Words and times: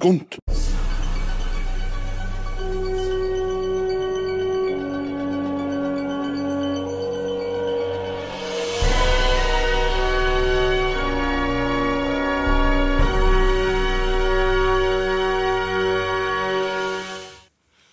Skunt. 0.00 0.38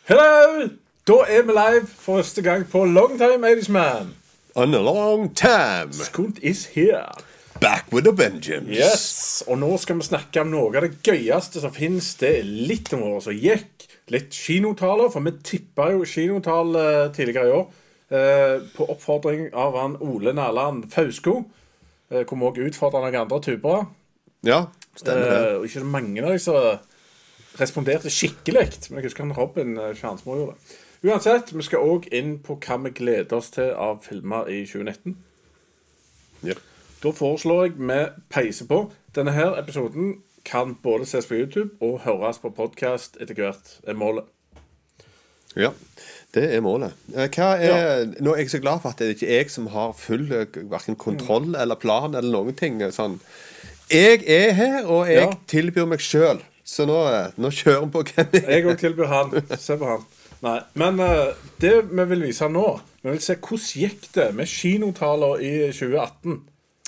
Hello! 0.05 0.69
Da 1.07 1.13
er 1.27 1.41
vi 1.41 1.51
live 1.51 1.87
for 1.87 2.17
første 2.17 2.41
gang 2.41 2.69
på 2.69 2.85
Long 2.85 3.17
Time 3.17 3.47
80's 3.47 3.71
Man. 3.71 4.15
On 4.55 4.73
a 4.73 4.79
long 4.79 5.35
time. 5.35 5.93
Skunt 5.93 6.39
is 6.41 6.65
here. 6.65 7.11
Back 7.59 7.85
with 7.91 8.07
a 8.07 8.11
vengeance. 8.11 8.69
Yes, 8.69 9.16
Og 9.47 9.59
nå 9.61 9.69
skal 9.81 9.99
vi 9.99 10.07
snakke 10.07 10.41
om 10.41 10.49
noe 10.53 10.71
av 10.71 10.85
det 10.85 11.01
gøyeste 11.05 11.61
som 11.63 11.73
finnes. 11.75 12.13
Det 12.19 12.31
er 12.39 12.47
litt 12.47 12.89
om 12.95 13.03
året 13.07 13.27
som 13.27 13.35
gikk. 13.37 13.85
Litt 14.13 14.33
kinotaler, 14.33 15.11
for 15.11 15.25
vi 15.25 15.33
tippa 15.45 15.89
jo 15.93 16.07
kinotall 16.07 16.79
eh, 16.79 17.03
tidligere 17.15 17.47
i 17.47 17.55
år. 17.57 17.67
eh, 18.09 18.55
på 18.75 18.87
oppfordring 18.87 19.49
av 19.53 19.75
han 19.75 19.97
Ole 19.99 20.33
Nærland 20.33 20.89
Fausko. 20.91 21.43
hvor 22.07 22.37
vi 22.39 22.45
òg 22.47 22.59
utfordra 22.69 23.01
noen 23.03 23.15
andre 23.19 23.41
typer. 23.43 23.87
Ja, 24.47 24.67
stemmer 24.95 25.25
det. 25.27 25.39
Eh, 25.39 25.55
og 25.57 25.65
ikke 25.67 25.81
så 25.83 25.89
mange 25.91 26.23
av 26.23 26.31
de 26.31 26.39
som 26.39 26.79
responderte 27.59 28.09
skikkelig. 28.09 28.67
Men 28.89 29.01
jeg 29.01 29.09
husker 29.09 29.25
han 29.25 29.35
Robin 29.35 29.75
Kjernsmo 29.93 30.37
gjorde 30.37 30.55
det. 30.55 30.77
Uansett, 31.03 31.51
vi 31.53 31.65
skal 31.67 31.83
òg 31.83 32.07
inn 32.15 32.37
på 32.41 32.55
hva 32.63 32.79
vi 32.85 32.93
gleder 32.95 33.37
oss 33.37 33.51
til 33.53 33.73
av 33.75 33.99
filmer 34.05 34.47
i 34.49 34.63
2019. 34.65 35.17
Ja. 36.47 36.55
Da 37.03 37.11
foreslår 37.13 37.67
jeg 37.67 37.75
vi 37.77 37.97
peiser 38.33 38.65
på. 38.69 38.79
Denne 39.15 39.33
her 39.35 39.57
episoden 39.59 40.15
kan 40.47 40.75
både 40.83 41.05
ses 41.09 41.27
på 41.29 41.35
YouTube 41.37 41.75
og 41.83 41.99
høres 42.05 42.39
på 42.41 42.49
podkast 42.55 43.17
etter 43.21 43.35
hvert, 43.37 43.73
er 43.87 43.93
målet. 43.99 44.25
ja, 45.57 45.71
det 46.33 46.43
er 46.55 46.61
målet. 46.61 46.93
Eh, 47.15 47.29
Hva 47.33 47.47
er, 47.57 48.05
Nå 48.21 48.33
er 48.33 48.43
jeg 48.43 48.49
så 48.53 48.59
glad 48.61 48.81
for 48.83 48.89
at 48.93 48.99
det 48.99 49.07
er 49.07 49.15
ikke 49.15 49.29
jeg 49.31 49.49
som 49.51 49.67
har 49.73 49.93
full 49.97 50.27
eh, 50.31 50.45
hverken 50.69 50.95
kontroll 50.99 51.55
eller 51.55 51.75
plan 51.81 52.15
eller 52.15 52.31
noen 52.31 52.55
ting. 52.55 52.81
eh, 52.81 52.91
Sånn. 52.93 53.19
Jeg 53.91 54.23
er 54.27 54.51
her, 54.53 54.85
og 54.85 55.07
jeg 55.07 55.23
Ja. 55.23 55.33
tilbyr 55.47 55.87
meg 55.87 55.99
sjøl. 56.03 56.41
Så 56.67 56.85
nå, 56.85 56.97
nå 57.37 57.49
kjører 57.49 57.85
vi 57.85 57.91
på. 57.91 58.03
Kenny. 58.11 58.41
Jeg 58.43 58.65
òg 58.67 58.77
tilbyr 58.81 59.07
han. 59.07 59.31
Se 59.57 59.77
på 59.79 59.85
han. 59.87 60.03
Nei, 60.43 60.59
Men 60.75 60.99
uh, 60.99 61.33
det 61.61 61.87
vi 61.89 62.03
vil 62.11 62.21
vise 62.27 62.45
nå 62.53 62.79
Vi 63.01 63.09
vil 63.09 63.21
se 63.25 63.33
hvordan 63.41 63.71
gikk 63.81 64.03
det 64.13 64.27
med 64.37 64.45
kinotaler 64.51 65.39
i 65.41 65.53
2018. 65.73 66.43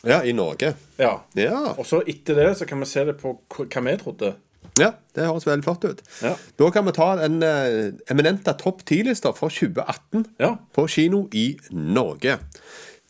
Ja, 0.07 0.21
i 0.23 0.31
Norge. 0.33 0.73
Ja. 0.97 1.17
Ja. 1.35 1.73
Og 1.77 1.85
så 1.87 1.99
etter 2.07 2.35
det 2.39 2.53
så 2.59 2.65
kan 2.69 2.79
vi 2.79 2.87
se 2.87 3.03
det 3.09 3.17
på 3.19 3.33
hva 3.51 3.81
vi 3.83 3.97
trodde. 3.99 4.35
ja, 4.79 4.93
det 5.15 5.25
høres 5.27 5.43
veldig 5.47 5.63
flott 5.65 5.83
ut. 5.89 6.01
Ja. 6.23 6.35
Da 6.59 6.69
kan 6.71 6.85
vi 6.87 6.93
ta 6.95 7.09
en 7.25 7.41
uh, 7.43 7.91
eminente 8.11 8.53
topp 8.61 8.83
10-lista 8.87 9.33
for 9.35 9.49
2018 9.51 10.25
Ja. 10.39 10.53
på 10.73 10.85
kino 10.87 11.25
i 11.35 11.57
Norge. 11.71 12.37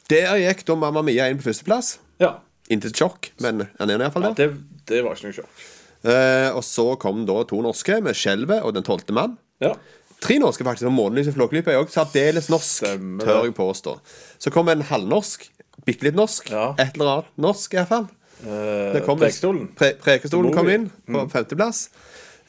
Der 0.09 0.37
gikk 0.41 0.63
da 0.65 0.75
Mamma 0.75 1.03
Mia 1.05 1.27
inn 1.29 1.37
på 1.37 1.45
førsteplass. 1.51 1.99
Ja. 2.19 2.39
Intet 2.73 2.97
sjokk, 2.97 3.31
men 3.41 3.67
han 3.79 3.89
er 3.89 3.99
iallfall 4.01 4.23
ja 4.29 4.33
der. 4.33 4.47
det, 4.49 4.83
det 4.89 5.03
var 5.05 5.13
ikke 5.17 5.29
noe 5.29 5.37
sjokk. 5.37 5.61
Uh, 5.99 6.55
og 6.55 6.63
så 6.63 6.87
kom 6.97 7.25
da 7.27 7.43
to 7.43 7.61
norske 7.61 7.99
med 8.01 8.15
'Skjelvet' 8.15 8.63
og 8.63 8.73
'Den 8.73 8.83
tolvte 8.87 9.13
mann'. 9.13 9.37
Ja. 9.61 9.73
Tre 10.21 10.39
norske, 10.39 10.63
faktisk. 10.63 10.87
og 10.87 10.93
'Månelyset 10.93 11.33
Flåklypa' 11.37 11.71
er 11.71 11.83
òg 11.83 11.89
særdeles 11.93 12.49
norsk, 12.49 12.85
Stemmer 12.85 13.25
tør 13.25 13.43
jeg 13.45 13.53
påstå. 13.53 13.99
Så 14.39 14.49
kom 14.49 14.69
en 14.69 14.81
halvnorsk. 14.81 15.49
Bitte 15.85 16.03
litt 16.07 16.15
norsk. 16.17 16.49
Ja. 16.51 16.73
Et 16.79 16.95
eller 16.95 17.11
annet 17.13 17.25
norsk, 17.37 17.73
iallfall. 17.77 18.07
Eh, 18.45 18.99
kom- 19.05 19.19
Prekestolen. 19.19 19.67
Pre 19.75 19.93
Prekestolen 19.99 20.53
kom 20.55 20.69
inn 20.69 20.89
på 21.07 21.25
femteplass. 21.31 21.89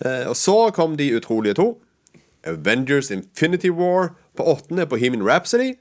Eh, 0.05 0.27
og 0.29 0.35
så 0.37 0.73
kom 0.75 0.97
De 0.97 1.11
utrolige 1.19 1.55
to. 1.55 1.79
Avengers 2.47 3.11
Infinity 3.11 3.69
War 3.71 4.15
på 4.37 4.45
åttende 4.47 4.87
på 4.89 4.99
Heman 4.99 5.23
Rhapsody. 5.27 5.75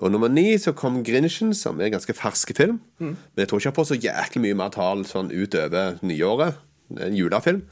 Og 0.00 0.10
nummer 0.12 0.28
ni 0.28 0.54
så 0.56 0.72
kom 0.72 1.02
Grinchen, 1.04 1.52
som 1.54 1.80
er 1.80 1.84
en 1.90 1.92
ganske 1.92 2.14
fersk 2.16 2.54
film. 2.56 2.80
Men 2.98 3.16
jeg 3.36 3.48
tror 3.48 3.58
ikke 3.58 3.68
jeg 3.68 3.74
får 3.74 3.88
så 3.90 3.98
jæklig 4.00 4.40
mye 4.46 4.54
mer 4.56 4.70
tall 4.70 5.02
sånn 5.04 5.28
utover 5.32 5.98
nyåret. 6.02 6.54
En 6.98 7.14
julefilm. 7.14 7.62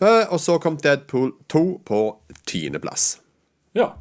Eh, 0.00 0.26
og 0.30 0.40
så 0.42 0.58
kom 0.60 0.76
Deadpool 0.76 1.32
2 1.48 1.80
på 1.86 2.00
tiendeplass. 2.46 3.18
Ja. 3.74 3.92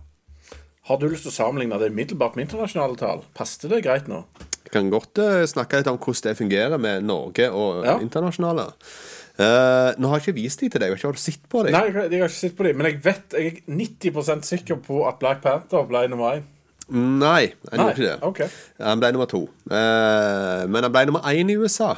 Har 0.86 0.98
du 0.98 1.08
lyst 1.10 1.24
til 1.24 1.32
å 1.32 1.36
sammenligne 1.36 1.78
det 1.80 1.92
middelbart 1.96 2.36
med 2.36 2.48
internasjonale 2.48 2.98
tall? 3.00 3.24
Passet 3.36 3.70
det 3.70 3.84
greit 3.86 4.08
nå? 4.08 4.24
Jeg 4.66 4.74
kan 4.74 4.90
godt 4.94 5.22
eh, 5.22 5.44
snakke 5.50 5.82
litt 5.82 5.90
om 5.92 6.00
hvordan 6.02 6.30
det 6.30 6.38
fungerer 6.40 6.82
med 6.82 7.06
Norge 7.06 7.52
og 7.52 7.86
Ja. 7.86 8.00
internasjonale. 8.02 8.72
Uh, 9.36 9.92
nå 10.00 10.08
har 10.08 10.22
jeg 10.22 10.30
ikke 10.30 10.38
vist 10.38 10.62
de 10.64 10.70
til 10.72 10.80
deg. 10.80 10.94
Jeg 10.94 11.02
har 11.04 11.12
ikke 11.12 11.20
sett 11.20 11.48
på 11.52 11.64
dem. 11.66 11.74
Nei, 11.76 11.90
jeg, 11.92 12.06
jeg 12.14 12.22
har 12.24 12.30
ikke 12.32 12.40
sett 12.40 12.54
på 12.56 12.64
dem, 12.64 12.78
men 12.80 12.88
jeg 12.88 13.02
vet 13.04 13.34
Jeg 13.36 13.50
er 13.52 13.58
90% 13.68 14.48
sikker 14.48 14.80
på 14.80 15.02
at 15.10 15.20
Black 15.20 15.42
Panther 15.44 15.84
ble 15.90 16.06
nummer 16.08 16.38
én. 16.38 16.46
Nei, 16.96 17.50
jeg 17.50 17.80
gjorde 17.82 17.96
ikke 17.98 18.06
det. 18.06 18.16
Okay. 18.30 18.48
Han 18.80 19.02
ble 19.02 19.12
nummer 19.12 19.28
to. 19.28 19.42
Uh, 19.68 20.64
men 20.72 20.88
han 20.88 20.94
ble 20.94 21.04
nummer 21.10 21.28
én 21.28 21.52
i 21.52 21.58
USA. 21.60 21.98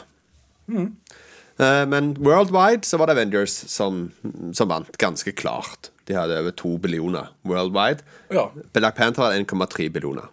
Eh, 1.57 1.83
men 1.89 2.13
worldwide 2.21 2.85
så 2.85 2.99
var 3.01 3.09
det 3.09 3.17
Avengers 3.17 3.55
som, 3.71 4.07
som 4.53 4.69
vant, 4.69 4.97
ganske 5.01 5.33
klart. 5.37 5.89
De 6.07 6.15
hadde 6.15 6.37
over 6.39 6.53
to 6.55 6.75
billioner 6.81 7.31
worldwide. 7.47 8.05
Ja. 8.33 8.47
Black 8.77 8.95
Panther 8.95 9.25
hadde 9.25 9.41
1,3 9.41 9.89
billioner. 9.93 10.29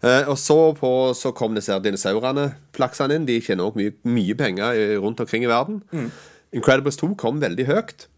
Eh, 0.00 0.28
og 0.30 0.38
så, 0.40 0.56
på, 0.76 0.90
så 1.16 1.32
kom 1.36 1.56
disse 1.56 1.76
dinosaurene 1.84 2.46
flaksende 2.76 3.18
inn. 3.18 3.28
De 3.28 3.40
tjener 3.44 3.68
òg 3.68 3.76
mye, 3.78 3.94
mye 4.08 4.36
penger 4.38 4.96
rundt 5.02 5.20
omkring 5.20 5.44
i 5.44 5.50
verden. 5.50 5.82
Incredibles 6.56 6.98
2 7.00 7.12
kom 7.20 7.42
veldig 7.42 7.68
høyt 7.68 8.08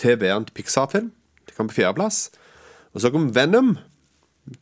til 0.00 0.20
være 0.20 0.44
Pixar-film. 0.54 1.10
Det 1.46 1.56
kom 1.56 1.68
på 1.68 1.80
fjerdeplass. 1.80 2.30
Og 2.94 3.02
så 3.02 3.10
kom 3.10 3.34
Venom. 3.34 3.76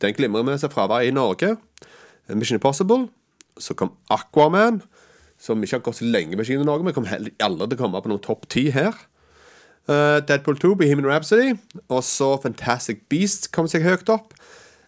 Den 0.01 0.15
glimrer 0.17 0.43
med 0.43 0.59
seg 0.61 0.73
fravær 0.73 1.05
i 1.05 1.13
Norge. 1.13 1.55
Mission 2.29 2.57
Impossible. 2.57 3.07
Så 3.59 3.75
kom 3.77 3.93
Aquaman, 4.09 4.81
som 5.37 5.61
ikke 5.61 5.77
har 5.77 5.85
gått 5.85 5.99
så 6.01 6.07
lenge 6.09 6.37
med 6.37 6.47
kino 6.47 6.63
i 6.63 6.65
Norge, 6.65 6.85
men 6.87 6.95
kom 6.95 7.05
heller 7.05 7.33
aldri 7.43 7.67
til 7.69 7.77
å 7.77 7.81
komme 7.83 8.01
på 8.01 8.09
noen 8.09 8.23
topp 8.23 8.47
ti 8.49 8.69
her. 8.73 8.95
Uh, 9.83 10.23
Deadpool 10.23 10.57
2, 10.57 10.73
Bohemian 10.79 11.09
Rhapsody. 11.09 11.53
Og 11.89 12.01
så 12.07 12.33
Fantastic 12.41 13.03
Beasts 13.11 13.51
kom 13.51 13.69
seg 13.69 13.85
høyt 13.85 14.09
opp. 14.13 14.33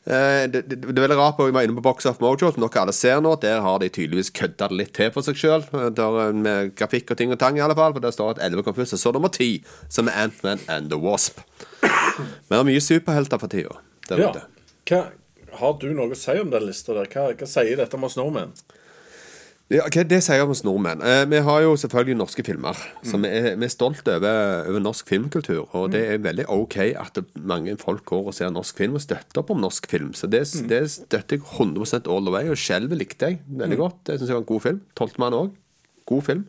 Eh, 0.06 0.46
det, 0.54 0.62
det, 0.70 0.78
det 0.86 0.94
er 0.94 1.08
veldig 1.08 1.18
rart, 1.18 1.40
at 1.40 1.50
vi 1.50 1.56
var 1.56 1.66
inne 1.66 1.78
på 1.80 1.84
Box 1.88 2.06
of 2.06 2.20
Mojo, 2.22 2.52
som 2.54 2.62
dere 2.62 2.84
alle 2.84 2.94
ser 2.94 3.24
nå. 3.26 3.34
Der 3.42 3.64
har 3.66 3.82
de 3.82 3.90
tydeligvis 3.90 4.30
kødda 4.38 4.70
det 4.70 4.80
litt 4.82 4.94
til 4.98 5.10
for 5.16 5.26
seg 5.26 5.40
sjøl. 5.40 5.66
Med 6.38 6.76
grafikk 6.78 7.16
og 7.16 7.20
ting 7.22 7.34
og 7.34 7.42
tang, 7.42 7.58
i 7.58 7.64
alle 7.66 7.78
fall. 7.78 7.96
For 7.96 8.06
der 8.06 8.14
står 8.14 8.36
at 8.36 8.44
11 8.52 8.68
kom 8.68 8.78
først. 8.78 8.98
Og 9.00 9.02
så 9.02 9.14
nummer 9.16 9.34
10, 9.34 9.66
som 9.90 10.12
er 10.12 10.20
Ant-Man 10.28 10.62
and 10.70 10.94
the 10.94 11.00
Wasp. 11.02 11.42
Men 11.82 12.54
det 12.54 12.62
er 12.62 12.70
mye 12.70 12.84
superhelter 12.84 13.42
for 13.42 13.52
tida 13.52 13.74
ja. 14.14 14.30
Hva, 14.86 15.00
har 15.60 15.78
du 15.82 15.88
noe 15.98 16.14
å 16.14 16.18
si 16.18 16.36
om 16.38 16.52
den 16.54 16.68
lista 16.68 16.94
der? 16.94 17.10
Hva, 17.10 17.32
hva 17.34 17.48
sier 17.50 17.80
dette 17.80 17.98
om 17.98 18.06
oss 18.06 18.18
nordmenn? 18.20 18.54
Ja, 19.74 19.82
okay, 19.82 20.04
det 20.06 20.20
sier 20.22 20.44
om 20.44 20.52
oss 20.54 20.62
nordmenn? 20.62 21.00
Eh, 21.02 21.24
vi 21.26 21.40
har 21.42 21.64
jo 21.64 21.72
selvfølgelig 21.82 22.16
norske 22.20 22.44
filmer. 22.46 22.78
Så 23.02 23.18
vi 23.18 23.32
er, 23.34 23.48
vi 23.58 23.66
er 23.66 23.72
stolt 23.74 24.06
over, 24.14 24.68
over 24.70 24.84
norsk 24.84 25.10
filmkultur. 25.10 25.64
Og 25.74 25.88
det 25.96 26.04
er 26.06 26.22
veldig 26.22 26.46
OK 26.54 26.78
at 26.92 27.18
mange 27.42 27.74
folk 27.82 28.04
går 28.06 28.30
og 28.30 28.38
ser 28.38 28.54
norsk 28.54 28.78
film 28.78 29.00
og 29.00 29.02
støtter 29.02 29.42
opp 29.42 29.50
om 29.56 29.64
norsk 29.64 29.90
film. 29.90 30.14
Så 30.14 30.30
det, 30.30 30.44
det 30.70 30.84
støtter 30.94 31.40
jeg 31.40 31.48
100 31.58 32.06
all 32.06 32.30
the 32.30 32.36
way. 32.36 32.46
Og 32.54 32.62
'Skjelvet' 32.62 33.02
likte 33.02 33.32
jeg 33.32 33.42
veldig 33.48 33.82
godt. 33.82 34.00
Det 34.06 34.20
syns 34.20 34.30
jeg 34.30 34.38
var 34.38 34.46
en 34.46 34.52
god 34.54 34.66
film. 34.68 34.80
'Tolvtemann' 34.94 35.40
òg. 35.42 35.52
God 36.06 36.24
film. 36.30 36.46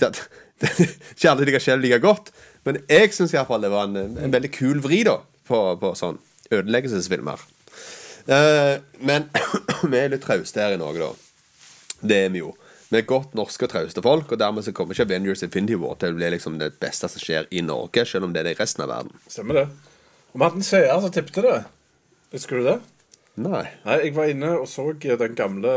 Det, 0.00 0.12
det, 0.58 0.74
ikke 1.14 1.30
alle 1.30 1.46
liker 1.46 1.62
'Skjelv' 1.62 1.86
like 1.86 2.02
godt, 2.02 2.34
men 2.66 2.82
jeg 2.90 3.14
syns 3.14 3.34
iallfall 3.34 3.62
det 3.62 3.70
var 3.70 3.86
en, 3.86 4.18
en 4.18 4.34
veldig 4.34 4.50
kul 4.50 4.82
vri 4.82 5.04
da 5.06 5.20
på, 5.46 5.62
på 5.78 5.94
sånn 5.94 6.18
ødeleggelsesfilmer. 6.50 7.38
Eh, 8.26 8.76
men 8.98 9.30
vi 9.92 9.98
er 9.98 10.10
litt 10.10 10.26
trauste 10.26 10.58
her 10.58 10.74
i 10.74 10.82
Norge, 10.82 11.06
da. 11.06 11.31
Det 12.02 12.18
er 12.26 12.30
vi 12.34 12.38
jo. 12.42 12.52
Vi 12.92 12.98
er 12.98 13.06
godt 13.08 13.34
norske 13.38 13.64
og 13.64 13.70
trauste 13.72 14.02
folk, 14.04 14.32
og 14.34 14.38
dermed 14.38 14.64
så 14.66 14.72
kommer 14.76 14.92
ikke 14.92 15.06
Avengers 15.08 15.42
Infinity 15.46 15.78
War 15.80 15.94
til 15.96 16.12
å 16.12 16.16
bli 16.18 16.28
liksom 16.34 16.58
det 16.60 16.74
beste 16.82 17.08
som 17.08 17.22
skjer 17.22 17.46
i 17.50 17.62
Norge, 17.64 18.04
selv 18.04 18.24
om 18.26 18.32
det 18.34 18.42
er 18.42 18.50
det 18.50 18.56
i 18.58 18.60
resten 18.60 18.84
av 18.84 18.90
verden. 18.92 19.14
Stemmer 19.32 19.54
det? 19.62 19.68
Og 20.32 20.40
vi 20.40 20.44
hadde 20.44 20.60
en 20.60 20.66
seer 20.66 21.00
som 21.00 21.14
tippte 21.14 21.44
det. 21.46 21.60
Husker 22.34 22.60
du 22.60 22.66
det? 22.68 22.80
Nei. 23.40 23.62
Nei, 23.86 23.96
Jeg 24.04 24.14
var 24.14 24.28
inne 24.28 24.50
og 24.60 24.66
så 24.68 24.90
den 25.00 25.34
gamle 25.38 25.72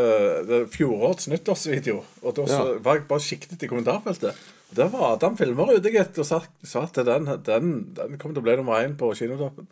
fjorårets 0.74 1.30
nyttårsvideo. 1.32 2.02
Og 2.24 2.36
da 2.36 2.42
Ja. 2.52 2.64
var 2.84 2.96
jeg 2.96 3.08
bare 3.08 3.20
siktet 3.24 3.64
i 3.64 3.68
kommentarfeltet. 3.68 4.36
Og 4.72 4.76
Der 4.76 4.90
var 4.90 5.14
Adam 5.14 5.38
Filmer 5.38 5.72
ute, 5.72 5.92
gitt, 5.92 6.18
og 6.20 6.26
sa, 6.26 6.42
at 6.82 6.94
den, 7.06 7.26
den, 7.46 7.94
den 7.96 8.18
kommer 8.18 8.34
til 8.36 8.42
å 8.42 8.44
bli 8.44 8.56
nummer 8.58 8.84
én 8.84 8.98
på 8.98 9.14
kinotoppen. 9.16 9.68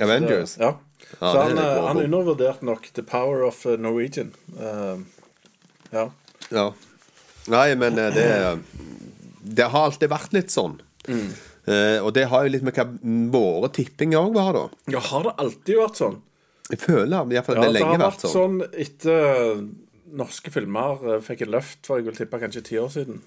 Avengers. 0.00 0.56
Ja. 0.58 0.76
Ja, 1.20 1.32
Så 1.32 1.42
han, 1.42 1.58
eh, 1.58 1.86
han 1.86 1.98
undervurderte 2.00 2.62
nok 2.64 2.88
The 2.94 3.02
Power 3.02 3.44
of 3.44 3.66
eh, 3.66 3.76
Norwegian. 3.76 4.32
Eh, 4.58 4.96
ja. 5.92 6.08
Ja. 6.50 6.66
Nei, 7.50 7.74
men 7.78 7.98
eh, 7.98 8.10
det 8.14 8.26
Det 9.56 9.68
har 9.70 9.84
alltid 9.88 10.10
vært 10.10 10.32
litt 10.34 10.50
sånn. 10.50 10.78
Eh, 11.06 11.98
og 12.02 12.12
det 12.14 12.24
har 12.30 12.44
jo 12.46 12.50
litt 12.54 12.62
med 12.66 12.74
hva 12.74 12.84
våre 13.32 13.70
tippinger 13.74 14.18
òg 14.22 14.34
var, 14.34 14.52
da. 14.54 14.64
ja, 14.94 15.00
har 15.02 15.22
det 15.26 15.34
alltid 15.42 15.78
vært 15.80 16.00
sånn? 16.02 16.20
Jeg 16.70 16.80
føler 16.82 17.14
iallfall 17.34 17.58
Ja, 17.60 17.62
det 17.62 17.66
har 17.66 17.72
det 17.72 17.82
har 17.86 17.92
vært 17.94 18.04
vært 18.06 18.24
sånn. 18.26 18.34
sånn 18.34 18.80
etter 18.82 19.60
norske 20.16 20.50
filmer 20.54 21.02
eh, 21.14 21.20
fikk 21.22 21.42
et 21.46 21.50
løft 21.54 21.86
for 21.86 21.98
jeg 22.00 22.06
vil 22.08 22.18
tippe 22.18 22.38
kanskje 22.42 22.62
ti 22.66 22.78
år 22.82 22.90
siden. 22.94 23.20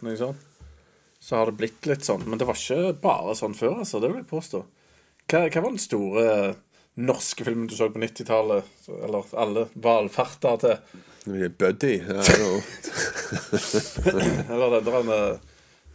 Så 1.20 1.36
har 1.36 1.50
det 1.52 1.58
blitt 1.60 1.88
litt 1.88 2.08
sånn. 2.08 2.24
Men 2.28 2.40
det 2.40 2.48
var 2.48 2.56
ikke 2.60 2.94
bare 3.04 3.36
sånn 3.36 3.56
før, 3.56 3.82
altså. 3.84 4.00
Det 4.00 4.08
vil 4.12 4.22
jeg 4.22 4.30
påstå. 4.32 4.62
Hva, 5.30 5.42
hva 5.52 5.62
var 5.66 5.70
den 5.76 5.84
store 5.84 6.28
norske 7.00 7.44
filmen 7.48 7.68
du 7.68 7.76
så 7.76 7.90
på 7.92 8.00
90-tallet? 8.00 8.64
Eller 9.04 9.34
alle 9.40 9.66
valfarter 9.76 10.62
til? 10.64 11.04
Buddy. 11.60 12.02
Ja. 12.08 12.24
Eller 14.50 14.80
den 14.80 14.86
der 14.86 15.14
eh, 15.16 15.38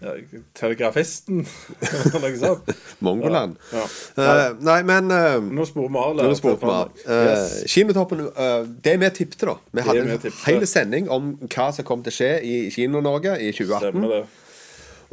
ja, 0.04 0.12
Telegrafisten? 0.54 1.46
Eller 1.80 2.20
noe 2.20 2.38
sånt. 2.38 2.70
Mongoland. 3.04 3.56
Ja. 3.72 3.84
Eh, 4.20 4.56
nei, 4.64 4.78
men 4.86 5.10
uh, 5.12 5.38
Nå 5.42 5.66
sporer 5.68 5.92
vi 5.92 6.00
av. 6.02 6.14
Nå 6.18 6.28
vi. 6.28 6.38
Stefan. 6.40 6.94
Uh, 7.06 7.14
Yes. 7.14 7.56
Kinotoppen 7.72 8.26
uh, 8.26 8.66
Det 8.84 8.96
vi 9.00 9.10
tippte, 9.16 9.48
da. 9.48 9.56
Vi 9.72 9.86
hadde 9.86 10.04
en 10.16 10.38
hel 10.44 10.66
sending 10.68 11.10
om 11.12 11.34
hva 11.46 11.70
som 11.74 11.86
kom 11.86 12.04
til 12.04 12.14
å 12.14 12.18
skje 12.18 12.32
i 12.44 12.56
Kino-Norge 12.74 13.38
i 13.40 13.52
2018. 13.54 13.86
Stemmer 13.86 14.16
det. 14.16 14.22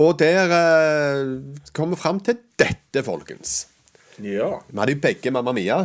Og 0.01 0.15
der 0.19 0.56
uh, 0.56 1.65
kom 1.77 1.94
vi 1.94 2.01
fram 2.01 2.21
til 2.25 2.39
dette, 2.59 3.06
folkens. 3.06 3.68
Ja. 4.21 4.57
Vi 4.68 4.79
hadde 4.79 4.97
jo 4.97 5.03
begge 5.03 5.33
Mamma 5.33 5.53
Mia. 5.56 5.83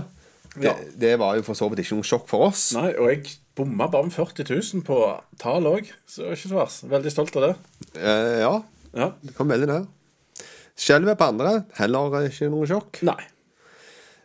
Det, 0.57 0.65
Ja. 0.65 0.75
det 0.97 1.19
var 1.19 1.37
jo 1.37 1.43
for 1.43 1.55
så 1.55 1.69
vidt 1.71 1.81
ikke 1.85 1.97
noe 1.99 2.03
sjokk 2.09 2.29
for 2.29 2.47
oss. 2.49 2.73
Nei, 2.75 2.93
og 2.97 3.09
jeg 3.11 3.37
bomma 3.57 3.89
bare 3.91 4.05
med 4.05 4.13
40 4.13 4.45
000 4.49 4.83
på 4.85 5.21
tall 5.39 5.65
òg, 5.65 5.91
så 6.09 6.31
ikke 6.33 6.49
så 6.49 6.57
verst. 6.61 6.85
Veldig 6.89 7.13
stolt 7.13 7.37
av 7.37 7.43
det. 7.43 7.57
Eh, 8.01 8.41
ja, 8.41 8.63
Ja. 8.97 9.13
det 9.25 9.35
kom 9.37 9.49
veldig 9.49 9.67
nær. 9.69 9.87
Skjelvet 10.77 11.17
på 11.19 11.29
andre, 11.29 11.65
heller 11.79 12.29
ikke 12.29 12.51
noe 12.51 12.67
sjokk. 12.67 13.03
Nei. 13.03 13.17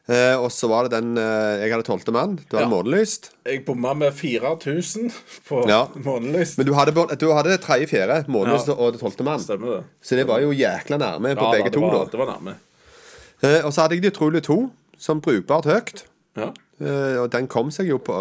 Eh, 0.09 0.35
og 0.35 0.49
så 0.51 0.67
var 0.67 0.87
det 0.89 0.91
den 0.97 1.15
eh, 1.17 1.61
Jeg 1.61 1.71
hadde 1.71 1.85
tolvte 1.87 2.11
mann. 2.11 2.35
Du 2.49 2.57
hadde 2.57 2.65
Ja. 2.65 2.71
månelyst. 2.73 3.29
Jeg 3.45 3.63
bomma 3.65 3.93
med 3.95 4.11
4000 4.13 5.11
på 5.47 5.67
Ja. 5.69 5.85
månelyst. 5.95 6.57
Men 6.57 6.65
du 6.67 6.73
hadde, 6.73 6.91
du 7.17 7.27
hadde 7.31 7.57
tredje, 7.59 7.87
fjerde, 7.87 8.25
månelyst 8.27 8.67
Ja. 8.67 8.73
og 8.73 8.99
tolvte 8.99 9.23
mann. 9.23 9.39
Stemmer 9.39 9.77
det. 9.77 9.83
Så 10.03 10.15
det 10.17 10.27
var 10.27 10.39
jo 10.41 10.51
jækla 10.51 10.97
nærme 10.97 11.35
på 11.35 11.51
begge 11.51 11.63
begge 11.63 11.63
det 11.71 11.73
to. 11.73 11.81
var, 11.81 11.91
da 11.91 12.11
Det 12.11 12.19
var 12.19 12.25
nærme. 12.35 12.55
Eh, 13.43 13.61
Og 13.65 13.71
så 13.73 13.81
hadde 13.81 13.91
jeg 13.95 14.01
De 14.01 14.11
utrolige 14.11 14.41
to, 14.43 14.71
som 14.97 15.21
brukbart 15.21 15.65
høyt. 15.65 16.03
Ja. 16.39 16.51
Eh, 16.81 17.17
og 17.21 17.27
den 17.33 17.47
kom 17.51 17.71
seg 17.75 17.89
jo 17.91 17.97
på, 18.01 18.15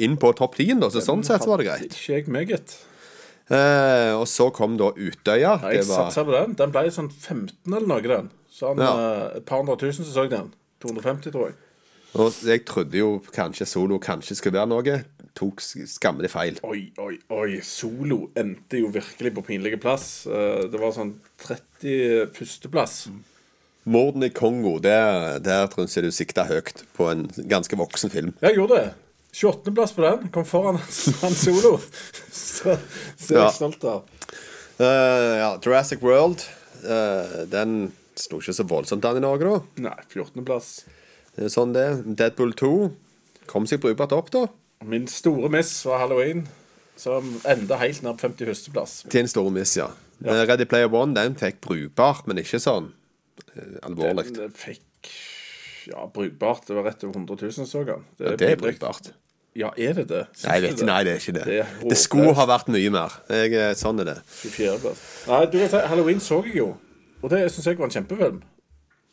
inn 0.00 0.16
på 0.20 0.30
topp 0.38 0.56
10, 0.58 0.78
da, 0.80 0.88
så 0.90 1.02
sånn 1.04 1.24
sett 1.26 1.44
var 1.46 1.60
det 1.60 1.66
greit. 1.68 1.92
Ikke 1.92 2.16
jeg 2.16 2.28
meget. 2.32 2.76
Eh, 3.52 4.12
og 4.16 4.24
så 4.30 4.48
kom 4.54 4.78
da 4.80 4.92
Utøya. 4.96 5.58
Nei, 5.62 5.74
jeg 5.76 5.88
var, 5.90 6.06
satsa 6.08 6.24
på 6.24 6.32
den. 6.32 6.54
Den 6.58 6.72
ble 6.72 6.86
sånn 6.94 7.10
15 7.12 7.74
eller 7.76 7.86
noe, 7.90 8.00
den. 8.06 8.30
Sånn 8.52 8.80
Ja. 8.80 8.92
eh, 8.92 9.36
et 9.38 9.44
par 9.48 9.60
hundre 9.60 9.76
tusen 9.76 10.04
som 10.06 10.14
så 10.14 10.28
den. 10.30 10.52
250, 10.80 11.30
tror 11.30 11.50
jeg. 11.50 11.54
og 12.14 12.32
jeg 12.44 12.64
trodde 12.68 12.98
jo 12.98 13.22
kanskje 13.32 13.66
solo 13.66 13.98
kanskje 13.98 14.36
skulle 14.36 14.58
være 14.58 14.68
noe. 14.72 15.04
Tok 15.34 15.60
skammelig 15.64 16.28
feil. 16.30 16.58
Oi, 16.64 16.92
oi, 17.00 17.18
oi. 17.32 17.60
Solo 17.64 18.30
endte 18.36 18.80
jo 18.82 18.88
virkelig 18.92 19.32
på 19.34 19.44
pinlig 19.46 19.78
plass. 19.80 20.24
Det 20.28 20.80
var 20.80 20.92
sånn 20.92 21.14
31.-plass. 21.38 23.08
Morden 23.84 24.22
i 24.22 24.28
Kongo, 24.30 24.76
der, 24.78 25.38
der 25.42 25.66
tror 25.72 25.88
jeg 25.90 26.04
du 26.04 26.10
sikta 26.14 26.44
høyt 26.46 26.84
på 26.94 27.08
en 27.10 27.24
ganske 27.50 27.76
voksen 27.76 28.10
film. 28.12 28.32
Jeg 28.42 28.54
gjorde 28.58 28.78
det. 28.78 28.90
28.-plass 29.34 29.94
på 29.96 30.04
den. 30.04 30.28
Kom 30.34 30.44
foran 30.46 30.78
han 31.22 31.34
solo. 31.34 31.78
Så, 32.30 32.76
så 33.16 33.34
er 33.34 33.38
Ja. 33.38 33.46
jeg 33.48 33.56
stolt 33.56 33.84
av. 33.88 34.04
Uh, 34.78 34.86
ja, 35.40 35.50
Jurassic 35.64 36.02
World. 36.04 36.44
Uh, 36.84 37.42
den 37.50 37.92
sto 38.18 38.38
ikke 38.42 38.54
så 38.54 38.66
voldsomt 38.68 39.04
an 39.08 39.18
i 39.18 39.24
Norge, 39.24 39.48
da. 39.48 39.88
Nei, 39.88 39.98
14.-plass. 40.12 40.72
Det 41.36 41.46
er 41.48 41.52
sånn 41.54 41.72
det. 41.74 41.86
Deadpool 42.18 42.52
2 42.58 42.72
kom 43.50 43.66
seg 43.66 43.80
brukbart 43.82 44.12
opp, 44.14 44.30
da. 44.34 44.46
Min 44.84 45.06
store 45.10 45.48
miss 45.52 45.70
var 45.86 46.02
halloween, 46.04 46.44
som 46.98 47.36
enda 47.48 47.78
helt 47.80 48.02
ned 48.04 48.18
på 48.20 48.28
51.-plass. 48.30 48.98
Til 49.10 49.24
en 49.24 49.30
stor 49.30 49.48
miss, 49.54 49.76
ja. 49.78 49.88
ja. 50.26 50.42
Ready 50.46 50.66
Player 50.68 50.90
One 50.92 51.14
den 51.16 51.34
fikk 51.40 51.60
brukbart, 51.64 52.26
men 52.28 52.42
ikke 52.42 52.60
sånn 52.62 52.90
eh, 52.90 52.98
alvorlig. 53.82 54.28
Den 54.36 54.52
fikk 54.56 55.10
ja, 55.90 56.06
brukbart. 56.14 56.66
Det 56.68 56.76
var 56.78 56.86
rett 56.86 57.04
over 57.04 57.18
100 57.18 57.36
000 57.42 57.66
så 57.66 57.82
han. 57.88 58.06
Ja, 58.18 58.36
det 58.36 58.52
er 58.52 58.56
brukbart. 58.60 59.12
Ja, 59.58 59.68
er 59.76 59.92
det 59.98 60.06
det? 60.08 60.22
Nei, 60.46 60.54
jeg 60.56 60.62
vet 60.64 60.78
ikke, 60.78 60.86
nei, 60.88 61.00
det 61.04 61.12
er 61.12 61.18
ikke 61.20 61.34
det. 61.36 61.42
Det 61.44 61.58
er 61.60 61.90
Det 61.90 61.98
skulle 62.00 62.32
ha 62.38 62.46
vært 62.48 62.70
mye 62.72 62.92
mer. 62.94 63.18
Jeg, 63.28 63.52
eh, 63.52 63.74
sånn 63.76 64.00
er 64.00 64.08
det. 64.08 64.16
24. 64.46 64.94
Nei, 65.28 65.42
du 65.52 65.58
vet, 65.60 65.74
Halloween 65.90 66.22
så 66.24 66.38
jeg 66.46 66.56
jo, 66.62 66.70
og 67.20 67.30
det 67.34 67.42
syns 67.52 67.68
jeg 67.68 67.76
var 67.78 67.90
en 67.90 67.96
kjempefilm. 67.98 68.40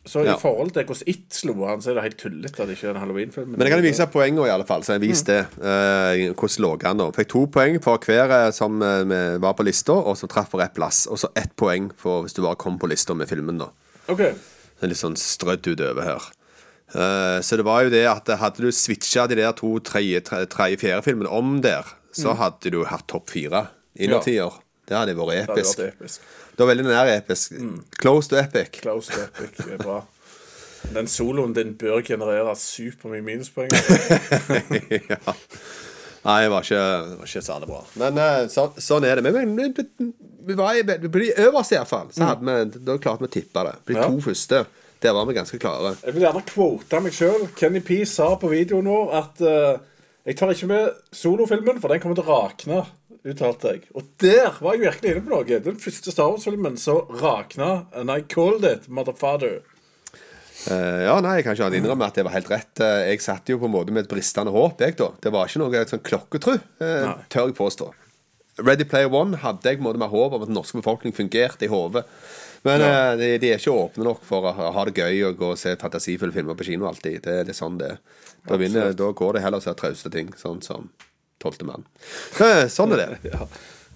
Så 0.08 0.22
Ja. 0.24 0.32
i 0.34 0.40
forhold 0.40 0.70
til 0.72 0.84
hvordan 0.88 1.08
It 1.12 1.34
slo 1.36 1.64
an, 1.68 1.82
så 1.82 1.90
er 1.90 1.94
det 1.98 2.02
helt 2.06 2.16
tullete 2.18 2.62
at 2.62 2.68
det 2.68 2.78
ikke 2.78 2.88
er 2.88 2.94
en 2.94 3.00
Halloween-film. 3.02 3.50
Men 3.50 3.60
jeg 3.60 3.70
kan 3.74 3.82
vise 3.84 4.06
poengene, 4.06 4.46
i 4.46 4.54
alle 4.54 4.64
fall. 4.64 4.80
Så 4.82 4.94
jeg 4.96 5.02
viste 5.02 5.26
det. 5.26 5.46
eh, 5.60 6.32
hvordan 6.32 6.64
lå 6.64 6.70
han 6.86 6.96
da? 6.96 7.10
Fikk 7.12 7.28
to 7.28 7.46
poeng 7.46 7.76
for 7.84 7.98
hver 7.98 8.32
eh, 8.46 8.50
som 8.50 8.80
eh, 8.80 9.36
var 9.38 9.52
på 9.52 9.62
lista, 9.68 9.92
og 9.92 10.16
som 10.16 10.28
traff 10.32 10.48
på 10.50 10.58
rett 10.58 10.72
plass. 10.72 11.06
Og 11.06 11.18
så 11.18 11.28
ett 11.36 11.52
poeng 11.54 11.90
for 12.00 12.22
hvis 12.24 12.32
du 12.32 12.40
bare 12.40 12.56
kom 12.56 12.78
på 12.78 12.88
lista 12.88 13.12
med 13.14 13.28
filmen, 13.28 13.58
da. 13.58 13.68
Det 14.80 14.86
er 14.86 14.92
litt 14.94 15.00
sånn 15.00 15.16
strødd 15.20 15.66
utover 15.74 16.02
her. 16.06 16.28
Uh, 16.90 17.38
så 17.44 17.56
det 17.60 17.64
var 17.68 17.84
jo 17.84 17.90
det 17.92 18.04
at 18.10 18.26
hadde 18.40 18.64
du 18.64 18.70
switcha 18.74 19.26
de 19.30 19.36
der 19.38 19.52
to 19.54 19.76
tredje, 19.86 20.20
tre- 20.26 20.46
tredje 20.50 20.80
fjerde 20.82 21.04
filmene 21.06 21.30
om 21.30 21.60
der, 21.62 21.86
så 22.16 22.32
hadde 22.34 22.72
du 22.74 22.80
hatt 22.88 23.06
topp 23.12 23.30
fire 23.30 23.68
innertier. 23.94 24.50
Det 24.88 24.96
hadde 24.98 25.14
vært 25.14 25.46
Det 25.46 25.58
episk. 25.58 25.78
vært 25.78 25.92
episk. 26.00 26.20
Det 26.56 26.64
var 26.66 26.70
veldig 26.74 26.84
nær 26.88 27.10
episk. 27.12 27.52
Close 28.02 28.28
to 28.32 28.36
epic. 28.40 28.80
Close 28.82 29.12
to 29.12 29.20
epic 29.22 29.60
er 29.70 29.78
bra. 29.78 30.00
Den 30.90 31.06
soloen 31.06 31.52
din 31.54 31.74
bør 31.78 32.00
generere 32.02 32.56
supermye 32.58 33.22
minuspoeng. 33.22 33.70
ja. 35.12 35.34
Nei, 36.24 36.42
det 36.44 36.50
var 36.52 36.66
ikke, 36.66 36.80
det 37.08 37.18
var 37.20 37.30
ikke 37.30 37.42
særlig 37.46 37.68
bra. 37.70 37.78
Men 38.02 38.18
eh, 38.20 38.42
så, 38.52 38.66
sånn 38.76 39.06
er 39.08 39.16
det. 39.20 39.24
Men 39.24 39.54
vi, 39.56 39.68
vi, 39.78 40.08
vi 40.50 40.56
var 40.58 40.76
i, 40.76 40.82
på 40.84 41.22
de 41.22 41.30
øverste, 41.46 41.78
iallfall. 41.78 42.10
Så 42.12 42.26
hadde 42.28 42.44
vi, 42.44 42.80
da 42.84 42.98
klarte 43.00 43.24
vi 43.24 43.30
å 43.30 43.34
tippe 43.38 43.64
det. 43.70 43.74
De 43.88 43.96
Ja. 43.96 44.04
to 44.04 44.20
første, 44.26 44.64
der 45.00 45.14
var 45.16 45.24
vi 45.30 45.36
ganske 45.38 45.58
klare. 45.62 45.94
Jeg 46.04 46.12
vil 46.18 46.26
gjerne 46.26 46.44
kvote 46.50 47.00
meg 47.00 47.16
sjøl. 47.16 47.46
Kenny 47.56 47.80
P 47.80 48.02
sa 48.04 48.34
på 48.36 48.50
videoen 48.52 48.90
vår 48.92 49.14
at 49.16 49.40
uh, 49.40 49.78
jeg 50.28 50.36
tar 50.36 50.52
ikke 50.52 50.68
med 50.68 50.90
solofilmen, 51.16 51.80
for 51.80 51.88
den 51.88 52.02
kommer 52.02 52.20
til 52.20 52.28
å 52.28 52.36
rakne. 52.42 52.82
Uttalte 53.24 53.72
jeg. 53.74 53.82
Og 53.96 54.04
der 54.20 54.54
var 54.60 54.76
jeg 54.76 54.84
virkelig 54.86 55.10
inne 55.14 55.24
på 55.24 55.32
noe. 55.32 55.58
Den 55.64 55.80
første 55.80 56.12
Star 56.12 56.28
Wars-filmen 56.32 56.76
så 56.80 56.98
rakna 57.20 57.86
And 57.96 58.12
I 58.12 58.20
called 58.28 58.64
it, 58.68 58.88
motherfather. 58.92 59.62
Eh, 60.68 61.06
ja, 61.06 61.14
nei, 61.24 61.38
jeg 61.38 61.46
kan 61.46 61.56
ikke 61.56 61.78
innrømme 61.78 62.08
at 62.10 62.18
det 62.18 62.26
var 62.26 62.34
helt 62.36 62.50
rett. 62.52 62.82
Eh, 62.84 63.06
jeg 63.12 63.24
satt 63.24 63.48
jo 63.48 63.56
på 63.62 63.68
en 63.70 63.74
måte 63.74 63.94
med 63.94 64.04
et 64.04 64.12
bristende 64.12 64.52
håp, 64.52 64.82
jeg, 64.84 64.98
da. 65.00 65.08
Det 65.22 65.32
var 65.32 65.48
ikke 65.48 65.62
noe 65.62 65.86
sånn 65.88 66.04
klokketru, 66.04 66.58
eh, 66.84 67.08
tør 67.32 67.48
jeg 67.48 67.56
påstå. 67.58 67.88
Ready 68.60 68.84
Player 68.84 69.08
One 69.08 69.38
hadde 69.40 69.64
jeg 69.64 69.78
på 69.78 69.84
en 69.84 69.88
måte 69.88 70.02
med 70.02 70.12
håp 70.12 70.34
om 70.36 70.42
at 70.44 70.50
den 70.50 70.58
norske 70.58 70.76
befolkning 70.82 71.14
fungerte 71.16 71.64
i 71.64 71.72
hodet. 71.72 72.04
Men 72.66 72.82
eh, 72.84 73.12
de, 73.16 73.28
de 73.40 73.52
er 73.54 73.60
ikke 73.62 73.72
åpne 73.72 74.04
nok 74.04 74.24
for 74.28 74.44
å 74.50 74.72
ha 74.76 74.84
det 74.84 75.00
gøy 75.00 75.22
og 75.30 75.38
gå 75.40 75.52
og 75.54 75.60
se 75.60 75.72
fantasifulle 75.80 76.34
filmer 76.34 76.58
på 76.58 76.66
kino 76.68 76.88
alltid. 76.90 77.22
Det, 77.24 77.38
det 77.48 77.54
er 77.54 77.56
sånn 77.56 77.78
det. 77.80 77.94
Da, 78.44 78.58
vinner, 78.60 78.92
da 78.96 79.08
går 79.16 79.38
det 79.38 79.44
heller 79.46 79.62
å 79.62 79.64
se 79.64 79.72
trauste 79.78 80.12
ting, 80.12 80.32
sånn 80.36 80.60
som 80.64 80.90
Tolvte 81.40 81.64
mann. 81.64 81.86
Sånn 82.68 82.92
er 82.92 83.00
det. 83.00 83.20
Ja. 83.32 83.46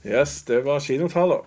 Yes, 0.05 0.39
det 0.49 0.63
var 0.65 0.81
kinotaller. 0.81 1.45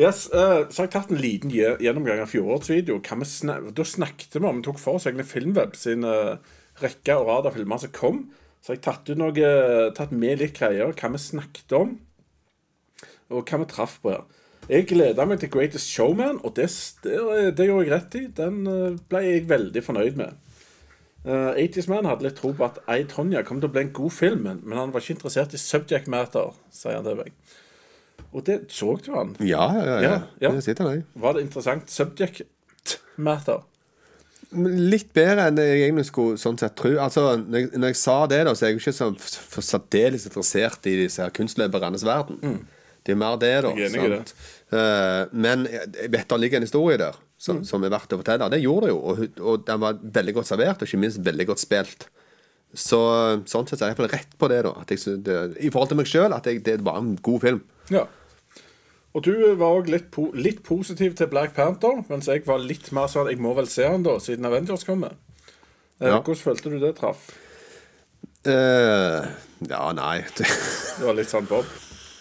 Yes, 0.00 0.24
uh, 0.32 0.64
så 0.72 0.82
har 0.82 0.86
jeg 0.86 0.94
tatt 0.94 1.10
en 1.12 1.20
liten 1.20 1.52
gjennomgang 1.52 2.22
av 2.22 2.30
fjorårets 2.32 2.70
video. 2.72 2.96
Hva 3.04 3.18
vi 3.20 3.28
sna 3.28 3.58
da 3.76 3.84
snakket 3.84 4.38
vi 4.38 4.40
om 4.48 4.62
Vi 4.62 4.64
tok 4.64 4.80
for 4.80 4.96
oss 4.96 5.04
egentlig 5.08 5.28
Filmweb 5.28 5.76
sin 5.76 6.06
uh, 6.08 6.38
rekke 6.80 7.18
og 7.20 7.28
rad 7.28 7.48
av 7.50 7.58
filmer 7.58 7.82
som 7.82 7.92
kom. 7.92 8.22
Så 8.62 8.72
har 8.72 8.78
jeg 8.78 8.84
tatt, 8.86 9.10
ut 9.10 9.18
noe, 9.18 9.52
tatt 9.96 10.14
med 10.14 10.40
litt 10.40 10.54
greier, 10.56 10.94
hva 10.94 11.08
vi 11.12 11.18
snakket 11.18 11.74
om, 11.74 11.96
og 13.34 13.48
hva 13.50 13.58
vi 13.58 13.66
traff 13.72 13.96
på 14.04 14.12
her. 14.14 14.22
Jeg 14.70 14.86
gleda 14.92 15.26
meg 15.26 15.40
til 15.42 15.50
Greatest 15.50 15.90
Showman, 15.90 16.38
og 16.46 16.54
det, 16.54 16.68
det, 17.02 17.16
det 17.58 17.66
gjorde 17.66 17.88
jeg 17.88 17.92
rett 17.92 18.14
i. 18.14 18.22
Den 18.38 18.60
eh, 18.70 19.00
ble 19.10 19.22
jeg 19.24 19.48
veldig 19.50 19.82
fornøyd 19.82 20.20
med. 20.20 20.38
Uh, 21.26 21.50
80's 21.58 21.90
Man 21.90 22.06
hadde 22.06 22.28
litt 22.28 22.38
tro 22.38 22.52
på 22.54 22.68
at 22.68 22.78
Ei 22.90 23.02
Tonja 23.10 23.42
kom 23.46 23.58
til 23.62 23.70
å 23.70 23.74
bli 23.74 23.82
en 23.88 23.92
god 23.98 24.14
film, 24.14 24.46
men 24.46 24.78
han 24.78 24.94
var 24.94 25.02
ikke 25.02 25.16
interessert 25.16 25.58
i 25.58 25.60
subject 25.60 26.10
matter, 26.10 26.54
sier 26.74 27.00
han 27.00 27.06
til 27.06 27.18
meg. 27.18 27.34
Og 28.32 28.44
det 28.46 28.60
så 28.72 28.94
du 29.04 29.10
han. 29.14 29.34
Ja, 29.44 29.66
ja, 29.76 29.98
ja. 30.00 30.14
ja. 30.40 30.50
Det 30.56 30.64
sitter 30.64 30.88
der. 30.88 31.02
Var 31.20 31.36
det 31.36 31.42
interessant 31.46 31.90
subject 31.92 32.96
matter? 33.20 33.60
Litt 34.52 35.12
bedre 35.16 35.46
enn 35.48 35.56
jeg 35.60 35.82
egentlig 35.86 36.04
skulle 36.10 36.36
sånn 36.40 36.58
sett 36.60 36.74
tro. 36.76 36.90
Altså, 37.00 37.38
når 37.40 37.62
jeg, 37.62 37.68
når 37.80 37.92
jeg 37.92 37.98
sa 38.02 38.16
det, 38.28 38.40
da, 38.48 38.52
så 38.56 38.66
er 38.66 38.72
jeg 38.74 38.82
ikke 38.82 38.92
så 38.92 39.62
særdeles 39.64 40.26
interessert 40.28 40.88
i 40.90 40.96
disse 41.04 41.22
her 41.24 41.32
kunstløpernes 41.32 42.04
verden. 42.04 42.58
Det 43.02 43.14
er 43.14 43.18
mer 43.20 43.38
det, 43.40 43.52
da. 43.64 43.70
Mm. 43.72 43.80
Jeg 43.80 43.88
er 43.88 43.96
enig 43.96 44.08
i 44.08 44.12
det. 44.12 44.34
Uh, 44.72 45.32
men 45.44 45.64
jeg 45.72 46.10
vet 46.12 46.28
det 46.28 46.40
ligger 46.40 46.60
en 46.60 46.66
historie 46.68 46.98
der 47.00 47.16
som, 47.42 47.58
Mm. 47.58 47.64
som 47.66 47.84
er 47.84 47.90
verdt 47.90 48.12
å 48.14 48.20
fortelle. 48.20 48.46
Det 48.52 48.60
gjorde 48.62 48.86
det 48.86 48.92
jo, 48.92 48.98
og, 49.02 49.22
og 49.40 49.64
den 49.66 49.80
var 49.82 49.96
veldig 50.20 50.34
godt 50.36 50.46
servert, 50.52 50.82
og 50.84 50.86
ikke 50.88 51.00
minst 51.02 51.18
veldig 51.26 51.46
godt 51.48 51.58
spilt. 51.64 52.06
Så 52.72 53.00
sånn 53.50 53.66
sett 53.68 53.80
så 53.80 53.84
er 53.84 53.90
jeg 53.90 53.96
iallfall 53.96 54.12
rett 54.12 54.36
på 54.38 54.48
det, 54.52 54.60
da. 54.64 54.70
Jeg, 54.88 55.16
det, 55.26 55.38
I 55.60 55.72
forhold 55.72 55.90
til 55.90 55.98
meg 55.98 56.08
sjøl, 56.12 56.32
at 56.36 56.46
jeg, 56.48 56.62
det 56.64 56.76
var 56.86 57.00
en 57.02 57.16
god 57.20 57.40
film. 57.42 57.58
Ja. 57.92 58.04
Og 59.12 59.24
du 59.26 59.32
var 59.60 59.76
òg 59.76 59.90
litt, 59.92 60.10
po 60.10 60.30
litt 60.32 60.62
positiv 60.64 61.14
til 61.18 61.28
Black 61.28 61.52
Panther, 61.56 62.00
mens 62.08 62.30
jeg 62.30 62.46
var 62.46 62.62
litt 62.64 62.88
mer 62.96 63.10
sånn 63.12 63.28
Jeg 63.28 63.40
må 63.44 63.52
vel 63.58 63.68
se 63.68 63.84
han 63.84 64.02
da, 64.06 64.16
siden 64.18 64.48
Avengers 64.48 64.84
kommer. 64.88 65.18
Eh, 66.00 66.08
Ja. 66.08 66.20
Hvordan 66.20 66.40
følte 66.42 66.70
du 66.72 66.78
det 66.80 66.96
traff? 66.96 67.28
Uh, 68.42 69.22
ja, 69.70 69.82
nei 69.94 70.24
Det 70.98 71.04
var 71.06 71.14
litt 71.14 71.30
sånn 71.30 71.46
Bob. 71.46 71.68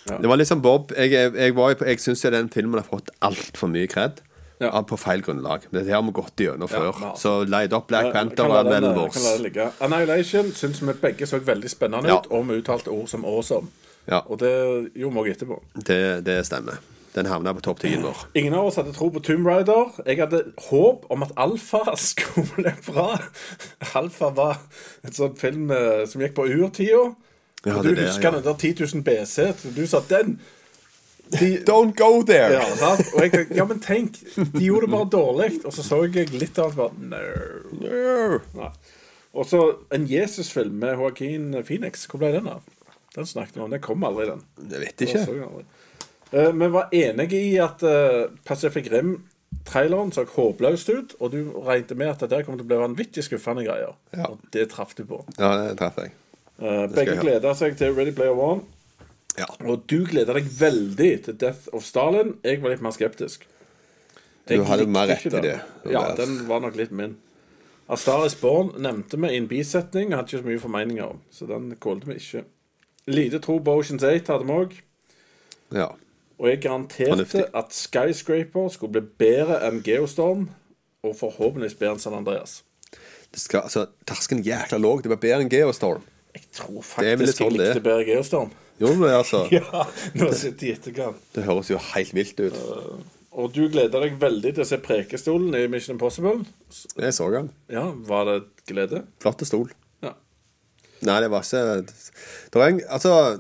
Det 0.06 0.30
var 0.30 0.38
litt 0.38 0.50
sånn 0.52 0.62
Bob 0.62 0.92
Jeg, 0.94 1.10
jeg, 1.16 1.32
jeg, 1.34 1.56
var 1.58 1.74
jeg 1.82 1.98
syns 2.04 2.22
den 2.22 2.52
filmen 2.54 2.78
har 2.78 2.86
fått 2.86 3.10
altfor 3.26 3.72
mye 3.72 3.88
kred. 3.90 4.22
Ja. 4.62 4.70
På 4.86 4.98
feil 5.00 5.24
grunnlag. 5.26 5.64
Men 5.72 5.88
det 5.88 5.94
har 5.96 6.04
vi 6.06 6.12
gått 6.14 6.38
gjennom 6.44 6.70
før. 6.70 6.92
Ja, 6.92 7.08
ja. 7.08 7.14
Så 7.18 7.32
leid 7.50 7.74
opp 7.74 7.88
Black 7.90 8.12
Eh, 8.12 8.14
Panther 8.14 8.52
var 8.52 8.68
eh, 8.70 8.92
vår. 8.94 9.72
Annihilation 9.82 10.52
syns 10.54 10.84
vi 10.86 10.94
begge 11.02 11.26
så 11.26 11.40
veldig 11.42 11.72
spennende 11.72 12.12
Ja. 12.12 12.20
ut, 12.20 12.30
og 12.30 12.46
vi 12.50 12.60
uttalte 12.62 12.94
ord 12.94 13.10
som 13.10 13.26
awesome. 13.26 13.72
Ja, 14.10 14.22
Og 14.28 14.40
det 14.42 14.52
gjorde 14.98 15.14
vi 15.14 15.22
òg 15.22 15.30
etterpå. 15.36 15.60
det, 15.88 16.26
det 16.26 16.40
stemmer. 16.46 16.80
Den 17.12 17.28
havna 17.28 17.52
på 17.54 17.60
topp 17.62 17.82
10-en 17.84 18.06
vår. 18.08 18.20
Ingen 18.40 18.54
av 18.56 18.66
oss 18.70 18.78
hadde 18.80 18.94
tro 18.96 19.10
på 19.12 19.20
Tomb 19.20 19.44
Raider. 19.48 19.90
Jeg 20.08 20.18
hadde 20.22 20.46
håp 20.70 21.06
om 21.12 21.24
at 21.26 21.34
Alfa 21.36 21.82
skulle 22.00 22.48
bli 22.56 22.72
bra. 22.88 23.18
Alfa 24.00 24.30
var 24.32 24.62
en 25.04 25.12
sånn 25.12 25.36
film 25.36 25.72
eh, 25.76 26.06
som 26.08 26.24
gikk 26.24 26.38
på 26.40 26.48
urtida. 26.48 27.04
Ja, 27.66 27.76
Og 27.78 27.84
du 27.84 27.92
det, 27.94 28.08
husker 28.08 28.30
ja. 28.32 28.38
den 28.40 28.48
der 28.48 28.56
10 28.56 28.88
000 28.96 29.04
BC. 29.04 29.50
så 29.60 29.74
Du 29.76 29.84
sa 29.88 30.00
den 30.08 30.40
de, 31.32 31.52
Don't 31.68 31.94
go 32.00 32.24
there! 32.28 32.56
ja? 32.58 32.96
Og 33.14 33.22
jeg 33.22 33.32
tenkte, 33.32 33.56
ja, 33.60 33.66
men 33.68 33.80
tenk, 33.84 34.18
de 34.56 34.64
gjorde 34.66 34.88
det 34.88 34.92
bare 34.96 35.10
dårlig. 35.12 35.52
Og 35.66 35.74
så 35.76 35.84
så 35.84 36.02
jeg 36.08 36.32
litt 36.32 36.58
av 36.60 36.72
det 36.74 36.80
bare 36.80 38.42
No. 38.56 38.72
Og 39.32 39.46
så 39.48 39.62
en 39.96 40.08
Jesus-film 40.08 40.80
med 40.82 40.96
Joaquin 41.00 41.54
Phoenix. 41.64 42.04
Hvor 42.08 42.20
ble 42.24 42.34
den 42.40 42.50
av? 42.52 42.64
Den 43.16 43.28
snakket 43.28 43.58
vi 43.58 43.62
om. 43.66 43.72
Den 43.72 43.84
kom 43.84 44.04
aldri, 44.08 44.30
den. 44.30 44.44
Jeg 44.72 44.84
vet 44.86 45.06
ikke. 45.06 45.26
Vi 45.28 45.38
jeg 45.40 45.48
aldri. 45.48 45.66
Eh, 46.32 46.72
var 46.72 46.90
enige 46.96 47.40
i 47.44 47.58
at 47.60 47.84
uh, 47.84 48.32
Pacific 48.48 48.88
Rim-traileren 48.92 50.14
så 50.16 50.24
håpløst 50.24 50.90
ut, 50.90 51.16
og 51.20 51.34
du 51.34 51.42
regnet 51.66 51.98
med 52.00 52.14
at 52.14 52.24
det 52.24 52.32
der 52.32 52.46
kom 52.48 52.56
til 52.56 52.64
å 52.64 52.70
bli 52.70 52.80
vanvittig 52.80 53.26
skuffende 53.28 53.66
greier. 53.68 53.98
Ja. 54.16 54.30
Og 54.32 54.40
det 54.56 54.70
traff 54.72 54.96
du 54.96 55.04
på. 55.10 55.20
Ja, 55.38 55.52
det 55.60 55.76
traff 55.82 56.00
jeg. 56.00 56.14
Uh, 56.62 56.86
begge 56.94 57.18
jeg 57.18 57.26
gleda 57.26 57.52
seg 57.58 57.76
til 57.80 57.98
Ready 57.98 58.14
Player 58.16 58.38
One, 58.38 58.64
Ja. 59.40 59.48
og 59.66 59.88
du 59.92 60.06
gleda 60.08 60.36
deg 60.38 60.48
veldig 60.48 61.12
til 61.26 61.36
Death 61.40 61.68
of 61.76 61.84
Stalin. 61.88 62.38
Jeg 62.44 62.62
var 62.64 62.76
litt 62.76 62.86
mer 62.86 62.96
skeptisk. 62.96 63.48
Du 64.48 64.64
hadde 64.68 64.88
mer 64.90 65.08
rett 65.12 65.28
i 65.28 65.44
det. 65.44 65.60
Ja, 65.92 66.08
den 66.18 66.48
var 66.48 66.64
nok 66.64 66.80
litt 66.80 66.92
min. 66.96 67.18
Astaris 67.92 68.38
Born 68.40 68.72
nevnte 68.80 69.20
vi 69.20 69.34
i 69.34 69.38
en 69.40 69.48
bisetning. 69.52 70.12
Jeg 70.12 70.18
hadde 70.18 70.32
ikke 70.32 70.44
så 70.44 70.48
mye 70.48 70.64
formeninger 70.64 71.06
om, 71.12 71.22
så 71.32 71.48
den 71.50 71.74
kålte 71.84 72.08
vi 72.08 72.18
ikke. 72.22 72.44
Lite 73.08 73.40
tro 73.42 73.58
på 73.60 73.74
Oceans 73.80 74.04
8 74.04 74.34
hadde 74.34 74.46
vi 74.46 74.52
òg. 74.62 74.80
ja. 75.74 75.88
Og 76.42 76.48
jeg 76.50 76.58
garanterte 76.64 77.10
Fornuftig. 77.12 77.44
at 77.54 77.74
Skyscraper 77.78 78.70
skulle 78.74 78.92
bli 78.96 79.02
bedre 79.22 79.60
enn 79.68 79.84
Geostorm, 79.86 80.48
og 81.06 81.14
forhåpentligvis 81.20 81.76
bedre 81.78 81.92
enn 81.94 82.00
San 82.02 82.16
Andreas. 82.18 82.64
Det 83.32 83.40
skal, 83.44 83.62
altså, 83.68 83.84
Terskelen 84.10 84.42
er 84.42 84.48
jækla 84.50 84.80
låg. 84.82 85.04
Det 85.04 85.12
var 85.14 85.20
bedre 85.22 85.44
enn 85.46 85.52
Geostorm. 85.54 86.02
Jeg 86.34 86.48
tror 86.58 86.82
faktisk 86.82 87.22
jeg 87.22 87.36
sånn 87.38 87.58
det 87.60 87.68
er. 87.68 87.76
likte 87.76 87.84
bedre 87.86 88.06
Geostorm. 88.10 88.50
Du 88.82 88.88
det, 88.88 89.12
altså? 89.14 89.44
Ja, 89.54 89.84
nå 90.18 90.32
sitter 90.34 90.66
jeg 90.66 90.74
i 90.74 90.80
etterkant. 90.80 91.22
Det 91.36 91.44
høres 91.46 91.70
jo 91.70 91.78
helt 91.92 92.16
vilt 92.18 92.42
ut. 92.42 92.58
Og 93.32 93.54
du 93.54 93.62
gleder 93.70 94.02
deg 94.08 94.18
veldig 94.20 94.56
til 94.58 94.66
å 94.66 94.68
se 94.72 94.82
Prekestolen 94.82 95.54
i 95.62 95.68
Mission 95.70 95.94
Impossible. 96.00 96.42
Jeg 96.98 97.14
så 97.14 97.30
den. 97.38 97.52
Ja, 97.70 97.86
var 98.10 98.26
det 98.32 98.40
glede? 98.66 99.06
Flott 99.22 99.46
stol. 99.46 99.70
Nei, 101.08 101.18
det 101.24 101.32
var 101.34 101.46
ikke 101.46 101.82
det 102.54 102.60
var 102.60 102.68
en, 102.68 102.82
Altså, 102.90 103.40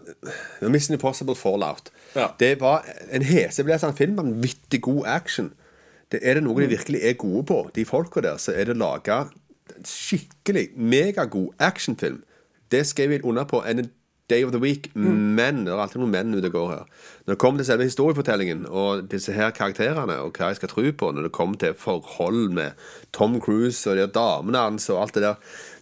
Mission 0.61 0.95
Impossible 0.95 1.35
Fallout. 1.35 1.91
Ja. 2.15 2.27
Det 2.39 2.55
var 2.61 2.85
en 3.11 3.21
heseblesende 3.21 3.97
film. 3.97 4.17
Vanvittig 4.17 4.81
god 4.81 5.03
action. 5.05 5.53
Det 6.11 6.19
Er 6.23 6.33
det 6.33 6.43
noe 6.43 6.61
de 6.61 6.67
virkelig 6.67 6.99
er 7.03 7.13
gode 7.13 7.45
på, 7.47 7.69
de 7.75 7.85
folka 7.85 8.21
der, 8.21 8.37
så 8.37 8.51
er 8.51 8.67
det 8.67 8.75
en 8.75 9.29
skikkelig 9.87 10.69
megagod 10.75 11.53
actionfilm. 11.59 12.23
Det 12.71 12.85
skrev 12.87 13.11
jeg 13.11 13.25
under 13.25 13.43
på 13.43 13.63
en 13.63 13.89
day 14.31 14.43
of 14.43 14.51
the 14.51 14.59
week. 14.59 14.89
Men 14.95 15.65
det 15.65 15.73
er 15.73 15.81
alltid 15.83 16.01
noen 16.01 16.13
menn 16.13 16.35
ute 16.35 16.47
og 16.47 16.55
går 16.55 16.69
her. 16.71 16.85
Når 17.25 17.33
det 17.33 17.39
kommer 17.43 17.61
til 17.61 17.67
selve 17.67 17.87
historiefortellingen 17.87 18.63
og 18.69 19.09
disse 19.11 19.35
her 19.35 19.51
karakterene, 19.55 20.17
og 20.23 20.37
hva 20.37 20.51
jeg 20.51 20.61
skal 20.61 20.71
tro 20.71 20.85
på, 20.97 21.11
når 21.11 21.27
det 21.27 21.33
kommer 21.35 21.59
til 21.61 21.75
forhold 21.77 22.53
med 22.55 22.79
Tom 23.13 23.39
Cruise 23.43 23.89
og 23.89 23.99
de 23.99 24.07
damene 24.07 24.63
hans 24.63 24.89
og 24.89 25.01
alt 25.03 25.17
det 25.19 25.25
der, 25.27 25.35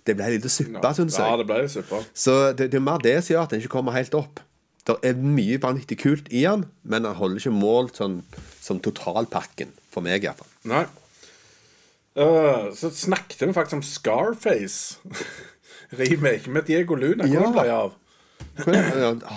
det 0.08 0.16
ble 0.20 0.30
litt 0.36 0.46
suppe, 0.52 0.92
syns 0.96 1.18
jeg. 1.20 1.26
Ja, 1.26 1.38
det 1.40 1.48
ble 1.50 1.64
suppe. 1.72 2.04
Så 2.14 2.38
det, 2.58 2.70
det 2.72 2.80
er 2.80 2.86
mer 2.86 3.02
det 3.04 3.18
som 3.24 3.34
gjør 3.36 3.44
at 3.48 3.56
den 3.56 3.64
ikke 3.64 3.74
kommer 3.78 3.96
helt 3.98 4.16
opp. 4.18 4.40
Det 4.88 4.96
er 5.06 5.20
mye 5.22 5.60
vanvittig 5.62 6.00
kult 6.02 6.30
i 6.34 6.46
den, 6.48 6.64
men 6.84 7.04
den 7.06 7.18
holder 7.20 7.38
ikke 7.42 7.54
mål 7.54 7.92
sånn, 7.94 8.22
som 8.64 8.80
totalpakken. 8.82 9.74
For 9.94 10.06
meg, 10.06 10.24
iallfall. 10.26 10.50
Nei. 10.70 10.86
Uh, 12.18 12.70
så 12.76 12.90
snakket 12.94 13.42
vi 13.46 13.54
faktisk 13.54 13.78
om 13.80 13.86
Scarface. 13.86 14.98
Remake 16.00 16.50
med 16.50 16.68
Diego 16.70 16.96
Luna. 16.98 17.26
Hvor 17.26 17.34
Ja. 17.34 17.46
det 17.46 17.54
ble 17.56 17.74
av? 17.74 17.96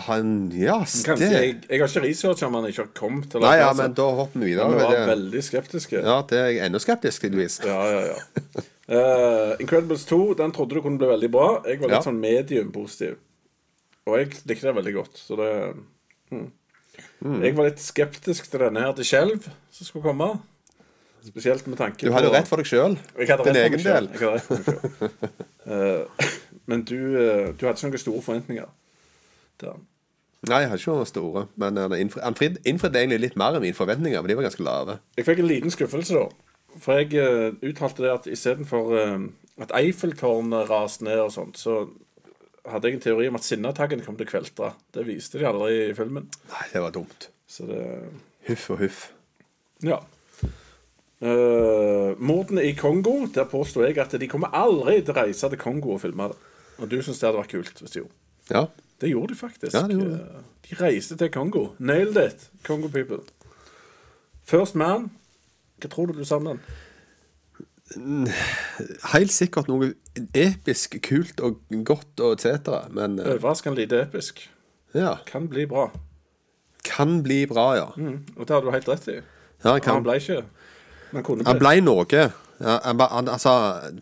Han 0.09 0.51
Ja, 0.55 0.81
det 0.83 1.29
jeg, 1.31 1.55
jeg 1.69 1.81
har 1.81 1.89
ikke 1.89 2.03
researcha 2.05 2.47
om 2.49 2.55
han 2.59 2.67
ikke 2.67 2.83
har 2.85 2.91
kommet 2.97 3.31
til 3.31 3.43
Nei, 3.45 3.55
ja, 3.61 3.71
men 3.79 3.95
da 3.95 4.09
hopper 4.19 4.41
vi 4.43 4.51
videre. 4.53 4.71
vi 4.73 4.83
var 4.83 5.07
veldig 5.13 5.43
skeptiske. 5.47 6.03
Ja, 6.03 6.21
det 6.29 6.39
er 6.39 6.49
jeg 6.51 6.67
enda 6.67 6.81
skeptisk, 6.83 7.23
tydeligvis. 7.23 7.61
Ja, 7.67 7.79
ja, 7.87 8.03
ja. 8.13 8.63
Eh, 8.93 9.53
Incredibles 9.63 10.05
2 10.11 10.35
den 10.37 10.53
trodde 10.53 10.77
du 10.77 10.83
kunne 10.85 10.99
bli 11.01 11.09
veldig 11.09 11.31
bra. 11.33 11.47
Jeg 11.65 11.81
var 11.81 11.89
litt 11.89 11.97
Ja. 11.99 12.03
sånn 12.05 12.21
medium 12.21 12.73
positiv. 12.75 13.17
Og 14.07 14.19
jeg 14.19 14.33
likte 14.45 14.67
det 14.69 14.75
veldig 14.77 14.95
godt. 14.95 15.17
Så 15.17 15.37
det 15.39 15.51
mm. 16.33 16.51
Jeg 17.43 17.55
var 17.57 17.69
litt 17.71 17.81
skeptisk 17.81 18.51
til 18.51 18.61
denne 18.61 18.81
her 18.83 18.93
til 18.99 19.05
Skjelv 19.07 19.47
som 19.71 19.87
skulle 19.87 20.03
komme. 20.05 20.41
Spesielt 21.25 21.67
med 21.71 21.79
tanke 21.79 22.03
Du 22.03 22.13
hadde 22.13 22.33
rett 22.35 22.49
for 22.51 22.57
deg 22.59 22.67
sjøl. 22.67 22.97
Din 23.17 23.57
egen 23.57 23.79
del. 23.87 24.09
Eh, 25.67 26.05
men 26.67 26.83
du, 26.83 26.99
eh, 27.17 27.53
du 27.55 27.67
hadde 27.67 27.79
ikke 27.79 27.89
noen 27.93 27.99
store 28.03 28.23
forventninger 28.27 28.69
til 29.63 29.69
den. 29.69 29.85
Nei, 30.51 30.59
jeg 30.65 30.73
hadde 30.73 30.81
ikke 30.83 30.97
noen 30.97 31.07
store. 31.07 31.45
Men 31.63 31.77
han 31.79 31.93
innfri- 31.95 32.59
innfridde 32.67 32.99
egentlig 32.99 33.21
litt 33.29 33.37
mer 33.39 33.55
enn 33.55 33.63
mine 33.63 33.79
forventninger, 33.79 34.19
men 34.21 34.29
de 34.33 34.37
var 34.41 34.49
ganske 34.49 34.65
lave. 34.67 34.99
Jeg 35.17 35.29
fikk 35.29 35.39
en 35.45 35.47
liten 35.53 35.71
skuffelse, 35.71 36.19
da. 36.19 36.27
For 36.81 37.01
jeg 37.01 37.13
uh, 37.21 37.59
uttalte 37.69 38.05
det 38.05 38.13
at 38.13 38.29
istedenfor 38.33 38.93
uh, 38.97 39.27
at 39.63 39.75
Eiffeltårnet 39.77 40.71
raste 40.71 41.05
ned 41.05 41.21
og 41.21 41.33
sånt, 41.35 41.61
så 41.61 41.83
hadde 42.69 42.89
jeg 42.89 42.97
en 42.97 43.05
teori 43.05 43.29
om 43.29 43.37
at 43.37 43.45
Sinnataggen 43.45 44.05
kom 44.07 44.17
til 44.17 44.29
å 44.29 44.31
kveltre. 44.31 44.73
Det 44.95 45.05
viste 45.07 45.41
de 45.41 45.49
aldri 45.49 45.91
i 45.91 45.97
filmen. 45.99 46.29
Nei, 46.53 46.67
det 46.73 46.83
var 46.85 46.95
dumt. 46.95 47.29
Så 47.51 47.67
det 47.69 47.83
Huff 48.49 48.71
og 48.75 48.81
huff. 48.83 49.03
Ja. 49.87 50.01
Uh, 51.23 52.19
mordene 52.19 52.65
i 52.67 52.73
Kongo, 52.75 53.29
der 53.31 53.47
påstår 53.47 53.87
jeg 53.87 54.01
at 54.03 54.17
de 54.19 54.27
kommer 54.31 54.51
aldri 54.59 54.97
til 55.03 55.15
å 55.15 55.21
reise 55.21 55.51
til 55.53 55.61
Kongo 55.61 55.95
og 55.95 56.01
filme 56.03 56.33
det. 56.33 56.39
Og 56.83 56.89
du 56.91 56.97
syns 56.99 57.21
det 57.21 57.29
hadde 57.29 57.39
vært 57.39 57.53
kult 57.53 57.83
hvis 57.85 57.95
de 57.95 58.01
gjorde. 58.01 58.17
Ja. 58.51 58.65
Det 59.03 59.11
gjorde 59.11 59.35
de 59.35 59.39
faktisk. 59.39 59.75
Ja, 59.77 59.85
gjorde 59.87 60.17
de. 60.17 60.19
Eh, 60.23 60.49
De 60.69 60.77
reiste 60.79 61.17
til 61.19 61.31
Kongo. 61.35 61.63
Nailed 61.79 62.19
it, 62.19 62.49
Kongo 62.67 62.89
people. 62.89 63.21
First 64.43 64.75
Man. 64.75 65.11
Hva 65.83 65.91
tror 65.91 66.11
du 66.13 66.21
du 66.21 66.25
sa 66.29 66.39
om 66.39 66.53
den? 66.53 66.63
Helt 69.13 69.33
sikkert 69.35 69.69
noe 69.69 69.91
episk, 70.39 70.97
kult 71.05 71.43
og 71.45 71.59
godt 71.85 72.23
og 72.25 72.39
etc. 72.39 72.71
Men 72.95 73.19
eh, 73.21 73.35
Overraskende 73.35 73.83
lite 73.83 74.05
episk. 74.07 74.47
ja. 74.95 75.17
Kan 75.29 75.49
bli 75.53 75.67
bra. 75.67 75.91
Kan 76.87 77.21
bli 77.23 77.45
bra, 77.47 77.67
ja. 77.79 77.89
Mm, 77.97 78.23
og 78.37 78.47
det 78.47 78.55
har 78.55 78.63
du 78.65 78.71
helt 78.75 78.89
rett 78.89 79.09
i. 79.09 79.19
ja 79.65 79.75
han, 79.77 79.85
Han 79.87 80.07
ble 80.07 80.17
ikke 80.19 80.41
Han 81.13 81.27
kunne 81.27 81.47
han 81.47 81.61
ble 81.61 81.77
noe. 81.85 82.23
Han, 82.63 83.01
han, 83.01 83.29
altså, 83.29 83.53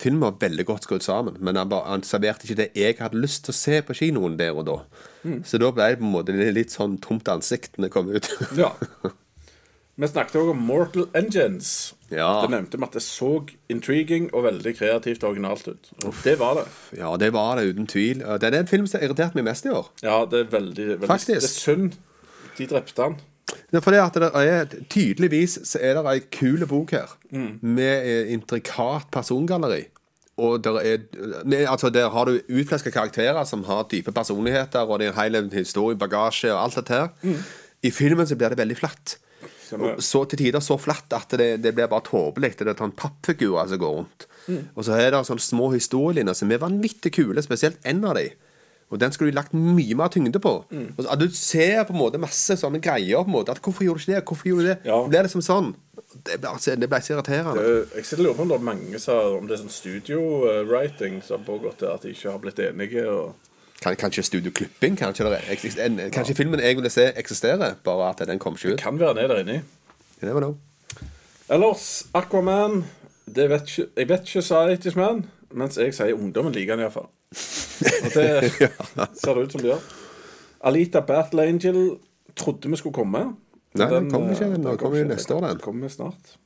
filmen 0.01 0.21
var 0.21 0.37
veldig 0.41 0.67
godt 0.69 0.85
skrudd 0.85 1.05
sammen, 1.05 1.37
men 1.41 1.57
han, 1.57 1.73
han 1.73 2.03
serverte 2.05 2.45
ikke 2.45 2.59
det 2.59 2.69
jeg 2.77 2.99
hadde 3.01 3.21
lyst 3.21 3.47
til 3.47 3.55
å 3.55 3.57
se 3.57 3.81
på 3.89 3.97
kinoen 3.97 4.37
der 4.39 4.53
og 4.57 4.67
da. 4.69 4.77
Så 5.49 5.61
da 5.61 5.71
ble 5.73 5.91
det 5.95 6.01
på 6.01 6.07
en 6.07 6.13
måte 6.13 6.37
litt 6.37 6.75
sånn 6.75 6.99
tomt 7.03 7.29
ansikt 7.33 7.79
når 7.79 7.89
det 7.89 7.93
kom 7.95 8.13
ut. 8.13 8.31
Ja. 8.61 8.73
Vi 10.01 10.09
snakket 10.09 10.37
også 10.41 10.53
om 10.55 10.61
Mortal 10.65 11.09
Engines. 11.15 11.95
Ja. 12.09 12.29
Det 12.43 12.51
nevnte 12.55 12.79
vi 12.79 12.87
at 12.87 12.95
det 12.97 13.03
så 13.05 13.35
intriguing 13.69 14.31
og 14.33 14.47
veldig 14.47 14.73
kreativt 14.79 15.25
og 15.25 15.35
originalt 15.35 15.69
ut. 15.69 15.91
Og 16.09 16.15
det 16.25 16.39
var 16.41 16.57
det. 16.57 16.65
ja, 16.99 17.11
det 17.21 17.33
var 17.37 17.61
det, 17.61 17.75
uten 17.75 17.87
tvil. 17.87 18.25
Det 18.41 18.49
er 18.49 18.57
den 18.57 18.71
film 18.71 18.89
som 18.89 18.99
har 18.99 19.11
irritert 19.11 19.37
meg 19.37 19.45
mest 19.51 19.69
i 19.69 19.75
år. 19.75 19.93
Ja, 20.03 20.23
det 20.25 20.47
er 20.47 20.51
veldig, 20.57 20.89
veldig 20.95 21.11
Faktisk. 21.11 21.37
Det 21.37 21.51
er 21.51 21.53
synd 21.53 22.01
de 22.57 22.71
drepte 22.73 23.03
han. 23.03 23.21
Ja, 23.71 23.79
for 23.79 23.91
fordi 23.91 24.01
at 24.01 24.19
det 24.23 24.33
er 24.35 24.75
Tydeligvis 24.91 25.59
så 25.67 25.79
er 25.83 25.99
det 25.99 26.09
ei 26.11 26.21
kul 26.33 26.67
bok 26.71 26.93
her, 26.97 27.17
med 27.61 28.07
eh, 28.07 28.33
intrikat 28.33 29.11
persongalleri. 29.13 29.85
Og 30.41 30.63
der, 30.65 30.79
er, 30.81 31.01
med, 31.45 31.67
altså 31.69 31.91
der 31.93 32.09
har 32.09 32.25
du 32.25 32.39
utfleska 32.49 32.91
karakterer 32.91 33.45
som 33.45 33.65
har 33.65 33.89
dype 33.91 34.13
personligheter, 34.13 34.81
og 34.81 34.99
det 34.99 35.11
er 35.11 35.13
en 35.13 35.35
hel 35.35 35.51
historie, 35.53 35.99
bagasje 35.99 36.53
og 36.55 36.63
alt 36.63 36.79
dette 36.81 36.95
her. 36.95 37.43
I 37.83 37.91
filmen 37.91 38.27
så 38.27 38.37
blir 38.37 38.49
det 38.49 38.59
veldig 38.59 38.77
flatt. 38.79 39.19
Stemmer. 39.71 39.97
Så 40.03 40.25
til 40.27 40.43
tider 40.43 40.63
så 40.65 40.77
flatt 40.81 41.15
at 41.15 41.39
det, 41.39 41.51
det 41.63 41.73
blir 41.77 41.91
bare 41.91 42.07
tåpelig. 42.09 42.57
Det 42.59 42.69
er 42.69 42.79
sånn 42.79 42.97
pappfigurer 42.99 43.71
som 43.71 43.81
går 43.83 43.97
rundt. 44.01 44.29
Og 44.75 44.83
så 44.87 44.97
er 44.99 45.13
det 45.15 45.25
sånne 45.29 45.45
små 45.45 45.71
historielinjer 45.77 46.35
som 46.35 46.51
er 46.51 46.63
vanvittig 46.63 47.13
kule, 47.15 47.43
spesielt 47.45 47.79
en 47.87 48.03
av 48.09 48.17
de. 48.19 48.31
Og 48.91 48.99
den 48.99 49.13
skulle 49.15 49.31
du 49.31 49.37
lagt 49.39 49.53
mye 49.55 49.95
mer 49.95 50.11
tyngde 50.11 50.41
på. 50.43 50.53
Og 50.67 50.99
så, 50.99 51.07
at 51.13 51.21
du 51.21 51.29
ser 51.35 51.85
på 51.87 51.95
en 51.95 52.01
måte 52.01 52.19
masse 52.19 52.57
sånne 52.59 52.81
greier. 52.83 53.23
på 53.23 53.31
en 53.31 53.37
måte 53.37 53.55
At 53.55 53.63
Hvorfor 53.63 53.87
gjorde 53.87 54.03
du 54.03 54.09
ikke 54.09 54.17
det? 54.17 54.25
Hvorfor 54.27 54.49
gjorde 54.51 54.65
du 54.65 54.69
det? 54.73 54.79
Ja. 54.85 54.99
Det 55.07 55.21
som 55.21 55.29
liksom 55.29 55.45
sånn. 55.47 55.71
Det 56.11 56.41
ble, 56.41 56.51
altså, 56.51 56.75
det 56.75 56.89
ble 56.91 56.99
så 56.99 57.15
irriterende. 57.15 57.55
Det, 57.63 58.01
Jeg 58.01 58.09
sitter 58.09 58.23
og 58.23 58.27
lurer 58.27 58.39
på 58.41 58.43
om 58.43 58.51
det 58.51 58.57
er 58.57 58.67
mange 58.67 58.99
som 58.99 59.37
om 59.37 59.47
det 59.47 59.55
er 59.55 59.63
sånn 59.63 59.77
studio-writing 59.77 61.21
som 61.23 61.39
har 61.39 61.47
pågått 61.47 61.85
der, 61.85 61.95
at 61.95 62.03
de 62.03 62.17
ikke 62.17 62.35
har 62.35 62.43
blitt 62.43 62.63
enige. 62.67 63.07
Og... 63.07 63.50
Kan, 63.83 63.97
kanskje 63.97 64.23
Studio 64.23 64.53
Klipping? 64.53 64.99
Kanskje, 64.99 65.25
det 65.25 65.85
en, 65.85 66.01
kanskje 66.13 66.35
filmen 66.37 66.61
jeg 66.61 66.77
ville 66.77 66.91
se, 66.93 67.13
eksisterer, 67.17 67.75
bare 67.85 68.11
at 68.11 68.19
den 68.29 68.39
kom 68.39 68.55
ikke 68.59 68.67
ut. 68.69 68.73
Det 68.73 68.81
Kan 68.83 69.01
være 69.01 69.15
ned 69.15 69.29
der 69.29 69.39
inni. 69.41 69.61
Ellers, 71.51 72.07
Aquaman 72.15 72.85
det 73.35 73.51
vet 73.51 73.63
ikke, 73.71 73.87
Jeg 73.97 74.09
vet 74.09 74.21
ikke 74.21 74.43
Scientist 74.43 74.97
Man, 74.97 75.25
mens 75.55 75.79
jeg 75.79 75.95
sier 75.95 76.15
ungdommen 76.15 76.53
liker 76.53 76.77
den 76.77 76.85
iallfall. 76.85 77.09
Og 78.05 78.11
det 78.15 78.27
ser 79.23 79.35
det 79.35 79.45
ut 79.45 79.53
som 79.53 79.63
det 79.63 79.71
gjør. 79.71 79.85
Alita 80.65 81.01
Battle 81.01 81.43
Angel 81.43 81.81
trodde 82.37 82.71
vi 82.71 82.77
skulle 82.77 82.95
komme. 82.95 83.23
Nei, 83.75 83.87
den 83.87 84.11
kommer 84.11 84.35
ikke 84.35 84.51
Den. 84.51 84.65
Den 84.67 84.79
kommer 84.79 84.99
jo 84.99 85.05
neste 85.09 85.35
år, 85.35 85.47
den. 85.47 85.61
kommer 85.63 85.89
snart. 85.89 86.37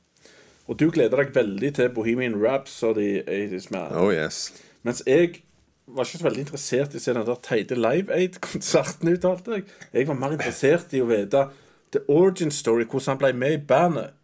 Og 0.67 0.79
du 0.79 0.87
gleder 0.89 1.17
deg 1.21 1.33
veldig 1.35 1.73
til 1.75 1.89
Bohemian 1.93 2.37
Rhapsody 2.41 3.19
80's 3.27 3.67
Man. 3.71 3.91
Oh 3.97 4.13
yes. 4.13 4.53
Mens 4.83 5.03
jeg 5.07 5.41
var 5.87 6.07
ikke 6.07 6.19
så 6.19 6.25
veldig 6.25 6.43
interessert 6.45 6.95
i 6.95 6.99
å 6.99 7.03
se 7.03 7.13
den 7.13 7.25
der 7.27 7.41
teite 7.45 7.77
Live 7.77 8.13
Aid-konserten, 8.13 9.11
uttalte 9.13 9.59
jeg. 9.59 9.65
Jeg 9.93 10.07
var 10.09 10.17
mer 10.19 10.35
interessert 10.35 10.93
i 10.97 11.01
å 11.03 11.09
vite 11.09 11.45
The 11.93 12.01
Origin 12.11 12.51
Story, 12.51 12.87
hvordan 12.89 13.13
han 13.13 13.21
ble 13.21 13.33
med 13.37 13.57
i 13.57 13.61
bandet. 13.69 14.15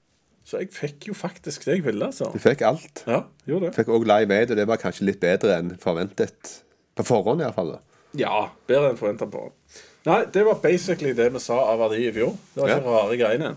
Så 0.47 0.57
jeg 0.57 0.71
fikk 0.73 1.11
jo 1.11 1.15
faktisk 1.15 1.67
det 1.67 1.77
jeg 1.77 1.85
ville, 1.85 2.09
altså. 2.09 2.31
Du 2.33 2.41
fikk 2.41 2.63
alt. 2.65 3.03
Ja, 3.05 3.21
gjorde 3.47 3.69
det. 3.69 3.75
Fikk 3.77 3.91
òg 3.93 4.07
Live 4.09 4.35
Aid, 4.35 4.51
og 4.51 4.57
det 4.59 4.65
var 4.67 4.81
kanskje 4.81 5.05
litt 5.07 5.21
bedre 5.21 5.59
enn 5.61 5.75
forventet. 5.79 6.55
På 6.97 7.05
forhånd, 7.07 7.43
iallfall. 7.45 7.77
Ja, 8.17 8.47
bedre 8.67 8.89
enn 8.91 8.99
forventa 8.99 9.29
på. 9.31 9.45
Nei, 10.09 10.23
det 10.33 10.43
var 10.47 10.57
basically 10.63 11.13
det 11.15 11.29
vi 11.35 11.43
sa 11.43 11.59
av 11.71 11.85
verdi 11.85 12.07
i 12.07 12.15
fjor. 12.15 12.33
Det 12.55 12.63
var 12.63 12.73
ikke 12.73 12.97
rare 12.97 13.19
greiene. 13.21 13.53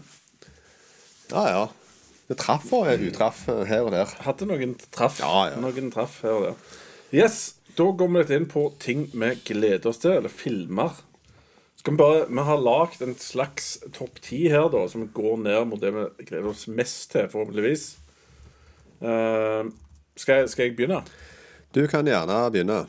Ja, 1.33 1.45
ja. 1.49 1.65
Det 2.29 2.37
traff 2.41 2.71
og 2.73 2.89
utraff 3.09 3.43
her 3.69 3.85
og 3.85 3.93
der. 3.97 4.13
Hadde 4.25 4.49
noen 4.49 4.77
traff. 4.93 5.19
Ja, 5.25 5.49
ja. 5.51 5.61
Noen 5.61 5.91
traff 5.93 6.21
her 6.25 6.37
og 6.37 6.47
der. 6.51 6.81
Yes, 7.15 7.57
da 7.77 7.89
går 7.91 8.11
vi 8.11 8.21
litt 8.21 8.33
inn 8.35 8.47
på 8.51 8.69
ting 8.83 9.09
vi 9.13 9.33
gleder 9.49 9.91
oss 9.91 10.01
til, 10.03 10.19
eller 10.19 10.33
filmer. 10.33 10.97
Skal 11.77 11.93
Vi 11.93 12.01
bare, 12.01 12.27
vi 12.31 12.47
har 12.49 12.61
lagd 12.65 13.03
en 13.03 13.15
slags 13.19 13.79
topp 13.93 14.21
ti 14.25 14.47
her, 14.49 14.71
da, 14.73 14.87
som 14.89 15.09
går 15.13 15.37
ned 15.43 15.67
mot 15.69 15.81
det 15.83 15.93
vi 15.93 16.07
gleder 16.25 16.49
oss 16.55 16.67
mest 16.69 17.11
til, 17.13 17.29
forhåpentligvis. 17.29 17.87
Eh, 19.05 19.71
skal, 20.17 20.35
jeg, 20.45 20.49
skal 20.49 20.65
jeg 20.65 20.77
begynne? 20.79 21.03
Du 21.75 21.87
kan 21.91 22.07
gjerne 22.07 22.39
begynne. 22.55 22.87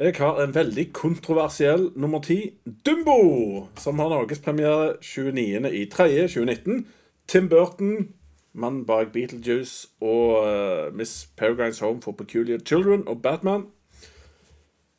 Jeg 0.00 0.14
har 0.18 0.42
en 0.42 0.54
veldig 0.54 0.92
kontroversiell 0.92 1.90
nummer 1.96 2.20
ti. 2.24 2.52
Dumbo! 2.86 3.68
Som 3.76 3.98
har 3.98 4.08
norgespremiere 4.08 4.94
29.3.2019. 5.00 6.84
Tim 7.28 7.48
Burton, 7.48 8.08
mannen 8.52 8.86
bak 8.86 9.12
Beetlejuice 9.12 9.88
og 10.00 10.40
uh, 10.44 10.96
Miss 10.96 11.28
Peregrines 11.36 11.80
Home 11.80 12.02
for 12.02 12.12
Peculiar 12.12 12.58
Children 12.66 13.08
og 13.08 13.22
Batman. 13.22 13.68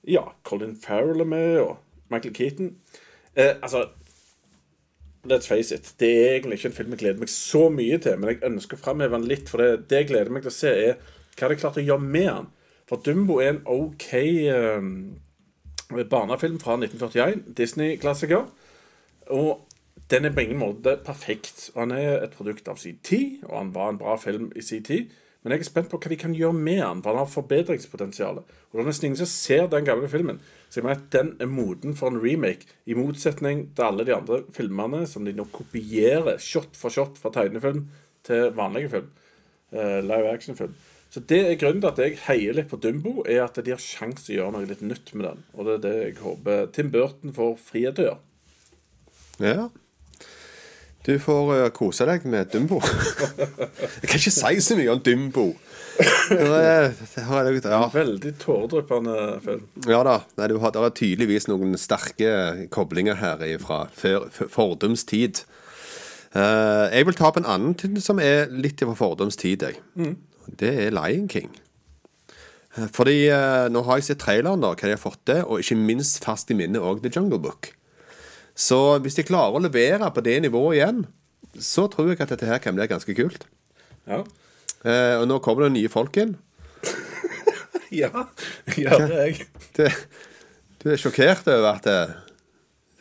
Ja, 0.07 0.23
Colin 0.43 0.75
Farrell 0.75 1.21
er 1.21 1.29
med, 1.29 1.57
og 1.59 1.77
Michael 2.09 2.33
Keaton. 2.33 2.75
Eh, 3.35 3.55
altså 3.61 3.89
Let's 5.23 5.47
face 5.47 5.75
it. 5.75 5.93
Det 5.99 6.09
er 6.09 6.31
egentlig 6.35 6.53
ikke 6.53 6.67
en 6.67 6.73
film 6.73 6.93
jeg 6.95 6.99
gleder 6.99 7.19
meg 7.21 7.29
så 7.29 7.67
mye 7.69 7.97
til, 8.01 8.15
men 8.17 8.31
jeg 8.31 8.39
ønsker 8.47 8.77
å 8.77 8.81
framheve 8.81 9.19
den 9.19 9.27
litt. 9.29 9.51
For 9.51 9.61
det, 9.61 9.83
det 9.91 9.99
jeg 9.99 10.07
gleder 10.09 10.33
meg 10.33 10.41
til 10.41 10.49
å 10.49 10.55
se, 10.55 10.71
er 10.71 10.95
hva 11.37 11.49
de 11.51 11.57
klart 11.61 11.77
å 11.77 11.83
gjøre 11.85 12.01
med 12.01 12.29
den. 12.29 12.47
For 12.89 13.03
Dumbo 13.05 13.37
er 13.37 13.53
en 13.53 13.61
OK 13.69 14.07
eh, 14.17 14.87
barnefilm 16.09 16.57
fra 16.63 16.79
1941. 16.79 17.43
Disney-klassiker. 17.57 18.49
Og 19.29 19.67
den 20.11 20.25
er 20.25 20.33
på 20.33 20.47
ingen 20.47 20.59
måte 20.59 20.97
perfekt. 21.05 21.69
Og 21.75 21.83
Han 21.83 21.91
er 21.91 22.25
et 22.25 22.33
produkt 22.35 22.67
av 22.67 22.81
sin 22.81 22.97
tid, 23.03 23.43
og 23.43 23.57
han 23.57 23.75
var 23.75 23.89
en 23.89 24.01
bra 24.01 24.17
film 24.17 24.51
i 24.55 24.65
sin 24.65 24.83
tid. 24.83 25.13
Men 25.41 25.55
jeg 25.55 25.63
er 25.63 25.69
spent 25.71 25.89
på 25.89 25.97
hva 25.97 26.11
de 26.11 26.17
kan 26.21 26.35
gjøre 26.37 26.53
med 26.53 26.83
han, 26.83 26.99
for 27.01 27.15
han 27.15 27.23
har 27.23 27.31
forbedringspotensial. 27.31 28.43
Og 28.43 28.75
det 28.77 28.83
er 28.83 28.89
nesten 28.91 29.07
ingen 29.09 29.21
som 29.23 29.29
ser 29.31 29.65
den 29.71 29.87
gamle 29.87 30.09
filmen. 30.11 30.37
Så 30.69 30.79
jeg 30.79 30.85
mener 30.85 31.01
at 31.01 31.09
den 31.15 31.31
er 31.41 31.49
moden 31.49 31.97
for 31.97 32.13
en 32.13 32.21
remake, 32.21 32.69
i 32.85 32.97
motsetning 32.97 33.65
til 33.75 33.87
alle 33.87 34.05
de 34.05 34.13
andre 34.15 34.43
filmene 34.53 35.01
som 35.09 35.25
de 35.25 35.33
nå 35.35 35.47
kopierer 35.51 36.37
shot 36.41 36.77
for 36.77 36.93
shot 36.93 37.17
fra 37.19 37.33
tegnefilm 37.33 37.87
til 38.27 38.53
vanlige 38.55 38.93
film. 38.93 39.11
Uh, 39.73 39.99
live 40.05 40.29
action-film. 40.29 40.77
Så 41.11 41.19
det 41.27 41.41
er 41.43 41.57
grunnen 41.59 41.81
til 41.83 41.89
at 41.89 41.99
jeg 41.99 42.19
heier 42.29 42.55
litt 42.55 42.69
på 42.71 42.79
Dumbo, 42.79 43.17
er 43.27 43.41
at 43.43 43.57
de 43.59 43.73
har 43.73 43.81
sjanse 43.83 44.27
til 44.27 44.37
å 44.37 44.37
gjøre 44.37 44.55
noe 44.55 44.69
litt 44.69 44.83
nytt 44.85 45.11
med 45.17 45.25
den. 45.27 45.41
Og 45.57 45.67
det 45.67 45.73
er 45.73 45.81
det 45.83 45.95
jeg 45.97 46.19
håper 46.21 46.69
Tim 46.75 46.91
Burton 46.93 47.33
får 47.35 47.57
frihet 47.59 47.97
til 47.97 48.05
å 48.05 48.11
gjøre. 48.11 48.21
Ja. 49.41 49.65
Du 51.05 51.15
får 51.21 51.51
uh, 51.55 51.67
kose 51.73 52.05
deg 52.05 52.25
med 52.29 52.51
Dumbo. 52.53 52.79
jeg 54.01 54.07
kan 54.07 54.19
ikke 54.19 54.33
si 54.33 54.61
så 54.61 54.77
mye 54.77 54.91
om 54.93 55.01
Dumbo. 55.01 55.47
Er, 56.31 56.91
det 56.95 57.61
ja. 57.67 57.81
Veldig 57.93 58.31
tåredryppende 58.41 59.15
film. 59.43 59.65
ja 59.89 59.99
da. 60.07 60.19
Nei, 60.39 60.47
du 60.49 60.59
har, 60.63 60.77
er 60.77 60.93
tydeligvis 60.97 61.49
noen 61.51 61.75
sterke 61.77 62.67
koblinger 62.73 63.19
her 63.19 63.43
fra 63.61 63.83
fordums 64.49 65.03
tid. 65.09 65.43
Uh, 66.31 66.87
jeg 66.93 67.09
vil 67.09 67.17
ta 67.17 67.27
opp 67.27 67.41
en 67.41 67.49
annen 67.49 67.75
ting 67.75 67.97
som 67.99 68.21
er 68.23 68.47
litt 68.53 68.79
fra 68.79 68.95
fordums 68.97 69.37
tid. 69.41 69.65
Mm. 69.99 70.15
Det 70.47 70.71
er 70.85 70.95
Lion 70.95 71.27
King. 71.31 71.51
Eh, 72.77 72.87
Fordi 72.93 73.25
uh, 73.29 73.67
Nå 73.71 73.83
har 73.87 73.99
jeg 73.99 74.11
sett 74.11 74.23
traileren, 74.23 74.63
da, 74.63 74.73
hva 74.73 74.87
de 74.87 74.95
har 74.95 75.01
fått 75.01 75.21
til, 75.27 75.43
og 75.43 75.63
ikke 75.63 75.79
minst 75.79 76.23
fast 76.23 76.51
i 76.51 76.57
minnet 76.57 76.83
òg 76.83 77.03
The 77.03 77.11
Jungle 77.13 77.41
Book. 77.41 77.73
Så 78.61 78.77
hvis 79.01 79.17
de 79.17 79.25
klarer 79.25 79.57
å 79.57 79.63
levere 79.63 80.11
på 80.13 80.23
det 80.25 80.37
nivået 80.45 80.77
igjen, 80.77 81.03
så 81.57 81.87
tror 81.91 82.13
jeg 82.13 82.21
at 82.21 82.31
dette 82.31 82.47
her 82.47 82.61
kan 82.63 82.77
bli 82.77 82.87
ganske 82.89 83.15
kult. 83.17 83.47
Ja. 84.09 84.21
Eh, 84.85 85.15
og 85.19 85.27
nå 85.29 85.39
kommer 85.43 85.67
det 85.67 85.75
nye 85.79 85.91
folk 85.91 86.21
inn. 86.21 86.37
Ja, 87.91 88.07
ja 88.79 88.95
det 89.01 89.15
er 89.19 89.25
jeg. 89.25 89.45
Det, 89.75 89.89
du 90.79 90.93
er 90.93 90.99
sjokkert 91.01 91.43
over 91.51 91.73
at, 91.73 91.87
eh, 91.91 92.13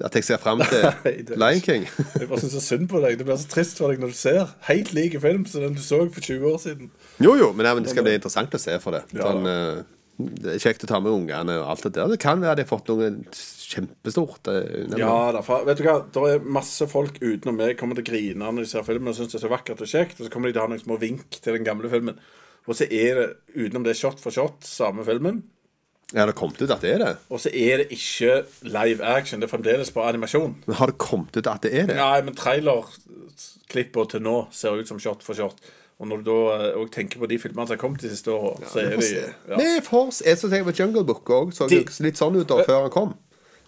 at 0.02 0.16
jeg 0.18 0.26
ser 0.26 0.40
fram 0.42 0.64
til 0.66 0.82
Lion 1.40 1.62
King. 1.62 1.86
Jeg 2.18 2.26
bare 2.26 2.40
synes 2.42 2.56
så 2.58 2.62
synd 2.64 2.88
på 2.90 2.98
deg. 3.04 3.14
Det 3.20 3.28
blir 3.28 3.38
så 3.38 3.46
trist 3.52 3.78
for 3.78 3.92
deg 3.92 4.02
når 4.02 4.10
du 4.10 4.18
ser 4.18 4.50
helt 4.66 4.90
like 4.96 5.22
film 5.22 5.44
som 5.46 5.62
den 5.62 5.78
du 5.78 5.84
så 5.84 6.00
for 6.10 6.18
20 6.18 6.42
år 6.50 6.58
siden. 6.64 6.90
Jo, 7.22 7.36
jo, 7.38 7.52
men, 7.54 7.70
ja, 7.70 7.76
men 7.78 7.86
det 7.86 7.94
skal 7.94 8.08
bli 8.08 8.16
interessant 8.18 8.58
å 8.58 8.62
se 8.62 8.74
for 8.82 8.98
det. 8.98 9.04
Ja. 9.14 9.30
Sånn, 9.30 9.46
eh, 9.46 9.86
det 10.28 10.54
er 10.54 10.62
kjekt 10.62 10.84
å 10.84 10.88
ta 10.90 11.00
med 11.00 11.12
ungene 11.12 11.56
og 11.60 11.68
alt 11.72 11.82
det 11.86 11.92
der. 11.96 12.08
Det 12.12 12.18
kan 12.22 12.40
være 12.42 12.56
de 12.60 12.64
har 12.66 12.70
fått 12.70 12.88
noe 12.92 13.10
kjempestort. 13.70 14.48
eh, 14.48 14.84
under- 14.84 14.98
Ja, 14.98 15.32
derfor, 15.32 15.64
vet 15.64 15.78
du 15.78 15.84
hva, 15.84 16.04
Det 16.12 16.22
er 16.34 16.38
masse 16.44 16.86
folk 16.90 17.18
utenom 17.20 17.56
meg 17.56 17.76
kommer 17.78 17.94
til 17.94 18.04
å 18.04 18.10
grine 18.10 18.38
når 18.52 18.64
de 18.64 18.66
ser 18.66 18.82
filmen 18.82 19.08
og 19.08 19.14
syns 19.16 19.32
det 19.32 19.42
er 19.42 19.48
så 19.48 19.52
vakkert 19.52 19.80
og 19.80 19.88
kjekt, 19.88 20.20
og 20.20 20.26
så 20.26 20.30
kommer 20.30 20.48
de 20.48 20.52
til 20.54 20.62
å 20.62 20.66
ha 20.68 20.72
noen 20.74 20.84
små 20.84 20.98
vink 20.98 21.30
til 21.40 21.52
den 21.54 21.64
gamle 21.64 21.88
filmen. 21.90 22.18
Og 22.68 22.74
så 22.76 22.84
er 22.90 23.14
det 23.14 23.36
utenom 23.56 23.84
det 23.84 23.96
shot 23.96 24.20
for 24.20 24.30
shot 24.30 24.60
samme 24.62 25.04
filmen. 25.04 25.42
Ja, 26.12 26.26
det 26.26 26.34
har 26.34 26.40
kommet 26.42 26.60
ut 26.60 26.70
at 26.70 26.80
det 26.82 26.90
er 26.94 26.98
det. 26.98 27.16
Og 27.30 27.38
så 27.38 27.50
er 27.54 27.78
det 27.78 27.90
ikke 27.94 28.44
live 28.64 29.00
action. 29.00 29.38
Det 29.40 29.46
er 29.50 29.56
fremdeles 29.56 29.92
bare 29.94 30.12
animasjon. 30.12 30.56
Men 30.66 30.76
har 30.76 30.86
det 30.90 30.98
kommet 30.98 31.36
ut 31.36 31.46
at 31.46 31.62
det 31.62 31.72
er 31.72 31.86
det? 31.86 31.96
Nei, 31.96 32.20
men 32.22 32.34
trailerklippene 32.34 34.08
til 34.10 34.20
nå 34.24 34.34
ser 34.52 34.74
ut 34.80 34.88
som 34.90 34.98
shot 34.98 35.22
for 35.22 35.34
shot. 35.38 35.54
Og 36.00 36.08
når 36.08 36.22
du 36.24 36.30
da 36.30 36.68
òg 36.80 36.88
tenker 36.94 37.20
på 37.20 37.28
de 37.28 37.36
filmene 37.38 37.66
som 37.68 37.76
har 37.76 37.80
kommet 37.82 38.00
de 38.00 38.08
siste 38.08 38.32
åra, 38.32 38.54
så 38.66 38.80
er 38.80 38.94
de 38.96 39.08
ja. 39.50 39.56
Vi 39.60 39.66
får 39.84 40.06
se. 40.16 40.24
Jeg 40.30 40.38
så 40.40 40.48
tenker 40.48 40.70
på 40.70 40.76
Jungle 40.78 41.04
Book 41.04 41.28
òg. 41.36 41.50
Så 41.52 41.68
De- 41.68 41.82
litt 42.06 42.16
sånn 42.16 42.38
ut 42.40 42.48
da 42.48 42.62
før 42.64 42.86
han 42.86 42.94
kom. 42.94 43.12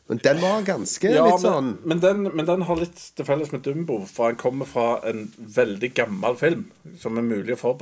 Men 0.09 0.18
den 0.25 0.40
var 0.42 0.62
ganske 0.66 1.11
Ja, 1.12 1.27
litt 1.29 1.40
sånn 1.45 1.68
men, 1.85 1.88
men, 1.92 2.01
den, 2.01 2.23
men 2.37 2.47
den 2.49 2.62
har 2.66 2.77
litt 2.81 2.99
til 3.16 3.25
felles 3.25 3.53
med 3.53 3.62
Dumbo, 3.62 4.01
for 4.11 4.27
han 4.33 4.37
kommer 4.40 4.66
fra 4.66 5.01
en 5.09 5.29
veldig 5.38 5.92
gammel 5.95 6.35
film 6.40 6.64
som 6.99 7.16
er 7.21 7.23
mulig 7.23 7.55
å 7.55 7.77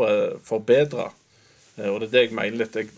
forbedre. 0.44 1.06
Eh, 1.78 1.88
Og 1.88 2.00
det 2.02 2.08
er 2.10 2.12
det 2.12 2.22
jeg 2.28 2.34
mener 2.36 2.58
litt. 2.64 2.74
Jeg, 2.76 2.90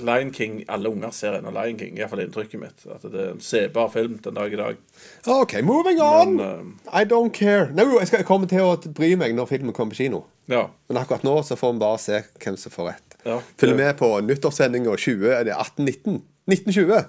Lion 0.00 0.32
King, 0.34 0.64
Alle 0.68 0.88
unger 0.88 1.10
ser 1.14 1.36
ennå 1.38 1.52
Lion 1.54 1.78
King, 1.78 1.98
iallfall 1.98 2.22
inntrykket 2.24 2.60
mitt. 2.60 2.86
At 2.90 3.04
det 3.04 3.20
er 3.20 3.30
en 3.34 3.42
sebar 3.44 3.90
film 3.92 4.18
den 4.24 4.38
dag 4.38 4.52
i 4.52 4.58
dag. 4.60 4.80
OK, 5.26 5.60
moving 5.66 6.00
on! 6.00 6.36
Men, 6.36 6.74
I 6.92 7.04
don't 7.04 7.32
care. 7.36 7.68
No, 7.74 7.98
jeg 7.98 8.10
skal 8.12 8.26
komme 8.28 8.48
til 8.50 8.64
å 8.64 8.76
bry 8.96 9.12
meg 9.20 9.36
når 9.36 9.50
filmen 9.52 9.76
kommer 9.76 9.96
på 9.96 10.02
kino. 10.04 10.24
Ja. 10.50 10.66
Men 10.88 11.00
akkurat 11.02 11.24
nå 11.26 11.36
så 11.46 11.56
får 11.58 11.76
vi 11.76 11.82
bare 11.84 12.02
se 12.02 12.20
hvem 12.42 12.58
som 12.58 12.74
får 12.74 12.90
rett. 12.92 13.16
Ja. 13.24 13.38
Følg 13.60 13.76
med 13.76 13.98
på 14.00 14.08
nyttårssendinga 14.24 14.94
20 14.96 15.28
Er 15.28 15.44
det 15.44 15.52
1819? 15.52 16.22
1920. 16.48 17.04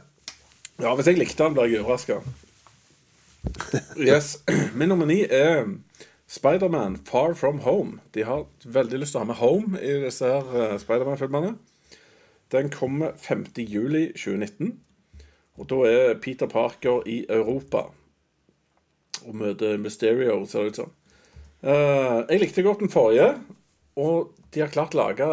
ja, 0.83 0.95
hvis 0.95 1.07
jeg 1.07 1.17
likte 1.17 1.43
den, 1.45 1.55
blir 1.55 1.71
jeg 1.71 1.85
overraska. 1.85 2.19
Yes. 3.97 4.35
Min 4.77 4.91
nomini 4.91 5.21
ni 5.21 5.25
er 5.31 5.65
Spiderman 6.31 6.97
Far 7.07 7.33
From 7.33 7.59
Home. 7.59 7.99
De 8.13 8.23
har 8.23 8.45
veldig 8.63 9.01
lyst 9.01 9.15
til 9.15 9.21
å 9.21 9.25
ha 9.25 9.29
med 9.31 9.39
Home 9.41 9.79
i 9.81 9.97
disse 10.05 10.27
her 10.27 10.53
eh, 10.55 10.77
Spiderman-filmene. 10.79 11.55
Den 12.51 12.69
kommer 12.69 13.15
5. 13.17 13.45
juli 13.57 14.07
2019. 14.15 14.73
Og 15.59 15.67
da 15.69 15.81
er 15.87 16.19
Peter 16.21 16.49
Parker 16.51 17.05
i 17.07 17.23
Europa 17.29 17.89
og 19.27 19.35
møter 19.37 19.77
Mysterio, 19.77 20.45
ser 20.49 20.65
det 20.65 20.73
ut 20.73 20.79
som. 20.81 20.93
Eh, 21.61 22.21
jeg 22.29 22.41
likte 22.41 22.63
godt 22.65 22.81
den 22.81 22.89
forrige, 22.89 23.35
og 24.01 24.31
de 24.53 24.63
har 24.63 24.71
klart 24.73 24.95
lage 24.97 25.27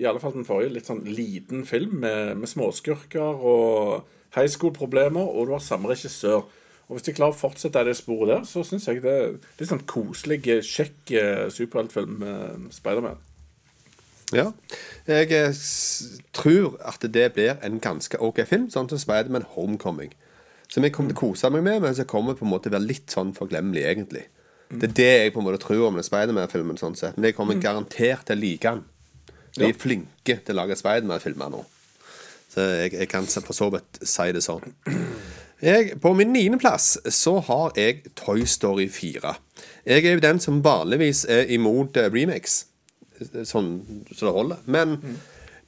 i 0.00 0.06
alle 0.08 0.20
fall 0.22 0.32
den 0.32 0.46
forrige 0.48 0.72
litt 0.72 0.88
sånn 0.88 1.04
liten 1.04 1.66
film 1.68 1.98
med, 2.04 2.38
med 2.40 2.48
småskurker 2.48 3.44
og 3.44 4.08
high 4.36 4.48
school-problemer, 4.48 5.20
og 5.20 5.48
du 5.48 5.54
har 5.56 5.64
samme 5.64 5.90
regissør. 5.92 6.46
Og 6.88 6.96
Hvis 6.96 7.04
de 7.10 7.16
klarer 7.18 7.36
å 7.36 7.42
fortsette 7.42 7.84
det 7.84 7.98
sporet 7.98 8.32
der, 8.32 8.44
så 8.48 8.64
syns 8.64 8.88
jeg 8.88 9.02
det 9.04 9.12
er 9.12 9.34
litt 9.58 9.68
sånn 9.68 9.84
koselig, 9.84 10.40
kjekk 10.64 11.12
eh, 11.20 11.46
superheltfilm 11.52 12.16
med 12.22 12.70
Spiderman. 12.72 13.20
Ja. 14.36 14.50
Jeg 15.08 15.32
eh, 15.32 15.60
tror 16.36 16.76
at 16.84 17.04
det 17.14 17.28
blir 17.32 17.56
en 17.64 17.78
ganske 17.80 18.20
ok 18.20 18.42
film, 18.48 18.66
sånn 18.72 18.90
som 18.90 19.00
Spiderman 19.00 19.46
Homecoming. 19.54 20.12
Som 20.68 20.84
jeg 20.84 20.92
kommer 20.92 21.14
til 21.14 21.16
å 21.16 21.22
kose 21.22 21.48
meg 21.52 21.64
med, 21.64 21.80
men 21.84 21.96
som 21.96 22.08
kommer 22.08 22.36
på 22.36 22.44
en 22.44 22.52
måte 22.52 22.68
å 22.68 22.74
være 22.74 22.90
litt 22.90 23.14
sånn 23.14 23.32
forglemmelig, 23.36 23.86
egentlig. 23.88 24.26
Det 24.68 24.90
er 24.90 24.94
det 24.98 25.08
jeg 25.08 25.32
på 25.32 25.40
en 25.40 25.46
måte 25.46 25.62
tror 25.62 25.86
om 25.86 25.96
den 25.96 26.04
Spiderman-filmen. 26.04 26.76
sånn 26.76 26.96
sett 26.96 27.16
Men 27.16 27.30
jeg 27.30 27.36
kommer 27.38 27.56
garantert 27.56 28.26
til 28.28 28.36
å 28.36 28.40
like 28.40 28.68
den. 28.68 28.84
De 29.56 29.64
er 29.64 29.72
flinke 29.72 30.36
til 30.44 30.54
å 30.54 30.60
lage 30.60 30.76
Spiderman-filmer 30.76 31.48
nå. 31.54 31.64
Så 32.52 32.60
jeg, 32.60 32.92
jeg 32.92 33.08
kan 33.08 33.24
for 33.24 33.56
så 33.56 33.70
vidt 33.72 34.00
si 34.02 34.28
det 34.32 34.44
sånn. 34.44 34.74
Jeg, 35.62 35.96
på 35.98 36.12
min 36.14 36.30
niendeplass 36.32 36.98
så 37.10 37.38
har 37.48 37.72
jeg 37.76 38.12
Toy 38.14 38.44
Story 38.46 38.88
4. 38.92 39.32
Jeg 39.88 40.04
er 40.04 40.14
jo 40.14 40.22
den 40.22 40.38
som 40.40 40.60
vanligvis 40.64 41.24
er 41.24 41.48
imot 41.50 41.96
eh, 41.96 42.12
remakes. 42.12 42.66
Sånn 43.48 43.72
så 44.12 44.28
det 44.28 44.34
holder. 44.36 44.62
Men 44.66 44.96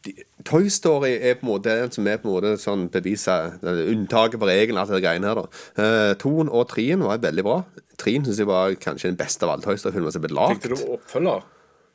de, 0.05 0.15
Toy 0.49 0.71
Story 0.73 1.11
er 1.19 1.35
på 1.37 1.45
en 1.45 1.51
måte 1.53 1.75
den 1.83 1.91
som 1.93 2.07
er 2.09 2.21
på 2.23 2.29
en 2.31 2.35
måte 2.39 2.55
sånn 2.63 2.87
beviser 2.93 3.59
eh, 3.61 3.83
unntaket 3.93 4.41
på 4.41 4.49
regelen. 4.49 4.81
Alt 4.81 4.93
det 4.95 5.03
greiene 5.05 5.29
her 5.29 5.43
da 5.43 5.47
uh, 5.51 6.15
Toen 6.21 6.49
og 6.49 6.69
treen 6.73 7.03
var 7.05 7.21
veldig 7.21 7.45
bra. 7.45 7.59
Treen 8.01 8.25
syns 8.25 8.41
jeg 8.41 8.49
var 8.49 8.73
kanskje 8.81 9.11
den 9.13 9.19
beste 9.21 9.45
av 9.45 9.53
alle 9.57 9.67
Toy 9.67 9.77
Story-filmer 9.77 10.15
som 10.15 10.25
er 10.25 10.31
blitt 10.33 10.41
Tenkte 10.55 10.73
du 10.73 10.95
oppfølger? 10.97 11.45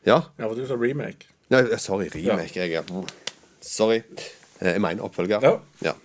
Ja. 0.06 0.20
Ja, 0.38 0.46
for 0.46 0.54
du 0.60 0.68
sa 0.70 0.78
remake. 0.78 1.32
Nei, 1.50 1.64
sorry, 1.82 2.12
remake. 2.14 2.54
Jeg, 2.62 2.78
er- 2.78 3.10
sorry. 3.66 4.04
Eh, 4.62 4.76
Jeg 4.76 4.82
mener 4.86 5.04
oppfølger. 5.08 5.42
Ja. 5.42 5.56
Ja. 5.82 5.96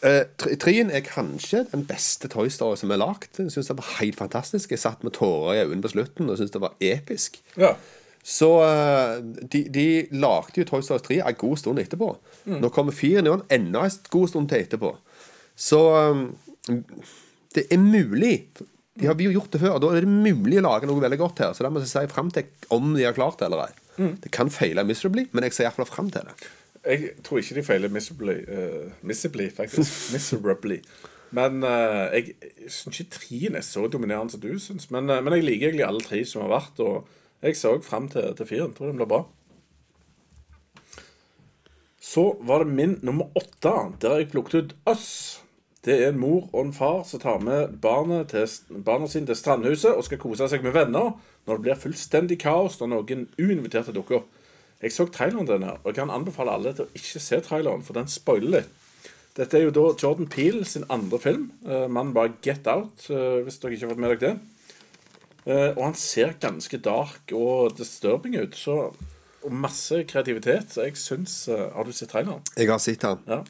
Uh, 0.00 0.22
trien 0.62 0.88
er 0.94 1.02
kanskje 1.04 1.64
den 1.72 1.82
beste 1.86 2.30
Toy 2.32 2.46
Story 2.48 2.78
som 2.80 2.94
er 2.94 3.02
lagd. 3.02 3.26
Jeg 3.42 3.50
synes 3.52 3.68
det 3.68 3.76
var 3.76 3.90
helt 3.98 4.16
fantastisk. 4.22 4.70
Jeg 4.70 4.80
satt 4.80 5.02
med 5.04 5.12
tårer 5.18 5.58
i 5.58 5.64
øynene 5.66 5.82
på 5.84 5.90
slutten 5.92 6.30
og 6.30 6.38
syntes 6.38 6.54
det 6.54 6.62
var 6.62 6.78
episk. 6.80 7.42
Ja. 7.58 7.74
Så 8.24 8.48
eh, 8.64 9.18
de, 9.52 9.62
de 9.68 9.86
lagde 10.16 10.62
jo 10.62 10.68
Toy 10.68 10.84
Story 10.84 11.02
3 11.04 11.18
en 11.28 11.40
god 11.42 11.58
stund 11.60 11.82
etterpå. 11.82 12.08
Nå 12.48 12.70
kommer 12.72 12.96
firen 12.96 13.28
igjen 13.28 13.44
enda 13.52 13.84
en 13.84 13.98
god 14.12 14.30
stund 14.32 14.48
til 14.48 14.64
etterpå. 14.64 14.94
Så 15.54 15.80
eh, 15.98 16.22
det 17.54 17.66
er 17.68 17.82
mulig. 17.82 18.36
De 18.96 19.10
har 19.10 19.20
jo 19.20 19.34
gjort 19.34 19.52
det 19.52 19.60
før. 19.60 19.76
og 19.76 19.84
Da 19.84 19.92
er 19.92 20.06
det 20.06 20.14
mulig 20.14 20.62
å 20.62 20.66
lage 20.70 20.88
noe 20.88 21.04
veldig 21.04 21.20
godt 21.20 21.44
her. 21.44 21.52
Så 21.52 21.66
da 21.66 21.72
må 21.72 21.84
jeg 21.84 21.92
si 21.92 22.04
fram 22.14 22.32
til 22.32 22.48
om 22.74 22.94
de 22.96 23.04
har 23.04 23.16
klart 23.16 23.42
det 23.42 23.50
eller 23.50 23.68
ei. 23.68 23.74
Det 24.24 24.30
kan 24.34 24.50
feile 24.50 24.82
miserably, 24.86 25.28
men 25.30 25.46
jeg 25.46 25.54
ser 25.54 25.68
iallfall 25.68 25.86
fram 25.86 26.08
til 26.10 26.26
det. 26.26 26.48
Jeg 26.84 27.12
tror 27.24 27.40
ikke 27.40 27.56
de 27.56 27.64
feiler 27.64 27.92
miserably, 27.92 28.38
uh, 28.44 28.94
miserably 29.06 29.46
faktisk. 29.54 30.00
miserably. 30.16 30.80
Men 31.34 31.62
uh, 31.64 32.10
jeg 32.12 32.34
syns 32.68 33.00
ikke 33.00 33.18
trien 33.18 33.56
er 33.56 33.64
så 33.64 33.86
dominerende 33.90 34.34
som 34.34 34.42
du 34.42 34.50
syns. 34.60 34.90
Men, 34.92 35.08
uh, 35.08 35.20
men 35.24 35.38
jeg 35.38 35.46
liker 35.46 35.70
egentlig 35.70 35.86
alle 35.86 36.04
tre 36.04 36.20
som 36.28 36.44
har 36.44 36.52
vært, 36.56 36.82
og 36.84 37.06
jeg 37.44 37.58
så 37.60 37.76
fram 37.84 38.08
til, 38.12 38.32
til 38.36 38.48
firen. 38.48 38.74
Tror 38.74 38.90
den 38.90 39.00
blir 39.00 39.10
bra. 39.10 39.24
Så 42.04 42.36
var 42.44 42.62
det 42.62 42.74
min 42.74 42.98
nummer 43.02 43.30
åtte, 43.36 43.72
der 44.00 44.20
jeg 44.20 44.30
plukket 44.32 44.54
ut 44.54 44.76
oss. 44.86 45.08
Det 45.84 45.98
er 46.00 46.12
en 46.12 46.20
mor 46.20 46.46
og 46.52 46.60
en 46.66 46.72
far 46.72 47.02
som 47.04 47.20
tar 47.20 47.42
med 47.44 47.76
barnet 47.82 48.30
til, 48.32 48.48
barna 48.84 49.08
sine 49.10 49.28
til 49.28 49.36
strandhuset 49.36 49.92
og 49.92 50.06
skal 50.06 50.20
kose 50.22 50.48
seg 50.48 50.64
med 50.64 50.72
venner 50.76 51.10
når 51.44 51.58
det 51.58 51.64
blir 51.66 51.80
fullstendig 51.80 52.38
kaos 52.40 52.78
når 52.80 52.92
noen 52.92 53.26
uinviterte 53.36 53.92
dukker 53.92 54.22
opp. 54.22 54.30
Jeg 54.80 54.92
så 54.92 55.06
traileren 55.08 55.48
til 55.48 55.58
den 55.58 55.68
her, 55.68 55.76
og 55.82 55.90
jeg 55.90 55.98
kan 56.00 56.12
anbefale 56.12 56.56
alle 56.56 56.72
til 56.76 56.86
å 56.86 56.96
ikke 56.96 57.20
se 57.22 57.40
traileren, 57.44 57.84
for 57.84 57.96
den 57.96 58.08
spoiler 58.10 58.58
litt. 58.58 58.72
Dette 59.34 59.58
er 59.58 59.66
jo 59.66 59.74
da 59.74 59.84
Jordan 59.98 60.28
Peele 60.30 60.64
sin 60.68 60.84
andre 60.92 61.18
film. 61.18 61.46
Uh, 61.66 61.86
Mannen 61.88 62.14
bare 62.14 62.36
Get 62.44 62.68
Out, 62.70 63.08
eh, 63.10 63.40
hvis 63.42 63.56
dere 63.58 63.74
ikke 63.74 63.88
har 63.88 63.94
fått 63.94 64.02
med 64.04 64.12
dere 64.12 64.20
det. 64.22 64.34
Eh, 65.44 65.70
og 65.74 65.82
han 65.82 65.96
ser 65.98 66.36
ganske 66.40 66.78
dark 66.80 67.34
og 67.36 67.76
disturbing 67.78 68.38
ut. 68.40 68.56
Så, 68.56 68.78
masse 69.44 69.98
kreativitet. 70.08 70.72
Så 70.72 70.86
jeg 70.86 70.96
syns 70.96 71.34
eh, 71.52 71.66
Har 71.74 71.84
du 71.84 71.92
sett 71.92 72.08
traileren? 72.14 72.40
Jeg 72.56 72.70
har 72.70 72.80
sett 72.80 73.02
den. 73.04 73.20
Ja. 73.28 73.42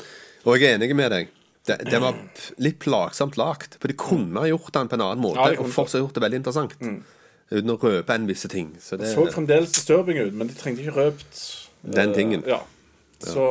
Og 0.44 0.58
jeg 0.58 0.72
er 0.72 0.78
enig 0.80 0.96
med 0.98 1.12
deg. 1.14 1.28
Det, 1.64 1.78
det 1.88 2.00
var 2.02 2.18
litt 2.60 2.80
plagsomt 2.82 3.38
lagt. 3.40 3.78
For 3.80 3.88
de 3.88 3.96
kunne 3.96 4.42
ha 4.42 4.48
gjort 4.50 4.72
den 4.74 4.90
på 4.90 4.98
en 4.98 5.04
annen 5.06 5.22
måte, 5.22 5.46
Ja, 5.54 5.60
og 5.62 5.70
fortsatt 5.72 6.02
gjort 6.02 6.18
det 6.18 6.24
veldig 6.26 6.42
interessant. 6.42 6.74
Uten 7.54 7.72
å 7.72 7.78
røpe 7.80 8.16
en 8.16 8.26
visse 8.28 8.50
ting. 8.52 8.74
Så 8.82 8.98
det, 9.00 9.14
Så 9.14 9.24
fremdeles 9.32 9.72
disturbing 9.72 10.18
ut, 10.18 10.34
men 10.34 10.50
de 10.50 10.58
trengte 10.58 10.84
ikke 10.84 10.98
røpt 10.98 11.40
Den 11.82 12.12
tingen. 12.12 12.42
tingen. 12.42 12.44
Ja. 12.50 12.60
Så 13.24 13.46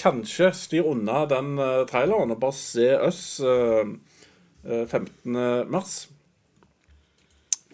kanskje 0.00 0.50
styr 0.56 0.88
unna 0.90 1.24
den 1.30 1.54
eh, 1.62 1.84
traileren 1.88 2.34
og 2.34 2.40
bare 2.42 2.56
se 2.56 2.88
oss 2.98 3.22
eh, 3.40 3.86
eh, 4.66 4.84
15. 4.86 5.68
mars. 5.70 6.06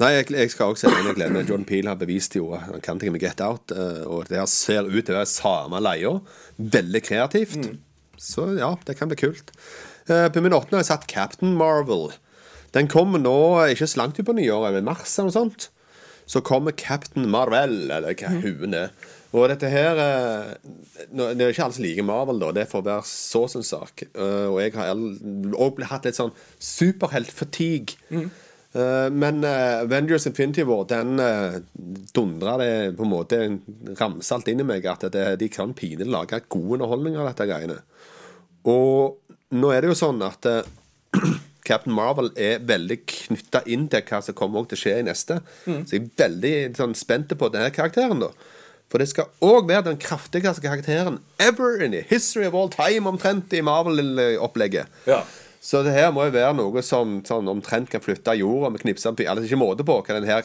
Nei, 0.02 0.10
jeg, 0.16 0.26
jeg 0.34 0.50
skal 0.50 0.72
også 0.72 0.88
se 0.88 0.90
den. 0.96 1.06
Jeg 1.12 1.16
gleder 1.20 1.34
meg. 1.36 1.46
Jordan 1.50 1.66
Peele 1.68 1.92
har 1.92 1.98
bevist 2.00 2.34
jo 2.34 2.48
at 2.56 2.64
han 2.72 2.82
kan 2.82 2.98
ting 2.98 3.12
med 3.14 3.22
Get 3.22 3.40
Out. 3.44 3.70
eh, 3.74 4.02
Og 4.10 4.26
det 4.30 4.40
her 4.40 4.48
ser 4.50 4.88
ut 4.90 4.98
til 5.06 5.14
å 5.14 5.20
være 5.20 5.30
samme 5.30 5.78
leia. 5.84 6.16
Veldig 6.58 7.02
kreativt. 7.06 7.68
Så 8.22 8.48
ja, 8.58 8.72
det 8.86 8.96
kan 8.98 9.10
bli 9.12 9.20
kult. 9.20 9.54
Eh, 10.10 10.26
På 10.34 10.42
min 10.42 10.52
åttende 10.56 10.80
har 10.80 10.84
jeg 10.84 10.90
satt 10.90 11.06
Captain 11.10 11.54
Marvel. 11.58 12.10
Den 12.74 12.88
kommer 12.88 13.20
nå 13.20 13.36
ikke 13.70 13.86
så 13.86 14.00
langt 14.00 14.18
ut 14.18 14.26
på 14.26 14.34
nyåret, 14.34 14.72
men 14.74 14.86
mars 14.88 15.12
eller 15.18 15.28
noe 15.30 15.38
sånt. 15.38 15.68
Så 16.26 16.40
kommer 16.46 16.72
Captain 16.78 17.26
Marvel, 17.28 17.90
eller 17.92 18.14
hva 18.16 18.30
hun 18.42 18.74
er. 18.78 18.90
Og 19.32 19.46
dette 19.48 19.68
her 19.72 19.96
eh, 20.00 20.50
Det 21.12 21.40
er 21.40 21.50
ikke 21.52 21.64
alle 21.66 21.76
som 21.76 21.84
liker 21.84 22.04
Marvel, 22.08 22.40
da. 22.42 22.50
Det 22.56 22.66
får 22.70 22.82
være 22.86 23.04
så 23.08 23.42
sin 23.52 23.64
sak. 23.66 24.02
Eh, 24.12 24.46
Og 24.50 24.58
jeg 24.62 24.74
har 24.76 24.92
òg 24.96 25.82
hatt 25.90 26.08
litt 26.08 26.18
sånn 26.18 26.32
superheltfatigue. 26.60 27.96
Eh, 28.10 28.26
men 29.12 29.44
eh, 29.44 29.82
Avengers 29.82 30.26
Infinity 30.26 30.64
War 30.64 30.86
Den 30.88 31.20
uh, 31.20 31.58
dundra 32.14 32.56
det 32.56 32.96
på 32.96 33.04
en 33.04 33.10
måte 33.12 33.40
ramsalt 34.00 34.48
inn 34.48 34.62
i 34.64 34.68
meg 34.68 34.86
at 34.88 35.04
det, 35.12 35.26
de 35.42 35.48
kan 35.52 35.74
pinlig 35.76 36.08
lage 36.08 36.40
god 36.48 36.78
underholdning 36.78 37.18
av 37.20 37.28
dette 37.28 37.48
greiene. 37.50 37.82
Og 38.68 39.18
nå 39.52 39.72
er 39.74 39.84
det 39.84 39.92
jo 39.92 39.98
sånn 39.98 40.24
at 40.24 40.48
eh, 40.48 40.70
Captain 41.68 41.94
Marvel 41.94 42.32
er 42.40 42.64
veldig 42.64 42.98
knytta 43.04 43.62
inn 43.70 43.86
til 43.92 44.06
hva 44.08 44.22
som 44.24 44.36
kommer 44.38 44.64
til 44.66 44.78
å 44.78 44.82
skje 44.82 44.96
i 44.98 45.04
neste. 45.06 45.38
Så 45.66 45.98
jeg 45.98 46.08
er 46.08 46.24
veldig 46.24 46.54
sånn, 46.78 46.96
spent 46.98 47.36
på 47.38 47.52
denne 47.52 47.70
karakteren. 47.74 48.24
da 48.24 48.32
For 48.90 49.02
det 49.02 49.10
skal 49.12 49.30
òg 49.44 49.68
være 49.68 49.90
den 49.92 50.00
kraftigste 50.00 50.64
karakteren 50.64 51.20
ever 51.38 51.84
in 51.84 51.94
the 51.94 52.02
history 52.08 52.48
of 52.48 52.56
all 52.56 52.72
time, 52.72 53.06
omtrent, 53.06 53.52
i 53.52 53.62
Marvel-opplegget. 53.62 54.90
Ja. 55.06 55.22
Så 55.62 55.84
det 55.86 55.92
her 55.94 56.10
må 56.14 56.24
jo 56.26 56.34
være 56.34 56.56
noe 56.58 56.82
som 56.82 57.20
sånn, 57.26 57.50
omtrent 57.50 57.90
kan 57.92 58.02
flytte 58.02 58.34
jorda 58.34 58.72
med 58.74 58.82
knipsa 58.82 59.12
på 59.14 59.28
Altså 59.30 59.46
ikke 59.46 59.60
måte 59.60 59.86
på 59.86 60.00
hva 60.00 60.16
den 60.16 60.26
her 60.26 60.42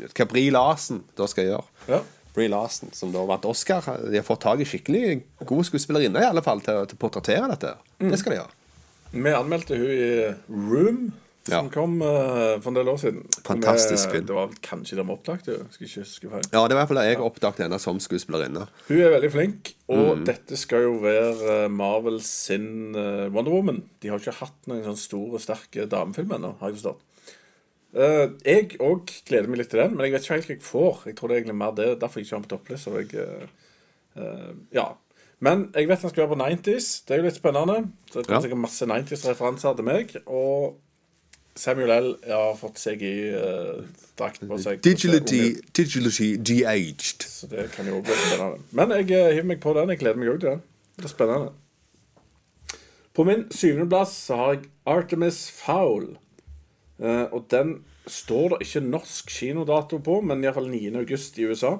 Hva 0.00 0.26
Brie 0.30 0.52
Larsen 0.54 1.02
da 1.18 1.26
skal 1.28 1.50
gjøre. 1.50 1.66
Ja. 1.90 2.00
Brie 2.32 2.48
Larsen, 2.48 2.92
som 2.94 3.10
da 3.12 3.24
vant 3.26 3.44
Oscar. 3.44 3.84
De 4.06 4.16
har 4.16 4.24
fått 4.24 4.44
tak 4.46 4.62
i 4.62 4.68
skikkelig 4.68 5.18
god 5.44 5.66
skuespillerinne 5.66 6.22
i 6.22 6.28
alle 6.30 6.44
fall 6.46 6.62
til, 6.64 6.86
til 6.88 6.96
å 6.96 7.02
portrettere 7.02 7.50
dette. 7.50 7.74
Det 8.00 8.20
skal 8.20 8.32
de 8.32 8.38
gjøre. 8.38 8.56
Vi 9.10 9.34
anmeldte 9.34 9.76
hun 9.76 9.90
i 9.90 10.10
Room, 10.48 11.00
som 11.46 11.66
Ja. 11.66 11.70
kom 11.72 12.02
uh, 12.02 12.60
for 12.60 12.68
en 12.68 12.74
del 12.74 12.88
år 12.92 12.98
siden. 13.00 13.22
Fantastisk 13.46 14.10
film. 14.12 14.26
Det 14.26 14.34
var 14.36 14.48
kanskje 14.62 14.96
der 14.96 15.04
vi 15.08 15.12
oppdaget. 15.14 15.60
Skal 15.72 15.86
ikke. 15.86 16.30
Ja, 16.30 16.40
det 16.40 16.52
var 16.52 16.70
i 16.70 16.78
hvert 16.78 16.88
fall 16.92 17.00
jeg 17.06 17.18
oppdaget 17.24 17.62
henne 17.64 17.78
som 17.80 17.98
skuespillerinne. 17.98 18.66
Hun 18.88 19.00
er 19.00 19.14
veldig 19.16 19.30
flink, 19.32 19.74
og 19.88 20.18
Mm. 20.18 20.24
dette 20.26 20.56
skal 20.56 20.82
jo 20.82 20.92
være 21.00 21.64
eh, 21.64 21.68
Marvel 21.68 22.20
sin 22.20 22.94
eh, 22.94 23.28
Wonder 23.32 23.50
Woman. 23.52 23.82
De 24.02 24.08
har 24.08 24.18
ikke 24.18 24.36
hatt 24.40 24.66
noen 24.68 24.84
sånn 24.84 24.96
stor 25.00 25.32
og 25.34 25.40
sterk 25.40 25.70
damefilm 25.88 26.30
ennå, 26.36 26.54
har 26.60 26.68
jeg 26.70 26.78
forstått. 26.80 27.00
Uh, 27.92 28.36
jeg 28.46 28.76
òg 28.78 29.10
gleder 29.26 29.48
meg 29.50 29.58
litt 29.58 29.70
til 29.70 29.80
den, 29.80 29.96
men 29.96 30.04
jeg 30.06 30.12
vet 30.12 30.22
ikke 30.22 30.34
helt 30.36 30.46
hva 30.46 30.54
jeg 30.54 30.62
får. 30.62 30.98
Jeg 31.06 31.16
tror 31.16 31.28
det 31.28 31.34
er 31.34 31.40
egentlig 31.40 31.56
mer 31.58 31.72
det, 31.74 31.88
derfor 31.98 32.20
jeg 32.20 32.26
ikke 32.28 32.36
har 32.36 32.42
den 32.44 32.48
på 32.48 32.56
topplista. 32.56 32.90
Uh, 34.16 34.54
Ja. 34.72 34.84
Men 35.42 35.70
jeg 35.74 35.88
vet 35.88 36.02
han 36.02 36.10
skal 36.12 36.26
være 36.28 36.36
på 36.36 36.38
90s. 36.44 37.04
Det 37.06 37.14
er 37.16 37.22
jo 37.22 37.24
litt 37.30 37.38
spennende. 37.40 37.90
Så 38.12 38.20
det 38.22 38.28
Ja. 38.30 38.40
sikkert 38.40 38.60
masse 38.60 38.86
90s-referanser 38.86 39.74
til 39.76 39.84
meg. 39.84 40.14
Og 40.26 40.76
Samuel 41.56 41.90
L. 41.90 42.10
har 42.26 42.54
fått 42.56 42.78
uh, 42.86 43.82
drakt 44.18 44.44
på 44.46 44.58
seg. 44.62 44.80
Digility, 44.84 45.56
digility 45.76 46.36
de-aged. 46.36 47.26
Så 47.26 47.48
det 47.50 47.70
kan 47.74 47.88
jo 47.88 48.00
bli 48.04 48.16
spennende. 48.16 48.62
Men 48.70 48.94
jeg 48.94 49.10
eh, 49.10 49.34
hiver 49.34 49.50
meg 49.50 49.60
på 49.62 49.74
den. 49.76 49.92
Jeg 49.94 50.02
gleder 50.02 50.20
meg 50.20 50.32
òg 50.34 50.40
til 50.40 50.52
den. 50.52 50.64
Det 50.96 51.08
er 51.08 51.12
spennende. 51.14 51.52
På 53.16 53.26
min 53.26 53.46
syvendeplass 53.50 54.14
så 54.28 54.38
har 54.38 54.52
jeg 54.54 54.68
Artemis 54.88 55.42
Fowl. 55.50 56.12
Eh, 57.02 57.26
og 57.32 57.48
den 57.50 57.80
står 58.10 58.54
det 58.54 58.66
ikke 58.66 58.84
norsk 58.86 59.30
kinodato 59.32 59.98
på, 60.04 60.20
men 60.24 60.44
iallfall 60.44 60.70
9. 60.70 60.94
august 61.02 61.38
i 61.38 61.48
USA. 61.50 61.76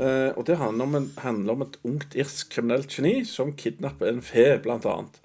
Eh, 0.00 0.30
og 0.36 0.46
det 0.48 0.56
handler 0.60 0.88
om, 0.88 0.94
en, 0.96 1.10
handler 1.20 1.56
om 1.56 1.64
et 1.66 1.78
ungt 1.84 2.16
irsk 2.16 2.52
kriminelt 2.54 2.92
geni 2.92 3.22
som 3.28 3.52
kidnapper 3.56 4.08
en 4.08 4.22
fe, 4.24 4.56
blant 4.62 4.86
annet. 4.88 5.18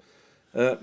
Eh, 0.54 0.74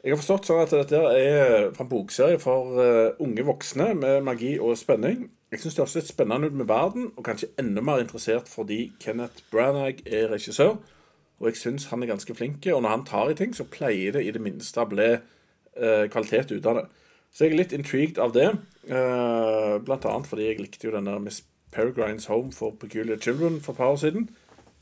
jeg 0.00 0.14
har 0.14 0.20
forstått 0.20 0.48
sånn 0.48 0.62
at 0.62 0.72
dette 0.72 1.00
er 1.12 1.66
fra 1.76 1.84
en 1.84 1.90
bokserie 1.90 2.38
for 2.40 2.78
uh, 2.78 3.18
unge 3.20 3.44
voksne 3.44 3.90
med 3.98 4.22
magi 4.24 4.54
og 4.56 4.78
spenning. 4.80 5.26
Jeg 5.52 5.60
syns 5.60 5.76
det 5.76 5.82
høres 5.82 5.96
litt 5.98 6.08
spennende 6.08 6.48
ut 6.48 6.56
med 6.56 6.68
verden, 6.70 7.10
og 7.18 7.26
kanskje 7.26 7.50
enda 7.60 7.82
mer 7.84 8.00
interessert 8.00 8.48
fordi 8.48 8.94
Kenneth 9.02 9.44
Branagh 9.52 10.00
er 10.06 10.30
regissør. 10.32 10.78
Og 11.40 11.50
jeg 11.50 11.60
syns 11.60 11.90
han 11.90 12.04
er 12.04 12.12
ganske 12.12 12.36
flink, 12.36 12.64
og 12.72 12.80
når 12.80 12.94
han 12.94 13.04
tar 13.08 13.32
i 13.32 13.36
ting, 13.36 13.52
så 13.56 13.68
pleier 13.68 14.16
det 14.16 14.24
i 14.24 14.32
det 14.32 14.40
minste 14.44 14.80
å 14.80 14.88
bli 14.88 15.10
uh, 15.18 16.06
kvalitet 16.12 16.54
ut 16.54 16.70
av 16.70 16.80
det. 16.80 16.86
Så 17.30 17.44
jeg 17.44 17.52
er 17.52 17.60
litt 17.60 17.76
intrigued 17.76 18.18
av 18.22 18.32
det. 18.36 18.48
uh, 18.88 19.76
blant 19.84 20.08
annet 20.08 20.28
fordi 20.32 20.48
jeg 20.48 20.62
likte 20.64 20.88
jo 20.88 20.96
denne 20.96 21.20
Miss 21.20 21.42
Peregrines 21.70 22.26
Home 22.32 22.52
for 22.56 22.72
Peculiar 22.72 23.20
Children 23.20 23.60
for 23.60 23.76
et 23.76 23.78
par 23.84 23.92
år 23.92 24.00
siden. 24.00 24.30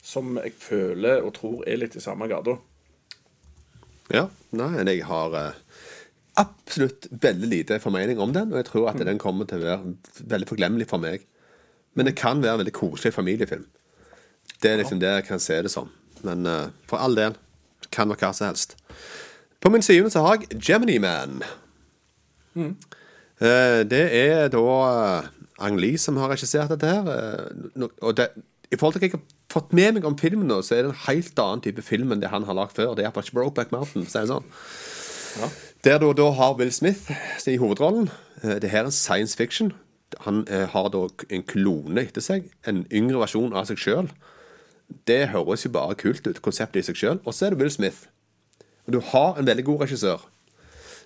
Som 0.03 0.39
jeg 0.39 0.55
føler 0.55 1.27
og 1.27 1.35
tror 1.35 1.67
er 1.67 1.83
litt 1.83 1.99
i 1.99 2.03
samme 2.03 2.31
gata. 2.31 2.61
Ja, 4.15 4.29
nei, 4.57 4.71
jeg 4.89 5.05
har 5.09 5.35
eh, 5.37 5.57
absolutt 6.41 7.09
veldig 7.11 7.51
lite 7.51 7.81
formening 7.83 8.21
om 8.23 8.33
den, 8.33 8.53
og 8.53 8.63
jeg 8.63 8.69
tror 8.71 8.89
at 8.93 9.03
den 9.05 9.21
kommer 9.21 9.49
til 9.49 9.61
å 9.61 9.69
være 9.69 9.95
veldig 10.33 10.49
forglemmelig 10.49 10.89
for 10.89 11.03
meg. 11.03 11.27
Men 11.99 12.09
det 12.09 12.17
kan 12.21 12.43
være 12.43 12.57
en 12.57 12.63
veldig 12.63 12.77
koselig 12.77 13.13
familiefilm. 13.17 13.67
Det 14.63 14.71
er 14.71 14.81
liksom 14.81 15.01
det 15.03 15.11
jeg 15.13 15.27
kan 15.29 15.43
se 15.43 15.59
det 15.63 15.73
som. 15.73 15.91
Men 16.25 16.47
uh, 16.47 16.71
for 16.89 17.03
all 17.03 17.17
del 17.19 17.37
kan 17.95 18.11
være 18.11 18.23
hva 18.23 18.33
som 18.35 18.49
helst. 18.49 18.77
På 19.61 19.71
min 19.71 19.85
syvende 19.85 20.13
så 20.15 20.23
har 20.25 20.39
jeg 20.39 20.61
Gemini 20.63 20.99
Man. 21.03 21.43
Eh, 22.59 23.81
det 23.87 24.05
er 24.15 24.49
da 24.51 24.63
Ang 25.63 25.79
Lee 25.79 25.99
som 25.99 26.17
har 26.19 26.31
regissert 26.31 26.71
dette 26.71 26.87
her. 26.87 27.51
og 28.01 28.17
det, 28.17 28.29
I 28.69 28.77
forhold 28.77 28.99
til 28.99 29.01
hva 29.01 29.09
jeg 29.09 29.17
har 29.17 29.25
fått 29.53 29.73
med 29.73 29.97
meg 29.97 30.05
om 30.05 30.17
filmen, 30.21 30.49
nå, 30.51 30.61
så 30.63 30.77
er 30.77 30.85
det 30.85 30.91
en 30.93 31.03
helt 31.07 31.41
annen 31.41 31.63
type 31.65 31.83
film 31.85 32.13
enn 32.13 32.21
det 32.21 32.29
han 32.33 32.45
har 32.45 32.57
lagd 32.59 32.75
før. 32.77 32.93
Det 32.95 33.05
er 33.05 33.09
iallfall 33.09 33.25
ikke 33.25 33.39
Brokeback 33.39 33.73
Mountain. 33.73 34.05
Så 34.09 34.21
er 34.21 34.27
det 34.27 34.35
sånn. 34.35 35.53
Der 35.87 36.01
du 36.03 36.09
da 36.19 36.31
har 36.37 36.57
Will 36.59 36.73
Smith 36.75 37.09
i 37.49 37.57
hovedrollen. 37.61 38.11
Eh, 38.43 38.59
Det 38.61 38.71
her 38.71 38.85
er 38.85 38.91
science 38.91 39.37
fiction. 39.37 39.73
Han 40.25 40.45
eh, 40.49 40.67
har 40.69 40.89
da 40.93 41.07
en 41.31 41.43
klone 41.49 42.03
etter 42.03 42.25
seg. 42.25 42.51
En 42.67 42.85
yngre 42.93 43.21
versjon 43.23 43.55
av 43.57 43.69
seg 43.71 43.81
sjøl. 43.81 44.11
Det 45.09 45.29
høres 45.33 45.65
jo 45.65 45.73
bare 45.73 45.97
kult 46.01 46.27
ut, 46.27 46.43
konseptet 46.43 46.83
i 46.83 46.87
seg 46.89 46.97
sjøl. 46.97 47.21
Og 47.25 47.35
så 47.37 47.47
er 47.47 47.55
det 47.55 47.61
Will 47.63 47.73
Smith. 47.73 48.09
Og 48.87 48.97
du 48.97 49.01
har 49.13 49.37
en 49.39 49.47
veldig 49.49 49.65
god 49.65 49.85
regissør. 49.87 50.25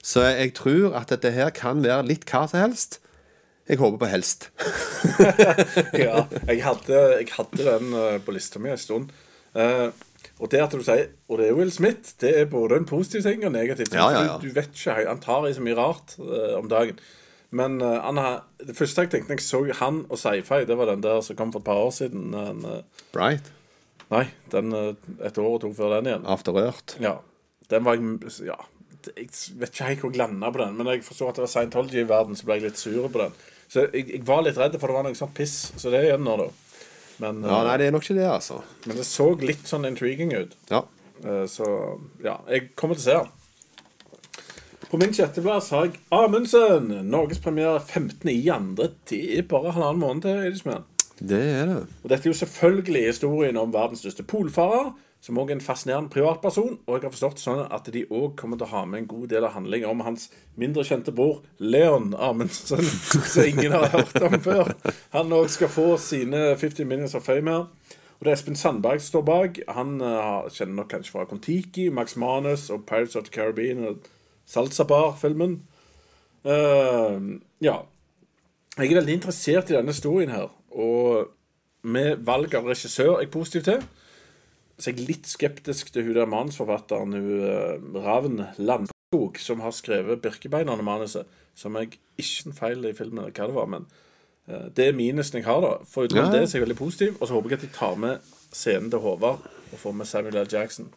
Så 0.02 0.22
jeg 0.26 0.54
tror 0.58 0.96
at 0.98 1.10
dette 1.14 1.30
her 1.30 1.50
kan 1.54 1.82
være 1.82 2.06
litt 2.08 2.26
hva 2.26 2.46
som 2.50 2.62
helst. 2.62 2.98
Jeg 3.68 3.78
håper 3.78 3.98
på 4.00 4.08
helst. 4.10 4.48
ja, 6.04 6.24
jeg 6.48 6.62
hadde, 6.64 7.02
jeg 7.20 7.28
hadde 7.36 7.66
den 7.66 7.92
eh, 7.94 8.16
på 8.24 8.34
lista 8.34 8.58
mi 8.62 8.72
en 8.72 8.80
stund. 8.80 9.12
Uh, 9.54 9.92
og 10.40 10.48
det 10.50 10.62
at 10.64 10.72
du 10.72 10.80
sier 10.80 11.10
Og 11.28 11.36
det 11.36 11.50
er 11.50 11.56
Will 11.58 11.68
Smith, 11.70 12.14
det 12.22 12.30
er 12.40 12.46
både 12.48 12.78
en 12.80 12.86
positiv 12.88 13.20
ting 13.26 13.42
og 13.44 13.50
en 13.50 13.58
negativ 13.58 13.90
ting. 13.90 13.98
Ja, 14.00 14.08
ja, 14.10 14.22
ja. 14.30 14.36
Du, 14.40 14.48
du 14.48 14.56
vet 14.56 14.72
ikke, 14.72 14.94
Han 15.04 15.20
tar 15.20 15.44
i 15.46 15.52
så 15.54 15.64
mye 15.64 15.76
rart 15.78 16.16
uh, 16.18 16.56
om 16.58 16.70
dagen. 16.72 16.98
Men 17.52 17.78
uh, 17.84 18.00
han 18.00 18.20
det 18.64 18.76
første 18.78 19.04
jeg 19.04 19.12
tenkte 19.12 19.36
jeg 19.36 19.44
så 19.44 19.62
han 19.78 20.04
og 20.08 20.18
sci-fi, 20.18 20.64
det 20.66 20.78
var 20.78 20.88
den 20.90 21.04
der 21.04 21.20
som 21.22 21.36
kom 21.38 21.52
for 21.52 21.62
et 21.62 21.68
par 21.68 21.84
år 21.84 21.92
siden. 21.94 22.32
Den, 22.32 22.64
Bright. 23.12 23.52
nei, 24.10 24.26
den 24.50 24.72
et 24.72 25.38
år 25.38 25.54
og 25.54 25.60
to 25.60 25.74
før 25.76 25.98
den 25.98 26.10
igjen. 26.10 26.26
After 26.26 26.56
Earth. 26.58 26.96
Ja, 27.00 27.20
den 27.70 27.84
var 27.84 28.00
jeg 28.00 28.32
Ja, 28.48 28.58
jeg 29.16 29.28
vet 29.60 29.72
ikke 29.72 29.88
helt 29.88 30.00
hvor 30.04 30.12
jeg 30.12 30.20
landa 30.20 30.50
på 30.54 30.60
den, 30.62 30.76
men 30.78 30.90
jeg 30.92 31.04
forstod 31.06 31.32
at 31.32 31.38
det 31.40 31.44
var 31.46 31.52
Scientology 31.54 32.02
i 32.02 32.08
verden, 32.08 32.36
så 32.38 32.46
ble 32.48 32.58
jeg 32.58 32.66
litt 32.68 32.80
sur 32.80 33.08
på 33.08 33.22
den. 33.22 33.34
Så 33.72 33.86
jeg, 33.88 34.06
jeg 34.12 34.24
var 34.28 34.42
litt 34.46 34.58
redd, 34.60 34.78
for 34.80 34.90
det 34.92 34.96
var 34.98 35.06
noe 35.06 35.18
sånt 35.18 35.34
piss. 35.36 35.56
Så 35.80 35.90
det 35.92 36.00
er 36.00 36.10
igjen 36.10 36.26
nå, 36.26 36.36
da. 36.40 36.48
Men, 37.22 37.42
Ja, 37.44 37.60
eh, 37.60 37.66
nei, 37.68 37.76
det 37.80 37.86
er 37.88 37.94
nok 37.94 38.04
ikke 38.06 38.18
det, 38.18 38.28
altså. 38.28 38.62
men 38.86 38.98
det 38.98 39.06
så 39.08 39.28
litt 39.40 39.68
sånn 39.68 39.88
intriguing 39.88 40.34
ut. 40.34 40.56
Ja. 40.72 40.82
Eh, 41.24 41.44
Så 41.50 41.68
ja, 42.24 42.38
jeg 42.50 42.72
kommer 42.76 42.98
til 42.98 43.04
å 43.04 43.08
se 43.10 43.18
den. 43.20 43.38
På 44.92 44.98
min 45.00 45.14
sjetteplass 45.16 45.70
har 45.72 45.86
jeg 45.86 46.00
Amundsen. 46.12 46.90
Norgespremiere 47.08 47.78
15. 47.80 48.28
i. 48.28 48.42
Det 49.08 49.20
er 49.38 49.46
bare 49.48 49.72
halvannen 49.72 50.02
måned 50.02 50.26
til. 50.26 50.82
Det 51.22 51.38
er 51.40 51.70
det. 51.70 51.76
Og 52.02 52.10
Dette 52.10 52.28
er 52.28 52.32
jo 52.32 52.36
selvfølgelig 52.42 53.06
historien 53.06 53.56
om 53.56 53.72
verdens 53.72 54.02
største 54.04 54.26
polfarer, 54.28 54.90
som 55.22 55.38
også 55.38 55.52
er 55.52 55.54
en 55.54 55.62
fascinerende 55.62 56.10
privatperson. 56.10 56.78
Og 56.86 56.96
jeg 56.96 57.04
har 57.04 57.14
forstått 57.14 57.42
sånn 57.42 57.60
at 57.70 57.86
de 57.94 58.02
òg 58.10 58.32
kommer 58.38 58.58
til 58.58 58.66
å 58.66 58.72
ha 58.72 58.82
med 58.90 59.04
en 59.04 59.10
god 59.12 59.28
del 59.30 59.46
av 59.46 59.54
handlingen 59.54 59.92
om 59.92 60.02
hans 60.02 60.28
mindre 60.58 60.82
kjente 60.86 61.14
bror 61.14 61.44
Leon 61.62 62.10
Amundsen, 62.18 62.82
som 63.32 63.46
ingen 63.46 63.76
har 63.76 63.92
hørt 63.94 64.18
om 64.26 64.34
før. 64.42 64.72
Han 65.14 65.34
òg 65.36 65.46
skal 65.54 65.70
få 65.70 65.92
sine 66.02 66.56
50 66.58 66.90
minutes 66.90 67.14
of 67.14 67.26
fame 67.28 67.54
her. 67.54 67.68
Og 68.18 68.26
det 68.26 68.32
er 68.32 68.38
Espen 68.38 68.58
Sandberg 68.58 69.00
som 69.02 69.12
står 69.12 69.24
bak. 69.30 69.62
Han 69.76 69.94
uh, 70.02 70.50
kjenner 70.50 70.80
nok 70.80 70.90
kanskje 70.90 71.14
fra 71.14 71.28
Kon-Tiki, 71.30 71.88
Max 71.94 72.16
Manus 72.18 72.68
og 72.70 72.84
Pirates 72.86 73.16
of 73.18 73.26
the 73.26 73.34
Caribbean 73.34 73.86
og 73.86 74.10
Salsa 74.46 74.86
Bar-filmen. 74.86 75.60
Uh, 76.42 77.38
ja. 77.62 77.80
Jeg 78.74 78.90
er 78.90 78.98
veldig 79.02 79.18
interessert 79.20 79.70
i 79.70 79.78
denne 79.78 79.94
historien 79.94 80.34
her. 80.34 80.50
Og 80.70 81.30
med 81.82 82.22
valg 82.26 82.54
av 82.58 82.66
regissør 82.70 83.16
er 83.16 83.26
jeg 83.26 83.34
positiv 83.34 83.66
til. 83.70 83.82
Jeg 84.86 84.98
er 84.98 85.06
litt 85.06 85.28
skeptisk 85.30 85.92
til 85.94 86.08
hun 86.08 86.16
der 86.16 86.30
manusforfatteren, 86.30 87.14
hun 87.14 87.44
uh, 87.44 88.02
Ravn 88.04 88.40
Landskog, 88.58 89.38
som 89.38 89.60
har 89.60 89.70
skrevet 89.70 90.24
'Birkebeinerne'-manuset. 90.24 91.28
Som 91.54 91.76
jeg 91.76 91.98
ikke 92.18 92.52
feiler 92.52 92.56
feil 92.56 92.84
i 92.88 92.96
filmen, 92.96 93.24
hva 93.28 93.46
det 93.46 93.54
var, 93.54 93.66
men 93.68 93.86
eh, 94.48 94.70
det 94.76 94.86
er 94.88 94.94
minusen 94.96 95.36
jeg 95.36 95.44
har, 95.44 95.60
da. 95.60 95.72
For 95.84 96.08
utenom 96.08 96.30
ja. 96.30 96.38
det 96.38 96.48
så 96.48 96.56
er 96.56 96.60
jeg 96.60 96.66
veldig 96.66 96.76
positiv. 96.78 97.16
Og 97.20 97.28
så 97.28 97.34
håper 97.34 97.50
jeg 97.50 97.58
at 97.58 97.66
de 97.66 97.76
tar 97.76 97.94
med 98.00 98.30
scenen 98.52 98.88
til 98.90 98.98
Håvard 99.04 99.44
og 99.72 99.78
får 99.78 99.92
med 99.92 100.08
Samuel 100.08 100.38
L. 100.40 100.48
Jackson. 100.52 100.88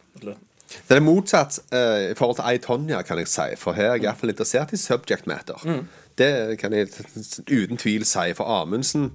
Det 0.88 0.96
er 0.96 1.04
motsatt 1.04 1.58
uh, 1.72 2.10
i 2.10 2.16
forhold 2.16 2.40
til 2.40 2.48
I, 2.54 2.58
Tonja, 2.64 3.02
kan 3.02 3.20
jeg 3.20 3.28
si. 3.28 3.46
For 3.60 3.76
her 3.76 3.90
er 3.90 3.98
jeg 3.98 4.08
iallfall 4.08 4.32
interessert 4.32 4.72
i 4.72 4.80
subject 4.80 5.26
matter. 5.26 5.60
Det 6.18 6.58
kan 6.58 6.72
jeg 6.72 6.88
uten 7.52 7.76
tvil 7.76 8.04
si. 8.08 8.32
For 8.34 8.44
Amundsen, 8.44 9.10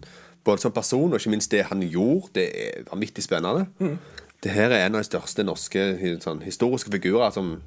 både 0.46 0.62
som 0.62 0.72
person 0.72 1.10
og 1.10 1.20
ikke 1.20 1.34
minst 1.34 1.52
det 1.52 1.66
han 1.74 1.82
gjorde, 1.82 2.36
det 2.36 2.48
er 2.54 2.86
vanvittig 2.92 3.26
spennende. 3.26 3.66
Det 4.42 4.54
her 4.56 4.74
er 4.74 4.88
en 4.88 4.98
av 4.98 5.04
de 5.04 5.10
største 5.10 5.46
norske 5.46 5.84
sånn, 6.24 6.42
historiske 6.46 6.92
figurer 6.94 7.34
som 7.36 7.60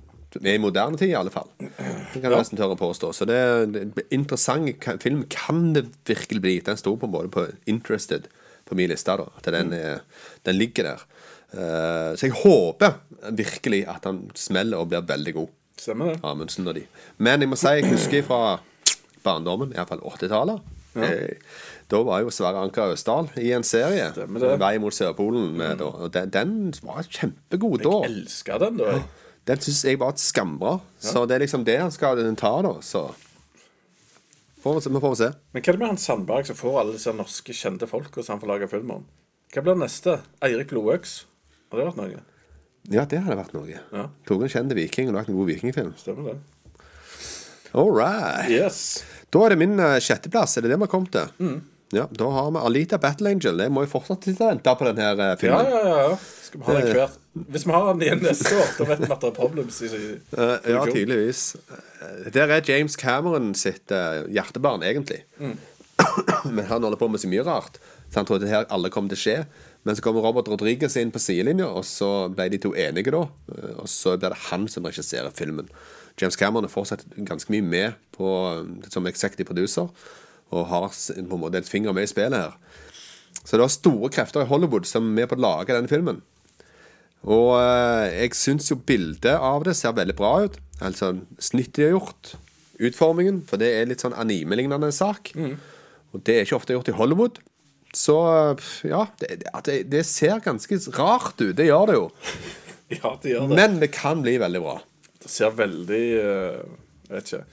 er 0.42 0.56
i 0.56 0.62
moderne 0.62 0.98
tid, 0.98 1.12
i 1.12 1.18
alle 1.18 1.30
fall. 1.30 1.46
Det 1.60 2.18
kan 2.18 2.26
jeg 2.26 2.34
nesten 2.34 2.58
tørre 2.58 2.74
å 2.74 2.80
påstå. 2.80 3.12
Så 3.14 3.26
det 3.30 3.36
er 3.38 3.66
en 3.68 3.92
interessant 4.14 4.88
film 5.02 5.22
kan 5.30 5.68
det 5.76 5.86
virkelig 6.08 6.42
bli. 6.42 6.56
Den 6.66 6.80
sto 6.80 6.96
på 6.98 7.10
både 7.10 7.30
på 7.30 7.46
Interested 7.70 8.26
på 8.66 8.74
min 8.78 8.90
liste, 8.90 9.14
da. 9.20 9.28
At 9.38 9.50
den, 9.54 9.72
er, 9.76 10.02
den 10.42 10.58
ligger 10.58 10.90
der. 10.90 11.06
Uh, 11.54 12.16
så 12.18 12.26
jeg 12.26 12.38
håper 12.40 12.96
virkelig 13.30 13.84
at 13.90 14.08
han 14.08 14.24
smeller 14.34 14.82
og 14.82 14.90
blir 14.90 15.06
veldig 15.06 15.34
god. 15.36 15.52
Stemmer 15.78 16.12
det? 16.12 16.20
Amundsen 16.26 16.66
og 16.70 16.78
de. 16.78 16.86
Men 17.22 17.44
jeg 17.44 17.50
må 17.50 17.58
si, 17.60 17.76
jeg 17.78 17.92
husker 17.92 18.26
fra 18.26 18.40
barndommen, 19.24 19.74
iallfall 19.76 20.02
80-tallet. 20.14 20.72
Eh, 20.94 21.36
Da 21.92 22.00
var 22.06 22.22
jo 22.24 22.32
Sverre 22.32 22.62
Anker 22.64 22.94
Østdal 22.94 23.28
i 23.40 23.50
en 23.52 23.66
serie. 23.66 24.08
'Vei 24.16 24.78
mot 24.80 24.94
Sørpolen'. 24.94 25.52
Med, 25.58 25.78
da, 25.78 25.84
og 25.84 26.12
den, 26.14 26.30
den 26.32 26.54
var 26.82 27.04
kjempegod 27.04 27.84
da. 27.84 27.92
Jeg 28.06 28.10
Elsker 28.10 28.58
den, 28.62 28.80
da. 28.80 28.96
Ja. 28.96 29.02
Den 29.44 29.60
syns 29.60 29.84
jeg 29.84 30.00
var 30.00 30.14
et 30.14 30.22
skambra. 30.22 30.78
Så 30.98 31.26
det 31.28 31.36
er 31.36 31.44
liksom 31.44 31.64
det 31.68 31.76
han 31.80 31.92
skal 31.92 32.22
ta, 32.40 32.54
da. 32.64 32.78
Så 32.80 33.04
får 34.64 34.80
vi 34.88 35.00
får 35.04 35.18
se. 35.20 35.32
Men 35.52 35.62
hva 35.62 35.68
er 35.68 35.76
det 35.76 35.82
med 35.82 35.92
han 35.92 36.00
Sandberg 36.00 36.48
som 36.48 36.56
får 36.56 36.80
alle 36.80 36.96
disse 36.96 37.12
norske 37.12 37.52
kjente 37.52 37.88
folka 37.90 38.24
som 38.24 38.38
han 38.38 38.40
får 38.40 38.52
lage 38.54 38.70
film 38.72 38.94
om? 38.96 39.04
Hva 39.52 39.62
blir 39.62 39.76
neste? 39.78 40.22
Eirik 40.42 40.72
Blodøks? 40.72 41.26
Har 41.70 41.82
det 41.82 41.90
vært 41.90 42.00
noe? 42.00 42.24
Ja, 42.92 43.04
det 43.08 43.20
hadde 43.24 43.36
vært 43.38 43.52
noe. 43.56 43.76
Ja. 43.92 44.08
Tok 44.28 44.44
en 44.44 44.52
kjent 44.52 44.74
viking 44.76 45.12
og 45.12 45.18
lagd 45.18 45.30
en 45.32 45.36
god 45.38 45.52
vikingfilm. 45.52 45.92
Stemmer 46.00 46.32
det? 46.32 46.40
All 47.74 47.92
right. 47.92 48.48
Yes. 48.52 49.04
Da 49.34 49.44
er 49.44 49.54
det 49.54 49.60
min 49.60 49.76
eh, 49.82 49.96
sjetteplass. 50.04 50.56
Er 50.56 50.64
det 50.64 50.72
det 50.72 50.78
vi 50.78 50.86
har 50.86 50.92
kommet 50.92 51.12
til? 51.14 51.30
Mm. 51.42 51.62
Ja, 51.94 52.06
Da 52.10 52.28
har 52.34 52.50
vi 52.54 52.62
Alita 52.66 52.98
Battle 52.98 53.30
Angel. 53.34 53.60
Jeg 53.64 53.72
må 53.72 53.84
jo 53.84 53.90
fortsatt 53.92 54.24
sitte 54.26 54.42
og 54.44 54.50
vente 54.54 54.74
på 54.80 54.88
den 54.90 55.02
her 55.02 55.36
filmen. 55.40 55.68
ja, 55.70 55.82
ja. 55.88 55.98
ja. 56.10 56.16
Skal 56.44 56.60
vi 56.60 56.66
ha 56.66 56.78
den 56.80 56.96
hver? 56.98 57.12
Hvis 57.54 57.64
vi 57.66 57.72
har 57.74 57.86
den 57.92 58.02
igjen 58.06 58.20
neste 58.22 58.52
år, 58.54 58.72
da 58.78 58.84
vet 58.92 59.00
vi 59.04 59.10
at 59.10 59.20
det 59.24 59.28
er 59.30 59.36
problems 59.38 59.80
i, 59.82 59.88
i 59.90 60.10
Eh, 60.38 60.68
ja, 60.74 60.82
tydeligvis. 60.86 61.44
Eh, 61.72 62.30
Der 62.34 62.52
er 62.54 62.62
James 62.68 62.96
Cameron 63.00 63.54
sitt 63.58 63.90
eh, 63.94 64.20
hjertebarn, 64.30 64.82
egentlig. 64.86 65.22
Mm. 65.40 65.56
Men 66.56 66.66
han 66.70 66.82
holder 66.82 66.98
på 67.00 67.08
med 67.10 67.22
så 67.22 67.30
mye 67.30 67.42
rart, 67.46 67.78
så 68.10 68.20
han 68.20 68.26
trodde 68.28 68.46
det 68.46 68.52
her 68.54 68.66
alle 68.74 68.90
kom 68.94 69.08
til 69.10 69.18
å 69.18 69.22
skje. 69.24 69.36
Men 69.84 69.96
så 69.98 70.02
kommer 70.06 70.22
Robert 70.24 70.48
Rodriguez 70.48 70.94
inn 70.96 71.10
på 71.12 71.20
sidelinja, 71.20 71.66
og 71.68 71.84
så 71.84 72.28
ble 72.32 72.46
de 72.54 72.58
to 72.62 72.70
enige, 72.78 73.10
da. 73.14 73.24
Eh, 73.54 73.74
Og 73.82 73.88
så 73.90 74.14
blir 74.16 74.30
det 74.34 74.42
han 74.50 74.68
som 74.70 74.86
regisserer 74.86 75.34
filmen. 75.34 75.68
James 76.20 76.36
Cameron 76.38 76.64
er 76.68 76.70
fortsatt 76.70 77.02
ganske 77.26 77.50
mye 77.50 77.66
med 77.66 77.98
på, 78.14 78.28
eh, 78.54 78.90
som 78.94 79.06
executive 79.10 79.46
producer, 79.50 79.90
og 80.54 80.68
har 80.70 80.86
på 80.94 81.18
en 81.20 81.42
måte 81.42 81.60
et 81.60 81.68
finger 81.70 81.94
med 81.96 82.06
i 82.06 82.10
spillet 82.10 82.38
her. 82.38 82.54
Så 83.44 83.58
det 83.58 83.64
er 83.66 83.72
store 83.74 84.08
krefter 84.14 84.44
i 84.44 84.48
Hollywood 84.48 84.86
som 84.88 85.04
er 85.10 85.16
med 85.22 85.28
på 85.32 85.36
å 85.38 85.42
lage 85.44 85.74
denne 85.74 85.90
filmen. 85.90 86.22
Og 87.24 87.54
eh, 87.56 88.10
jeg 88.22 88.34
syns 88.36 88.68
jo 88.70 88.76
bildet 88.86 89.34
av 89.36 89.64
det 89.66 89.74
ser 89.78 89.94
veldig 89.96 90.16
bra 90.18 90.32
ut. 90.44 90.58
Altså 90.84 91.14
snittet 91.42 91.78
de 91.80 91.86
har 91.88 91.94
gjort. 91.96 92.34
Utformingen, 92.84 93.42
for 93.48 93.60
det 93.60 93.68
er 93.78 93.86
litt 93.88 94.02
sånn 94.02 94.16
anime-lignende 94.18 94.90
sak. 94.92 95.30
Og 96.14 96.22
det 96.26 96.34
er 96.40 96.46
ikke 96.46 96.58
ofte 96.58 96.74
gjort 96.76 96.90
i 96.92 96.96
Hollywood. 96.98 97.38
Så 97.94 98.16
eh, 98.26 98.64
ja, 98.90 99.04
det, 99.22 99.30
det- 99.44 99.62
det, 99.68 99.76
det 99.92 100.02
ser 100.08 100.40
ganske 100.44 100.80
rart 100.98 101.38
ut. 101.40 101.54
Det 101.58 101.68
gjør 101.70 101.90
det 101.92 101.98
jo. 102.00 102.08
Ja, 102.94 103.14
det 103.22 103.30
gjør 103.32 103.46
det. 103.48 103.56
Men 103.56 103.78
det 103.80 103.88
kan 103.96 104.20
bli 104.22 104.34
veldig 104.38 104.60
bra. 104.60 104.74
Det 105.24 105.30
ser 105.32 105.54
veldig 105.56 106.02
eh, 106.20 106.58
Jeg 107.08 107.14
vet 107.14 107.30
ikke. 107.30 107.44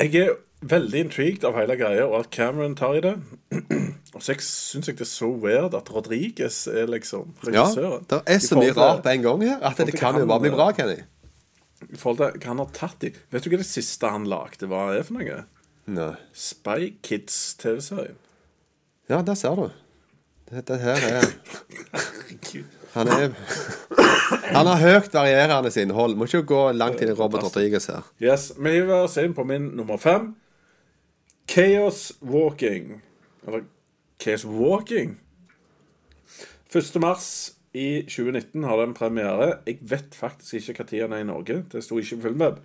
Jeg 0.00 0.22
er 0.22 0.30
veldig 0.60 1.00
intrigued 1.06 1.44
av 1.46 1.54
hele 1.58 1.76
greia, 1.78 2.06
og 2.06 2.20
at 2.24 2.30
Cameron 2.34 2.74
tar 2.78 2.98
i 2.98 3.02
det. 3.04 3.14
Og 4.16 4.22
så 4.24 4.34
syns 4.42 4.88
jeg 4.88 4.96
det 4.98 5.04
er 5.04 5.10
så 5.10 5.28
weird 5.30 5.74
at 5.76 5.90
Rodriguez 5.94 6.62
er 6.66 6.88
liksom 6.90 7.34
Ja. 7.52 7.66
Det 8.08 8.18
er 8.26 8.40
så 8.42 8.56
mye 8.58 8.72
rart 8.74 9.02
på 9.04 9.12
en 9.12 9.22
gang 9.22 9.44
her 9.44 9.60
at 9.68 9.78
det 9.86 9.94
kan 9.94 10.16
jo 10.18 10.26
bare 10.26 10.42
bli 10.42 10.50
bra, 10.50 10.70
Kenny. 10.74 10.96
I 11.86 11.96
forhold 12.00 12.18
til 12.18 12.40
hva 12.40 12.48
han 12.50 12.62
har 12.64 12.72
tatt 12.74 13.04
i. 13.06 13.12
Vet 13.30 13.44
du 13.44 13.52
hva 13.52 13.60
det 13.60 13.68
siste 13.68 14.10
han 14.10 14.26
lagde, 14.26 14.66
hva 14.66 14.88
er 14.96 15.04
for 15.06 15.20
noe? 15.20 15.44
Nei. 15.88 16.14
Spy 16.34 16.96
Kids 17.04 17.36
TV-serien. 17.60 18.16
Ja, 19.08 19.20
der 19.22 19.38
ser 19.38 19.54
du. 19.60 19.68
Dette 20.48 20.80
her 20.80 20.96
er 21.04 21.28
Han 22.96 23.08
er 23.12 23.32
Han 24.48 24.66
har 24.66 24.80
høyt 24.80 25.14
varierende 25.14 25.70
innhold. 25.80 26.16
Må 26.16 26.26
ikke 26.28 26.42
gå 26.48 26.60
langt 26.72 27.00
inn 27.04 27.12
i 27.12 27.16
Robert 27.16 27.44
Rodriguez 27.44 27.86
her. 27.92 28.02
Yes, 28.20 28.50
Vi 28.56 28.72
hiver 28.80 29.04
oss 29.04 29.16
inn 29.20 29.36
på 29.36 29.44
min 29.48 29.70
nummer 29.76 30.00
fem. 30.00 30.32
Chaos 31.48 32.12
Walking. 32.20 33.00
Eller 33.46 33.64
Chaos 34.20 34.44
Walking. 34.44 35.16
1. 36.74 37.00
mars 37.00 37.54
i 37.72 38.02
2019 38.02 38.64
har 38.64 38.76
den 38.76 38.94
premiere. 38.94 39.54
Jeg 39.66 39.78
vet 39.80 40.14
faktisk 40.14 40.68
ikke 40.68 40.84
når 40.84 41.06
den 41.06 41.12
er 41.12 41.22
i 41.22 41.24
Norge. 41.24 41.64
Det 41.72 41.84
sto 41.84 41.98
ikke 41.98 42.16
på 42.16 42.22
Filmweb. 42.28 42.58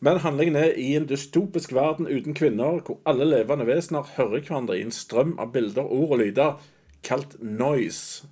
Men 0.00 0.18
handlingen 0.18 0.56
er 0.56 0.74
i 0.74 0.96
en 0.96 1.06
dystopisk 1.06 1.72
verden 1.74 2.06
uten 2.06 2.34
kvinner, 2.34 2.80
hvor 2.82 2.98
alle 3.06 3.24
levende 3.24 3.66
vesener 3.66 4.10
hører 4.16 4.42
hverandre 4.42 4.78
i 4.78 4.82
en 4.82 4.94
strøm 4.94 5.36
av 5.38 5.52
bilder, 5.52 5.86
ord 5.86 6.18
og 6.18 6.18
lyder, 6.18 6.58
kalt 7.02 7.36
noise, 7.42 8.26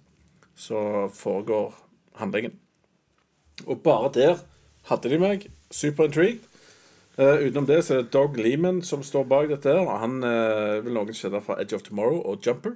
så 0.55 1.09
foregår 1.14 1.75
handlingen. 2.18 2.59
Og 3.66 3.83
bare 3.83 4.11
der 4.14 4.38
hadde 4.90 5.11
de 5.11 5.18
meg 5.18 5.51
super 5.70 6.11
intrigued. 6.11 6.42
Uh, 7.17 7.47
utenom 7.47 7.65
det 7.65 7.79
så 7.85 7.95
er 7.95 8.03
det 8.03 8.13
Dog 8.13 8.35
Lehman 8.37 8.83
som 8.85 9.01
står 9.05 9.25
bak 9.25 9.49
dette. 9.49 9.73
og 9.73 9.89
Han 10.03 10.19
uh, 10.21 10.85
vil 10.85 10.93
noen 10.93 11.17
kjenne 11.17 11.41
fra 11.41 11.57
Edge 11.63 11.79
of 11.79 11.85
Tomorrow 11.87 12.21
og 12.29 12.45
Jumper, 12.45 12.75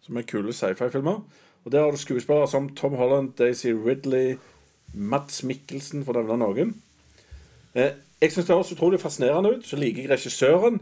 som 0.00 0.16
er 0.16 0.24
kule 0.24 0.54
sci-fi-filmer. 0.56 1.20
Og 1.66 1.72
Der 1.72 1.84
har 1.84 1.92
du 1.92 2.00
skuespillere 2.00 2.48
som 2.48 2.70
Tom 2.74 2.96
Holland, 2.96 3.34
Daisy 3.36 3.74
Ridley, 3.74 4.38
Mats 4.94 5.42
Mikkelsen, 5.44 6.06
for 6.06 6.16
å 6.16 6.24
nevne 6.24 6.40
noen. 6.40 6.72
Uh, 7.76 7.92
jeg 8.22 8.32
syns 8.32 8.48
det 8.48 8.56
høres 8.56 8.72
utrolig 8.72 9.02
fascinerende 9.02 9.58
ut. 9.58 9.68
Så 9.68 9.76
liker 9.76 10.06
jeg 10.06 10.14
regissøren, 10.14 10.80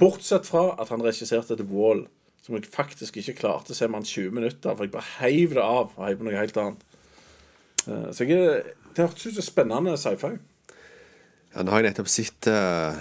bortsett 0.00 0.48
fra 0.48 0.70
at 0.80 0.88
han 0.88 1.04
regisserte 1.04 1.60
The 1.60 1.68
Wall, 1.68 2.06
som 2.40 2.56
jeg 2.56 2.72
faktisk 2.72 3.20
ikke 3.20 3.36
klarte 3.42 3.74
å 3.74 3.76
se 3.76 3.84
mer 3.84 4.00
enn 4.00 4.08
20 4.08 4.32
minutter, 4.32 4.72
for 4.72 4.88
jeg 4.88 4.94
bare 4.94 5.18
heiv 5.18 5.58
det 5.58 5.66
av 5.66 5.92
og 5.92 6.06
heiv 6.06 6.22
på 6.22 6.24
noe 6.24 6.40
helt 6.40 6.56
annet. 6.56 6.86
Så 8.16 8.24
jeg, 8.24 8.62
det 8.96 9.04
hørtes 9.04 9.26
ut 9.26 9.36
som 9.36 9.44
spennende 9.44 9.92
sci-fi. 10.00 10.38
Ja, 11.54 11.64
nå 11.64 11.72
har 11.74 11.82
jeg 11.82 11.90
nettopp 11.90 12.10
sett 12.10 12.46
uh, 12.50 12.94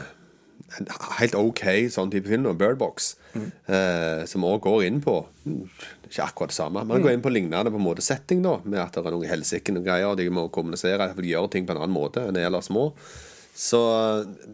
en 0.77 0.89
helt 1.19 1.37
OK 1.37 1.63
sånn 1.93 2.11
type 2.13 2.29
film, 2.29 2.47
Birdbox, 2.57 3.13
mm. 3.35 3.47
uh, 3.69 4.21
som 4.29 4.45
òg 4.47 4.61
går 4.65 4.85
inn 4.87 4.99
på 5.03 5.15
mm, 5.45 5.63
Ikke 6.09 6.25
akkurat 6.25 6.53
det 6.53 6.57
samme, 6.57 6.83
men 6.83 6.99
mm. 6.99 7.05
går 7.05 7.15
inn 7.15 7.25
på 7.25 7.33
lignende 7.33 7.73
på 7.73 7.81
en 7.81 7.85
måte 7.85 8.05
setting, 8.05 8.41
da, 8.45 8.57
med 8.65 8.81
at 8.81 8.97
det 8.97 9.05
er 9.05 9.15
noen 9.15 9.29
helsike 9.29 9.75
og 9.75 9.85
greier, 9.85 10.09
og 10.11 10.17
de 10.19 10.29
må 10.33 10.47
kommunisere, 10.53 11.11
de 11.13 11.33
gjør 11.33 11.49
ting 11.53 11.67
på 11.67 11.75
en 11.75 11.83
annen 11.83 11.95
måte 11.95 12.25
enn 12.25 12.37
de 12.37 12.45
ellers 12.45 12.71
må. 12.73 12.89
Så 13.59 13.79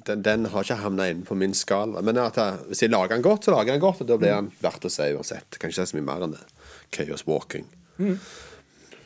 den, 0.07 0.23
den 0.25 0.47
har 0.49 0.65
ikke 0.65 0.79
havna 0.81 1.05
innenfor 1.11 1.37
min 1.37 1.53
skala. 1.53 2.01
Men 2.01 2.17
at 2.17 2.39
jeg, 2.41 2.61
hvis 2.71 2.81
jeg 2.81 2.89
lager 2.89 3.13
den 3.13 3.25
godt, 3.27 3.45
så 3.45 3.53
lager 3.53 3.69
jeg 3.69 3.77
den 3.77 3.83
godt, 3.83 4.01
og 4.01 4.09
da 4.09 4.17
blir 4.17 4.33
den 4.33 4.47
verdt 4.63 4.87
å 4.87 4.89
se 4.89 5.11
uansett. 5.13 5.59
Kanskje 5.61 5.83
det 5.83 5.83
er 5.83 5.91
så 5.91 5.97
mye 5.99 6.07
mer 6.07 6.25
enn 6.25 6.33
det. 6.33 6.41
Chaos 6.95 7.25
Walking. 7.29 7.67
Mm. 8.01 8.15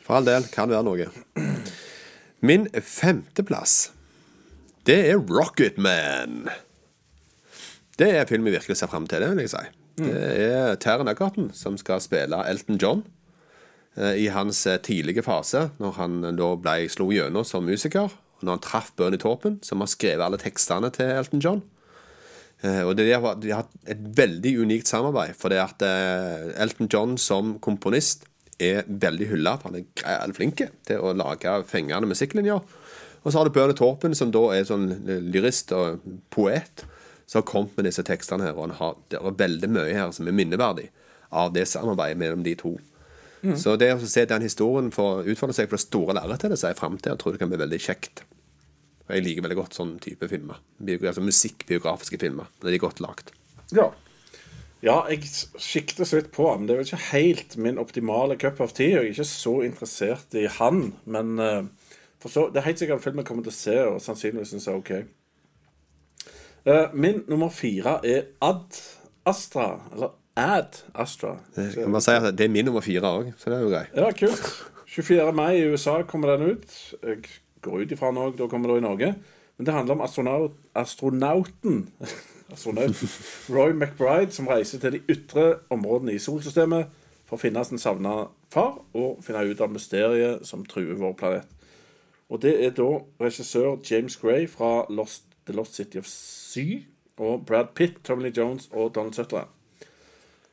For 0.06 0.16
all 0.16 0.24
del, 0.24 0.48
kan 0.54 0.72
være 0.72 0.86
noe. 0.88 1.10
Min 2.48 2.64
femteplass 2.72 3.90
det 4.90 5.00
er 5.06 5.20
Rocketman. 5.22 6.48
Det 7.94 8.08
er 8.10 8.26
film 8.26 8.48
vi 8.48 8.56
virkelig 8.56 8.80
ser 8.80 8.90
fram 8.90 9.04
til. 9.06 9.22
Det 9.22 9.28
vil 9.30 9.44
jeg 9.44 9.52
si. 9.52 9.60
Det 10.00 10.22
er 10.48 10.78
Terren 10.82 11.10
Egerton 11.12 11.50
som 11.54 11.76
skal 11.78 12.00
spille 12.02 12.40
Elton 12.50 12.78
John 12.80 13.04
eh, 13.94 14.16
i 14.24 14.30
hans 14.34 14.64
eh, 14.66 14.80
tidlige 14.82 15.22
fase, 15.22 15.68
når 15.78 15.94
han 15.98 16.16
da 16.38 16.48
ble 16.58 16.88
slo 16.90 17.10
gjennom 17.14 17.46
som 17.46 17.68
musiker. 17.68 18.08
Og 18.40 18.42
når 18.42 18.56
han 18.56 18.64
traff 18.64 18.90
Bernie 18.98 19.20
Torpen, 19.20 19.60
som 19.62 19.84
har 19.84 19.92
skrevet 19.92 20.24
alle 20.26 20.40
tekstene 20.42 20.90
til 20.96 21.12
Elton 21.20 21.44
John. 21.44 21.62
Eh, 22.64 22.82
og 22.82 22.96
De 22.98 23.06
har, 23.12 23.38
de 23.38 23.54
har 23.54 23.70
et 23.86 24.02
veldig 24.18 24.56
unikt 24.64 24.90
samarbeid, 24.90 25.36
for 25.38 25.54
det 25.54 25.62
at 25.68 25.86
Elton 26.64 26.90
John 26.90 27.14
som 27.20 27.58
komponist 27.62 28.26
er 28.58 28.88
veldig 28.88 29.30
hylla, 29.30 29.54
han 29.62 29.78
er 29.78 30.34
flink 30.36 30.66
til 30.88 30.98
å 30.98 31.14
lage 31.14 31.60
fengende 31.68 32.10
musikklinjer. 32.10 32.79
Og 33.22 33.32
så 33.32 33.38
har 33.38 33.48
du 33.48 33.52
Bjørne 33.54 33.76
Torpen, 33.76 34.14
som 34.16 34.32
da 34.32 34.42
er 34.54 34.68
sånn 34.68 34.88
lyrist 35.28 35.74
og 35.76 36.00
poet, 36.32 36.84
som 37.28 37.42
har 37.42 37.48
kommet 37.48 37.76
med 37.76 37.86
disse 37.90 38.04
tekstene 38.06 38.48
her. 38.48 38.56
Og 38.56 38.72
har, 38.80 38.96
det 39.12 39.20
er 39.20 39.40
veldig 39.42 39.70
mye 39.70 39.92
her 39.92 40.14
som 40.16 40.28
er 40.28 40.36
minneverdig 40.36 40.88
av 41.30 41.52
det 41.54 41.66
samarbeidet 41.70 42.18
mellom 42.18 42.42
de 42.46 42.56
to. 42.58 42.74
Mm. 43.42 43.56
Så 43.56 43.76
det 43.80 43.92
å 43.94 44.00
se 44.04 44.26
den 44.28 44.44
historien 44.44 44.90
få 44.92 45.22
utfolde 45.28 45.56
seg 45.56 45.70
på 45.70 45.78
det 45.78 45.84
store 45.84 46.16
lerretet, 46.16 46.56
ser 46.58 46.74
jeg 46.74 46.80
fram 46.80 46.98
til. 46.98 47.12
Jeg 47.12 47.22
tror 47.22 47.36
det 47.36 47.42
kan 47.42 47.52
bli 47.52 47.60
veldig 47.60 47.80
kjekt. 47.80 48.24
Og 49.06 49.16
jeg 49.16 49.26
liker 49.26 49.46
veldig 49.46 49.58
godt 49.58 49.76
sånn 49.78 49.96
type 50.02 50.28
filmer. 50.30 50.60
Altså 51.00 51.24
Musikkbiografiske 51.24 52.20
filmer. 52.20 52.50
Når 52.60 52.70
de 52.70 52.78
er 52.78 52.84
godt 52.84 53.02
lagd. 53.04 53.32
Ja. 53.76 53.88
ja, 54.84 54.96
jeg 55.12 55.24
så 55.30 56.16
vidt 56.16 56.32
på 56.34 56.48
ham. 56.50 56.66
Det 56.66 56.74
er 56.74 56.80
vel 56.80 56.88
ikke 56.88 57.08
helt 57.12 57.56
min 57.60 57.80
optimale 57.80 58.36
cup 58.40 58.60
of 58.64 58.74
tea. 58.76 58.96
Jeg 58.96 59.08
er 59.08 59.12
ikke 59.14 59.28
så 59.30 59.56
interessert 59.66 60.36
i 60.38 60.46
han, 60.60 60.92
men 61.10 61.32
uh, 61.40 61.79
for 62.20 62.28
så, 62.28 62.48
Det 62.52 62.60
er 62.60 62.68
helt 62.68 62.78
sikkert 62.78 62.98
en 62.98 63.02
film 63.02 63.20
jeg 63.22 63.26
kommer 63.26 63.42
til 63.46 63.52
å 63.52 63.56
se, 63.56 63.76
og 63.88 64.00
sannsynligvis 64.04 64.54
syns 64.54 64.66
jeg 64.68 64.74
er 64.74 64.80
OK. 64.80 64.92
Uh, 66.68 66.94
min 66.94 67.22
nummer 67.28 67.48
fire 67.48 67.98
er 68.04 68.22
Ad 68.44 68.80
Astra. 69.26 69.80
Eller 69.94 70.12
Ad 70.36 70.82
Astra. 70.94 71.38
Det, 71.56 71.72
kan 71.74 71.90
man 71.90 72.04
si 72.04 72.10
at 72.10 72.38
Det 72.38 72.44
er 72.44 72.52
min 72.52 72.64
nummer 72.68 72.84
fire 72.84 73.08
òg, 73.08 73.32
så 73.38 73.50
det 73.50 73.58
er 73.58 73.62
jo 73.64 73.72
greit. 73.72 73.96
Ja, 73.96 74.10
kult. 74.12 74.50
24. 74.90 75.32
mai 75.32 75.56
i 75.56 75.66
USA 75.70 76.02
kommer 76.02 76.36
den 76.36 76.50
ut. 76.50 76.94
Jeg 77.02 77.22
går 77.62 77.84
ut 77.84 77.92
ifra 77.92 78.10
nå, 78.10 78.30
da 78.36 78.48
kommer 78.50 78.68
det 78.72 78.80
i 78.82 78.84
Norge. 78.84 79.14
Men 79.56 79.66
det 79.66 79.74
handler 79.74 79.94
om 79.94 80.00
astronaut, 80.00 80.52
astronauten 80.74 81.88
astronaut 82.52 82.96
Roy 83.50 83.72
McBride, 83.72 84.32
som 84.32 84.48
reiser 84.48 84.80
til 84.80 84.92
de 84.92 85.00
ytre 85.08 85.54
områdene 85.70 86.14
i 86.14 86.18
solsystemet 86.18 86.90
for 87.28 87.38
å 87.38 87.40
finne 87.40 87.62
sin 87.64 87.78
savna 87.78 88.24
far 88.50 88.80
og 88.96 89.20
finne 89.22 89.44
ut 89.46 89.60
av 89.62 89.70
mysteriet 89.70 90.46
som 90.48 90.64
truer 90.66 90.98
vår 90.98 91.12
planet. 91.20 91.59
Og 92.30 92.42
det 92.42 92.54
er 92.64 92.74
da 92.74 92.88
regissør 93.20 93.80
James 93.90 94.16
Gray 94.16 94.46
fra 94.48 94.86
Lost, 94.90 95.24
The 95.46 95.56
Lost 95.56 95.74
City 95.74 95.98
of 95.98 96.06
Sea 96.06 96.80
og 97.18 97.46
Brad 97.46 97.74
Pitt, 97.74 98.04
Tommy 98.04 98.30
Jones 98.36 98.68
og 98.72 98.94
Donald 98.94 99.14
Sutherland. 99.14 99.50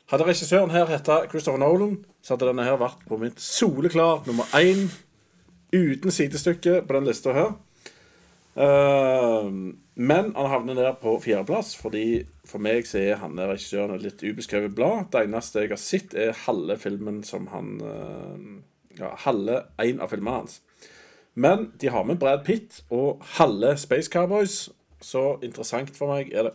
Hadde 0.08 0.26
regissøren 0.26 0.72
her 0.72 0.88
heta 0.88 1.26
Christopher 1.30 1.60
Nolan, 1.60 1.98
så 2.24 2.34
hadde 2.34 2.48
denne 2.50 2.64
her 2.64 2.80
vært 2.80 3.02
på 3.08 3.20
mitt 3.20 3.42
soleklar 3.44 4.24
nummer 4.28 4.48
én 4.56 4.88
uten 5.76 6.12
sidestykke 6.12 6.82
på 6.88 6.96
den 6.96 7.10
lista 7.10 7.34
her. 7.36 7.56
Uh, 8.58 9.52
men 10.00 10.32
han 10.34 10.50
havner 10.50 10.80
der 10.80 10.96
på 10.98 11.18
fjerdeplass, 11.22 11.76
fordi 11.78 12.24
for 12.48 12.64
meg 12.64 12.88
så 12.90 13.04
er 13.04 13.20
han 13.22 13.38
regissøren 13.38 13.94
et 13.98 14.08
litt 14.08 14.24
ubeskrevet 14.24 14.74
blad. 14.76 15.12
Det 15.12 15.28
eneste 15.28 15.66
jeg 15.66 15.76
har 15.76 15.82
sett, 15.82 16.16
er 16.16 16.40
halve 16.48 16.80
filmen 16.82 17.22
som 17.28 17.52
han 17.54 17.78
uh, 17.84 18.64
Ja, 18.98 19.12
halve 19.28 19.60
én 19.78 20.00
av 20.02 20.10
filmene 20.10 20.40
hans. 20.40 20.62
Men 21.38 21.68
de 21.82 21.92
har 21.94 22.04
med 22.04 22.18
Brad 22.18 22.42
Pitt 22.46 22.82
og 22.90 23.22
halve 23.38 23.76
Space 23.78 24.10
Cowboys. 24.10 24.70
Så 25.02 25.38
interessant 25.46 25.94
for 25.94 26.10
meg 26.10 26.32
er 26.34 26.50
det. 26.50 26.54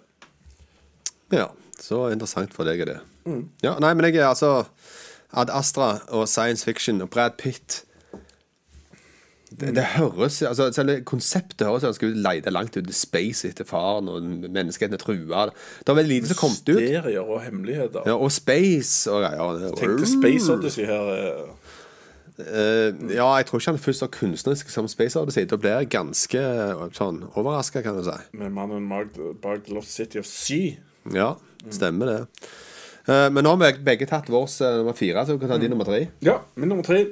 Ja, 1.32 1.46
så 1.78 2.08
interessant 2.10 2.54
for 2.54 2.66
deg 2.66 2.82
er 2.82 2.90
det. 2.90 2.98
Mm. 3.24 3.44
Ja, 3.62 3.76
nei, 3.78 3.92
men 3.94 4.08
jeg 4.08 4.18
er 4.18 4.32
altså 4.32 4.64
Ad 5.32 5.52
Astra 5.54 6.00
og 6.10 6.26
science 6.28 6.66
fiction 6.66 6.98
og 7.00 7.10
Brad 7.14 7.38
Pitt 7.38 7.84
det, 9.60 9.74
det 9.76 9.84
høres 9.84 10.42
altså, 10.42 10.70
Selve 10.72 11.00
konseptet 11.06 11.66
høres 11.66 11.84
ut 11.84 11.90
som 11.90 11.96
skal 11.96 12.16
leide 12.24 12.52
langt 12.52 12.76
ut 12.76 12.88
i 12.88 12.96
space 12.96 13.48
etter 13.48 13.68
faren, 13.68 14.08
og 14.08 14.22
menneskeheten 14.22 14.96
er 14.96 15.02
trua. 15.02 15.44
Det 15.80 15.92
er 15.92 15.98
veldig 15.98 16.14
lite 16.14 16.32
som 16.32 16.40
kom 16.40 16.54
ut. 16.56 16.72
Mysterier 16.72 17.20
og 17.22 17.42
hemmeligheter. 17.44 18.06
Ja, 18.08 18.16
og 18.16 18.32
space 18.32 19.12
og 19.12 19.22
greier. 19.24 19.60
Ja, 19.66 19.72
Tenk 19.76 19.98
til 20.00 20.08
Space 20.14 20.52
Odyssey 20.52 20.86
her. 20.88 21.52
Eh. 22.38 22.92
Uh, 22.92 23.12
ja, 23.12 23.26
jeg 23.36 23.46
tror 23.46 23.60
ikke 23.60 23.74
han 23.74 23.78
først 23.78 24.04
var 24.04 24.10
kunstnerisk 24.14 24.70
som 24.72 24.88
Space 24.88 25.20
Odyssey. 25.20 25.44
Da 25.48 25.58
blir 25.60 25.76
jeg 25.76 25.92
ganske 25.92 26.42
sånn 26.96 27.22
overraska, 27.34 27.84
kan 27.84 27.98
du 27.98 28.04
si. 28.06 28.18
Med 28.40 28.54
mannen 28.56 28.88
bak 29.42 29.68
Lost 29.72 29.92
City 29.96 30.22
of 30.22 30.28
Sea. 30.28 30.78
Ja, 31.12 31.34
stemmer 31.68 32.08
det. 32.08 32.18
Uh, 33.08 33.28
men 33.34 33.42
nå 33.42 33.56
har 33.56 33.62
vi 33.62 33.84
begge 33.84 34.06
tatt 34.06 34.30
vår 34.30 34.48
uh, 34.48 34.66
nummer 34.80 34.96
fire, 34.96 35.26
så 35.26 35.34
vi 35.34 35.42
kan 35.42 35.50
ta 35.50 35.58
mm. 35.58 35.64
din 35.64 35.74
nummer 35.74 35.88
tre. 35.88 36.04
Ja, 36.24 36.40
min 36.54 36.70
nummer 36.72 36.86
tre. 36.86 37.06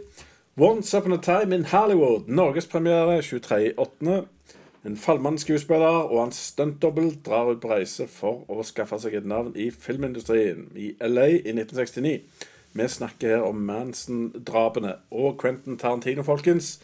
Once 0.61 0.99
Upon 0.99 1.13
a 1.13 1.19
Time 1.23 1.55
in 1.55 1.65
Hollywood. 1.65 2.29
Norgespremiere 2.29 3.21
23.8. 3.23 4.21
En 4.87 4.97
falmende 4.97 5.41
skuespiller 5.41 6.07
og 6.09 6.23
hans 6.23 6.39
stuntdobbel 6.51 7.11
drar 7.27 7.51
ut 7.53 7.61
på 7.61 7.69
reise 7.69 8.07
for 8.09 8.47
å 8.49 8.65
skaffe 8.65 8.97
seg 9.03 9.19
et 9.19 9.27
navn 9.29 9.53
i 9.53 9.69
filmindustrien 9.71 10.71
i 10.73 10.95
LA 11.05 11.27
i 11.43 11.53
1969. 11.53 12.15
Vi 12.73 12.87
snakker 12.89 13.29
her 13.29 13.43
om 13.43 13.63
Manson-drapene 13.67 14.95
og 15.11 15.41
Quentin 15.41 15.79
Tarantino, 15.79 16.23
folkens. 16.23 16.79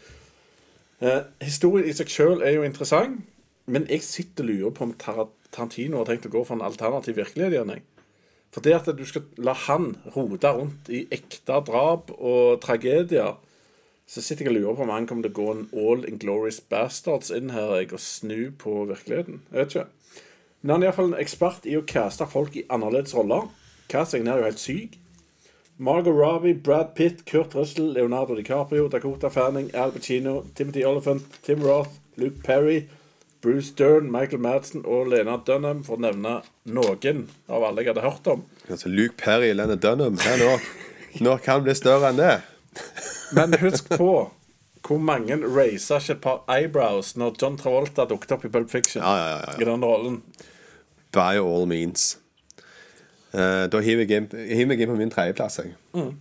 Eh, 0.99 1.21
historien 1.41 1.87
i 1.87 1.93
seg 1.95 2.11
sjøl 2.11 2.43
er 2.43 2.57
jo 2.57 2.65
interessant, 2.67 3.21
men 3.71 3.85
jeg 3.87 4.03
sitter 4.03 4.43
og 4.43 4.49
lurer 4.49 4.73
på 4.75 4.87
om 4.87 4.95
Tarantino 4.99 6.01
har 6.01 6.09
tenkt 6.09 6.27
å 6.27 6.33
gå 6.33 6.43
for 6.43 6.57
en 6.57 6.65
alternativ 6.67 7.15
virkelighet 7.21 7.55
igjen. 7.55 7.85
For 8.51 8.63
det 8.63 8.75
at 8.75 8.91
du 8.97 9.03
skal 9.07 9.27
la 9.39 9.55
han 9.67 9.93
rote 10.15 10.51
rundt 10.55 10.91
i 10.91 11.05
ekte 11.13 11.61
drap 11.67 12.11
og 12.17 12.59
tragedier, 12.63 13.37
så 14.07 14.23
sitter 14.23 14.47
jeg 14.47 14.55
og 14.55 14.59
lurer 14.59 14.75
på 14.75 14.85
om 14.87 14.91
han 14.95 15.07
kommer 15.07 15.27
til 15.27 15.35
å 15.35 15.39
gå 15.39 15.47
en 15.53 15.65
all 15.75 16.05
inglorious 16.07 16.59
bastards 16.59 17.31
inn 17.31 17.51
her 17.55 17.75
og 17.79 17.99
snu 17.99 18.51
på 18.59 18.85
virkeligheten. 18.91 19.41
Jeg 19.51 19.59
vet 19.59 19.75
ikke. 19.75 19.87
Men 20.61 20.73
han 20.73 20.83
er 20.83 20.89
iallfall 20.89 21.11
en 21.13 21.19
ekspert 21.21 21.67
i 21.67 21.75
å 21.79 21.87
caste 21.87 22.27
folk 22.27 22.55
i 22.59 22.63
annerledes 22.71 23.15
roller. 23.15 23.51
Castingen 23.91 24.31
er 24.31 24.41
jo 24.41 24.47
helt 24.47 24.63
syk. 24.63 24.97
Margot 25.79 26.11
Robbie, 26.11 26.53
Brad 26.53 26.95
Pitt, 26.95 27.25
Kurt 27.25 27.53
Russell, 27.53 27.91
Leonardo 27.93 28.35
DiCaprio, 28.35 28.89
Dakota 28.89 29.29
Fanning, 29.29 29.73
Al 29.75 29.91
Pacino, 29.91 30.43
Timothy 30.55 30.83
Oliphant, 30.83 31.41
Tim 31.43 31.61
Roth, 31.61 31.99
Luke 32.15 32.41
Perry, 32.43 32.89
Bruce 33.41 33.69
Dern, 33.69 34.11
Michael 34.11 34.41
Madsen 34.41 34.85
og 34.85 35.07
Lena 35.07 35.37
Dunham, 35.37 35.83
for 35.85 35.99
å 35.99 36.01
nevne 36.01 36.39
noen 36.65 37.27
av 37.45 37.67
alle 37.67 37.85
jeg 37.85 37.93
hadde 37.93 38.05
hørt 38.07 38.31
om. 38.33 38.41
Altså 38.65 38.89
Luke 38.89 39.13
Perry, 39.21 39.51
og 39.53 39.61
Lena 39.61 39.77
Dunham 39.77 40.17
her 40.25 40.41
nå. 40.41 40.57
Når 41.21 41.45
kan 41.45 41.61
bli 41.65 41.77
større 41.77 42.09
enn 42.09 42.19
det. 42.19 42.33
Men 43.37 43.53
husk 43.61 43.93
på 43.93 44.11
hvor 44.87 45.01
mange 45.03 45.35
raisa 45.43 45.97
ikke 45.99 46.13
et 46.15 46.21
par 46.23 46.43
eyebrows 46.49 47.15
når 47.19 47.35
John 47.41 47.57
Travolta 47.59 48.05
dukket 48.07 48.33
opp 48.33 48.45
i 48.47 48.51
Pulp 48.53 48.69
Fiction. 48.71 49.03
Ja, 49.03 49.13
ja, 49.17 49.27
ja, 49.35 49.39
ja. 49.45 49.57
I 49.61 49.67
den 49.67 49.83
rollen. 49.85 50.21
By 51.13 51.37
all 51.41 51.67
means. 51.69 52.15
Eh, 53.33 53.65
da 53.67 53.79
hiver 53.83 54.05
jeg 54.07 54.21
inn, 54.23 54.27
hiver 54.31 54.75
jeg 54.77 54.85
inn 54.87 54.93
på 54.93 54.97
min 54.99 55.11
tredjeplass. 55.11 55.59
Mm. 55.93 56.13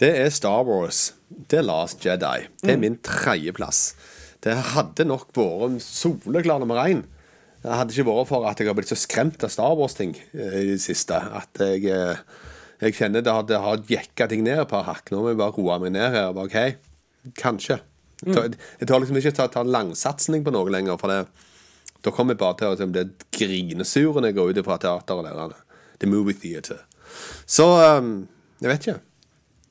Det 0.00 0.10
er 0.22 0.30
Star 0.32 0.62
Wars. 0.64 1.12
The 1.50 1.60
Last 1.62 2.04
Jedi. 2.04 2.46
Det 2.62 2.72
er 2.74 2.80
min 2.80 2.96
tredjeplass. 3.04 3.94
Det 4.42 4.54
hadde 4.74 5.04
nok 5.04 5.28
vært 5.36 5.82
soleklar 5.84 6.60
nummer 6.62 6.80
én. 6.86 7.02
Det 7.60 7.74
hadde 7.76 7.92
ikke 7.92 8.06
vært 8.08 8.30
for 8.30 8.46
at 8.48 8.58
jeg 8.62 8.70
har 8.70 8.76
blitt 8.78 8.88
så 8.88 8.96
skremt 8.96 9.42
av 9.44 9.50
Star 9.52 9.74
Wars-ting 9.76 10.14
eh, 10.32 10.54
i 10.62 10.70
det 10.72 10.80
siste. 10.80 11.18
At 11.18 11.60
jeg, 11.60 11.84
eh, 11.92 12.16
jeg 12.80 12.96
kjenner 12.96 13.20
det 13.26 13.34
har, 13.34 13.44
det 13.50 13.60
har 13.60 13.82
jekka 13.90 14.30
ting 14.30 14.46
ned 14.46 14.62
et 14.62 14.70
par 14.70 14.86
hakk. 14.88 15.10
Nå 15.12 15.20
må 15.20 15.34
jeg 15.34 15.40
bare 15.42 15.52
roe 15.58 15.76
meg 15.84 15.92
ned 15.98 16.16
her. 16.16 16.32
Bare, 16.32 16.48
OK, 16.48 17.34
kanskje. 17.36 17.80
Jeg 18.24 18.34
tør- 18.36 18.56
Jeg 18.80 18.88
tør 18.88 19.00
liksom 19.00 19.16
ikke 19.20 19.34
ta, 19.36 19.46
ta 19.48 19.62
langsatsing 19.64 20.42
på 20.44 20.52
noe 20.52 20.70
lenger. 20.72 20.96
For 21.00 21.08
det, 21.12 21.26
da 22.02 22.10
kommer 22.10 22.32
jeg 22.32 22.40
bare 22.40 22.56
til 22.56 22.86
å 22.88 22.90
bli 22.92 23.04
grinesur 23.36 24.16
når 24.16 24.30
jeg 24.32 24.38
går 24.40 24.50
ut 24.56 24.64
fra 24.64 24.78
teateret. 24.80 25.36
Der, 25.36 25.54
The 26.00 26.08
movie 26.08 26.34
theater. 26.34 26.82
Så 27.46 27.66
um, 27.98 28.28
jeg 28.60 28.70
vet 28.70 28.86
ikke. 28.86 29.00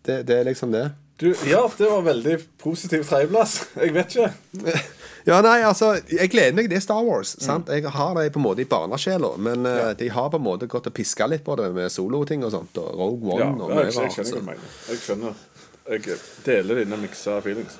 Det, 0.06 0.22
det 0.28 0.40
er 0.40 0.44
liksom 0.50 0.72
det. 0.74 0.90
Du, 1.20 1.34
ja, 1.50 1.66
det 1.78 1.88
var 1.92 2.02
veldig 2.06 2.38
positiv 2.62 3.04
tredjeplass. 3.04 3.58
Jeg 3.76 3.94
vet 3.94 4.16
ikke. 4.16 4.32
Ja, 5.28 5.42
nei, 5.44 5.60
altså, 5.68 5.92
jeg 6.10 6.32
gleder 6.32 6.56
meg. 6.56 6.70
Det 6.72 6.78
er 6.80 6.82
Star 6.82 7.04
Wars. 7.06 7.36
sant? 7.44 7.68
Jeg 7.70 7.92
har 7.92 8.16
det 8.16 8.32
på 8.34 8.40
en 8.40 8.46
måte 8.46 8.64
i 8.64 8.66
barnesjela, 8.66 9.34
men 9.38 9.68
eh, 9.68 9.92
de 10.00 10.08
har 10.16 10.30
på 10.32 10.40
en 10.40 10.46
måte 10.46 10.66
gått 10.72 10.88
og 10.90 10.96
piska 10.96 11.28
litt 11.30 11.44
på 11.46 11.58
det 11.60 11.68
med 11.76 11.92
soloting 11.92 12.46
og 12.48 12.54
sånt. 12.56 12.80
Og 12.80 12.96
Rogue 12.98 13.36
One 13.36 13.44
Ja, 13.44 13.50
og 13.52 13.74
mye 13.76 13.84
jeg, 13.90 13.98
jeg 14.16 14.30
skjønner. 14.32 14.64
Jeg 14.88 15.02
skjønner. 15.04 15.44
Jeg 15.92 16.18
deler 16.48 16.82
dine 16.82 16.98
miksa 17.04 17.36
feelings. 17.46 17.76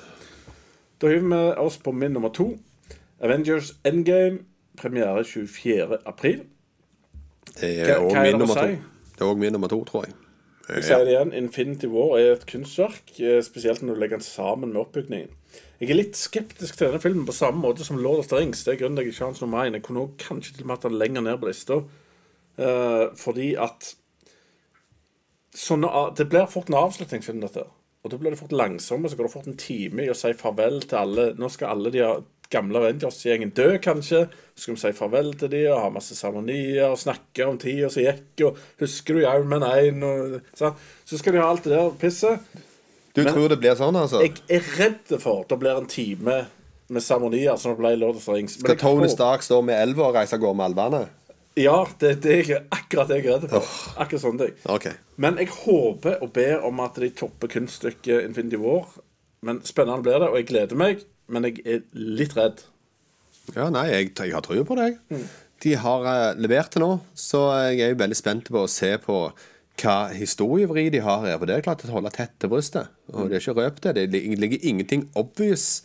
Da 1.00 1.10
hiver 1.10 1.26
vi 1.32 1.42
oss 1.64 1.80
på 1.80 1.96
min 1.96 2.12
nummer 2.14 2.30
to. 2.36 2.52
Avengers 3.24 3.72
Endgame. 3.88 4.44
Premiere 4.78 5.24
24. 5.24 5.98
april. 7.60 7.86
Det 7.86 7.94
er 7.94 8.00
òg 8.00 8.16
min 8.24 8.40
nummer 8.40 8.60
to. 8.60 8.66
Det 9.14 9.24
er 9.24 9.30
òg 9.30 9.40
min 9.40 9.52
nummer 9.52 9.68
to, 9.72 9.84
tror 9.84 10.06
jeg. 10.06 10.16
Jeg 10.70 10.86
sier 10.86 11.04
det 11.04 11.14
igjen, 11.14 11.32
Infinity 11.34 11.88
War 11.90 12.16
er 12.18 12.32
et 12.36 12.46
kunstverk, 12.46 13.12
eh, 13.18 13.40
spesielt 13.42 13.82
når 13.82 13.96
du 13.96 14.00
legger 14.00 14.20
den 14.20 14.26
sammen 14.26 14.72
med 14.72 14.80
oppbygningen. 14.80 15.32
Jeg 15.80 15.90
er 15.90 15.96
litt 15.96 16.18
skeptisk 16.20 16.76
til 16.76 16.86
denne 16.86 17.00
filmen 17.00 17.24
på 17.26 17.34
samme 17.34 17.62
måte 17.62 17.86
som 17.86 17.98
Lord 17.98 18.20
of 18.22 18.28
the 18.28 18.36
Rings. 18.36 18.62
Det 18.64 18.74
er 18.74 18.82
grunnen 18.82 18.98
til 18.98 19.02
at 19.02 19.08
jeg 19.08 19.14
ikke 19.16 19.24
har 19.24 19.40
nummer 19.40 19.64
én. 19.64 19.74
Jeg 19.74 19.82
kunne 19.82 20.04
også 20.04 20.28
kanskje 20.28 20.54
til 20.54 20.64
og 20.64 20.68
med 20.68 20.76
hatt 20.76 20.86
den 20.86 20.98
lenger 21.00 21.24
ned 21.26 21.38
på 21.40 21.48
lista. 21.48 21.80
Eh, 22.60 23.06
fordi 23.16 23.54
at 23.54 23.94
sånne, 25.56 26.16
Det 26.16 26.28
blir 26.28 26.46
fort 26.46 26.68
en 26.68 26.74
avslutningsfilm, 26.74 27.40
dette. 27.40 27.64
Og 28.04 28.10
da 28.10 28.16
blir 28.16 28.30
det 28.30 28.38
fort 28.38 28.52
langsomme, 28.52 29.08
så 29.08 29.16
går 29.16 29.24
det 29.24 29.32
fort 29.32 29.46
en 29.46 29.56
time 29.56 30.04
i 30.04 30.10
å 30.10 30.16
si 30.16 30.32
farvel 30.32 30.80
til 30.82 30.96
alle 30.96 31.34
Nå 31.34 31.48
skal 31.48 31.68
alle 31.68 31.90
de 31.90 32.04
gamle 32.50 32.80
Avengers-gjengen 32.82 33.52
dø, 33.56 33.68
kanskje. 33.82 34.24
Så 34.54 34.64
skal 34.66 34.74
vi 34.76 34.80
si 34.82 34.92
farvel 34.98 35.30
til 35.38 35.52
dem 35.52 35.68
og 35.72 35.80
ha 35.84 35.90
masse 35.94 36.16
seremonier 36.18 36.90
og 36.90 36.98
snakke 37.00 37.46
om 37.48 37.58
tida 37.62 37.88
som 37.92 38.02
gikk, 38.04 38.42
og 38.48 38.58
husker 38.82 39.16
du 39.16 39.22
Iron 39.24 39.48
Man 39.52 39.64
1? 39.66 40.02
Og, 40.04 40.40
så, 40.58 40.72
så 41.08 41.20
skal 41.20 41.36
de 41.36 41.42
ha 41.42 41.50
alt 41.52 41.64
det 41.68 41.76
der 41.76 41.94
pisset. 42.00 42.42
Du 43.14 43.22
Men- 43.24 43.32
tror 43.34 43.48
det 43.50 43.58
blir 43.62 43.74
sånn, 43.78 43.96
altså? 43.98 44.20
Jeg 44.22 44.36
er 44.48 44.66
redd 44.78 45.14
for 45.22 45.42
at 45.44 45.48
det 45.50 45.58
blir 45.62 45.78
en 45.78 45.88
time 45.90 46.40
med 46.90 47.02
seremonier, 47.02 47.56
som 47.58 47.72
det 47.72 47.78
ble 47.78 47.94
i 47.94 47.98
Lord 47.98 48.18
of 48.18 48.24
the 48.26 48.34
Rings. 48.34 48.58
Men 48.58 48.66
Skal 48.72 48.78
Tony 48.82 49.08
Stark 49.10 49.42
stå 49.46 49.60
med 49.62 49.78
elva 49.78 50.08
og 50.10 50.14
reise 50.18 50.34
av 50.34 50.42
gårde 50.42 50.58
med 50.58 50.70
alvene? 50.72 51.00
Ja, 51.58 51.76
det, 51.98 52.20
det 52.22 52.34
er 52.50 52.64
akkurat 52.70 53.10
det 53.10 53.20
jeg 53.20 53.26
er 53.26 53.38
redd 53.40 53.50
for. 53.50 53.70
Akkurat 53.98 54.22
sånne 54.22 54.46
ting. 54.46 54.58
Okay. 54.70 54.92
Men 55.22 55.38
jeg 55.42 55.50
håper 55.54 56.20
og 56.22 56.32
ber 56.34 56.62
om 56.66 56.78
at 56.82 56.98
de 57.02 57.10
topper 57.18 57.50
kunststykket 57.50 58.24
Infinity 58.28 58.58
War. 58.62 58.86
Men 59.46 59.58
spennende 59.66 60.02
blir 60.06 60.18
det, 60.22 60.28
og 60.30 60.38
jeg 60.38 60.46
gleder 60.50 60.78
meg. 60.78 61.02
Men 61.30 61.46
jeg 61.48 61.62
er 61.64 61.86
litt 61.94 62.34
redd. 62.38 62.64
Ja, 63.54 63.68
nei, 63.72 63.86
jeg, 63.90 64.10
jeg 64.18 64.34
har 64.34 64.44
trua 64.44 64.66
på 64.66 64.76
deg. 64.78 64.98
Mm. 65.10 65.24
De 65.64 65.76
har 65.82 66.06
uh, 66.06 66.40
levert 66.40 66.72
til 66.74 66.84
nå, 66.84 66.90
så 67.18 67.44
jeg 67.70 67.84
er 67.84 67.94
jo 67.94 68.00
veldig 68.00 68.18
spent 68.18 68.52
på 68.52 68.64
å 68.64 68.70
se 68.70 68.94
på 69.02 69.22
hva 69.80 69.96
historievri 70.12 70.88
de 70.92 71.02
har 71.04 71.24
her. 71.24 71.38
For 71.38 71.48
det 71.48 71.56
er 71.56 71.66
klart 71.66 71.84
å 71.86 71.92
holde 71.94 72.12
tett 72.14 72.34
til 72.40 72.52
brystet. 72.52 72.90
Og 73.12 73.30
det 73.30 73.38
er 73.38 73.44
ikke 73.44 73.56
røpt 73.58 73.86
det. 73.88 74.06
Det 74.12 74.24
ligger 74.40 74.66
ingenting 74.72 75.06
obvious 75.18 75.84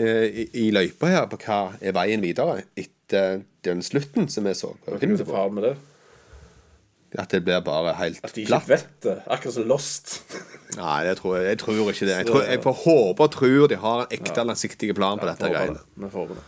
uh, 0.00 0.26
i, 0.26 0.48
i 0.64 0.68
løypa 0.74 1.12
her 1.12 1.30
på 1.30 1.40
hva 1.46 1.62
er 1.80 1.96
veien 1.96 2.24
videre 2.24 2.62
etter 2.74 3.42
den 3.66 3.82
slutten 3.84 4.28
som 4.32 4.48
vi 4.48 4.54
så. 4.56 4.74
Hva 4.86 4.98
er 4.98 5.26
faren 5.28 5.58
med 5.58 5.68
det? 5.70 5.74
At 7.18 7.32
det 7.34 7.42
blir 7.44 7.60
bare 7.60 7.92
helt 7.98 8.20
platt. 8.22 8.30
At 8.30 8.36
de 8.36 8.44
ikke 8.46 8.52
platt. 8.54 8.68
vet 8.68 9.02
det. 9.04 9.16
Akkurat 9.26 9.54
som 9.54 9.68
Lost. 9.68 10.14
Nei, 10.78 10.98
jeg 11.04 11.18
tror 11.18 11.36
jeg, 11.36 11.58
tror 11.60 11.80
ikke 11.92 12.06
det. 12.06 12.16
Jeg, 12.16 12.26
tror, 12.30 12.42
jeg 12.48 12.62
får 12.64 12.78
håpe 12.84 13.26
og 13.26 13.34
tror 13.34 13.68
de 13.68 13.78
har 13.82 14.04
en 14.04 14.14
ekte 14.16 14.44
langsiktig 14.48 14.94
plan 14.96 15.20
på 15.20 15.28
dette 15.28 15.52
greiene. 15.52 15.82
Vi 15.94 16.10
får 16.12 16.32
det. 16.32 16.44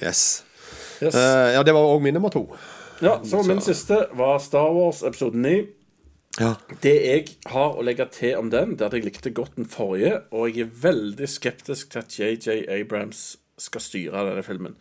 Yes. 0.00 0.22
Yes. 1.02 1.14
Uh, 1.14 1.52
ja, 1.52 1.62
det 1.62 1.76
var 1.76 1.84
òg 1.92 2.00
min 2.04 2.16
nummer 2.16 2.32
to. 2.32 2.46
Ja, 3.04 3.18
så 3.24 3.42
min 3.44 3.60
siste 3.60 4.06
var 4.16 4.38
Star 4.40 4.72
Wars 4.72 5.02
episode 5.04 5.36
9. 5.36 5.66
Ja. 6.40 6.54
Det 6.82 6.94
jeg 6.94 7.28
har 7.48 7.76
å 7.76 7.84
legge 7.84 8.06
til 8.12 8.36
om 8.40 8.50
den, 8.52 8.76
det 8.76 8.84
er 8.84 8.90
at 8.90 8.96
jeg 8.96 9.06
likte 9.06 9.32
godt 9.36 9.56
den 9.56 9.68
forrige, 9.68 10.22
og 10.32 10.48
jeg 10.52 10.66
er 10.66 10.78
veldig 10.82 11.28
skeptisk 11.28 11.92
til 11.92 12.02
at 12.02 12.16
JJ 12.16 12.64
Abrams 12.72 13.36
skal 13.60 13.84
styre 13.84 14.24
denne 14.28 14.44
filmen. 14.44 14.76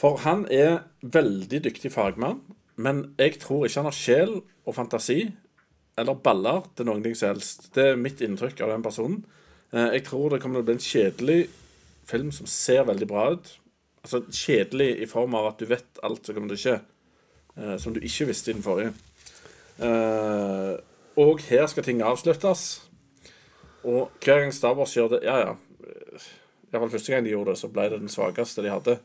For 0.00 0.20
han 0.24 0.44
er 0.52 0.84
veldig 1.02 1.62
dyktig 1.64 1.92
fagmann, 1.92 2.42
men 2.78 3.02
jeg 3.18 3.40
tror 3.42 3.66
ikke 3.66 3.82
han 3.82 3.90
har 3.90 3.96
sjel 3.96 4.34
og 4.64 4.74
fantasi 4.76 5.20
eller 5.98 6.18
baller 6.22 6.62
til 6.78 6.86
noen 6.86 7.02
ting 7.02 7.16
som 7.18 7.32
helst. 7.32 7.68
Det 7.74 7.88
er 7.90 7.98
mitt 7.98 8.20
inntrykk 8.22 8.60
av 8.62 8.70
den 8.70 8.84
personen. 8.86 9.24
Eh, 9.72 9.98
Jeg 9.98 10.04
tror 10.06 10.30
det 10.30 10.40
kommer 10.42 10.60
til 10.60 10.62
å 10.62 10.68
bli 10.68 10.76
en 10.78 10.84
kjedelig 10.86 11.40
film 12.08 12.30
som 12.32 12.46
ser 12.46 12.86
veldig 12.86 13.08
bra 13.10 13.32
ut. 13.34 13.50
Altså 14.04 14.22
kjedelig 14.30 15.02
i 15.02 15.08
form 15.10 15.34
av 15.34 15.50
at 15.50 15.58
du 15.58 15.66
vet 15.66 16.02
alt 16.06 16.24
som 16.24 16.36
kommer 16.36 16.54
til 16.54 16.58
å 16.58 16.62
skje, 16.62 16.76
eh, 17.58 17.76
som 17.82 17.92
du 17.92 18.00
ikke 18.00 18.28
visste 18.30 18.52
i 18.52 18.54
den 18.54 18.62
forrige. 18.62 18.94
Eh, 19.82 20.78
og 21.18 21.42
her 21.50 21.66
skal 21.66 21.82
ting 21.82 22.00
avsluttes. 22.02 22.80
Og 23.84 24.10
hver 24.22 24.44
gang 24.44 24.52
Star 24.54 24.74
Wars 24.74 24.94
gjør 24.94 25.16
det 25.16 25.24
Ja, 25.24 25.38
ja. 25.38 25.54
Iallfall 26.68 26.90
første 26.90 27.12
gang 27.12 27.24
de 27.24 27.30
gjorde 27.30 27.54
det, 27.54 27.58
så 27.58 27.70
ble 27.72 27.88
det 27.88 28.00
den 28.02 28.12
svakeste 28.12 28.62
de 28.62 28.70
hadde. 28.70 28.98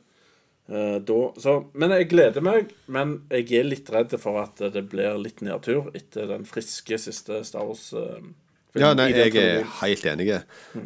Eh, 0.72 1.00
da, 1.04 1.18
så, 1.38 1.58
men 1.76 1.92
jeg 1.98 2.10
gleder 2.14 2.46
meg. 2.46 2.72
Men 2.92 3.18
jeg 3.34 3.50
er 3.60 3.68
litt 3.68 3.90
redd 3.94 4.16
for 4.22 4.40
at 4.44 4.62
det 4.74 4.86
blir 4.92 5.20
litt 5.22 5.44
nedtur 5.46 5.92
etter 5.96 6.30
den 6.32 6.48
friske 6.50 7.00
siste 7.02 7.44
Star 7.48 7.68
Wars-filmen. 7.68 8.34
Ja, 8.74 8.96
nei, 8.98 9.12
jeg 9.14 9.36
er 9.38 9.68
helt 9.84 10.06
enig. 10.10 10.32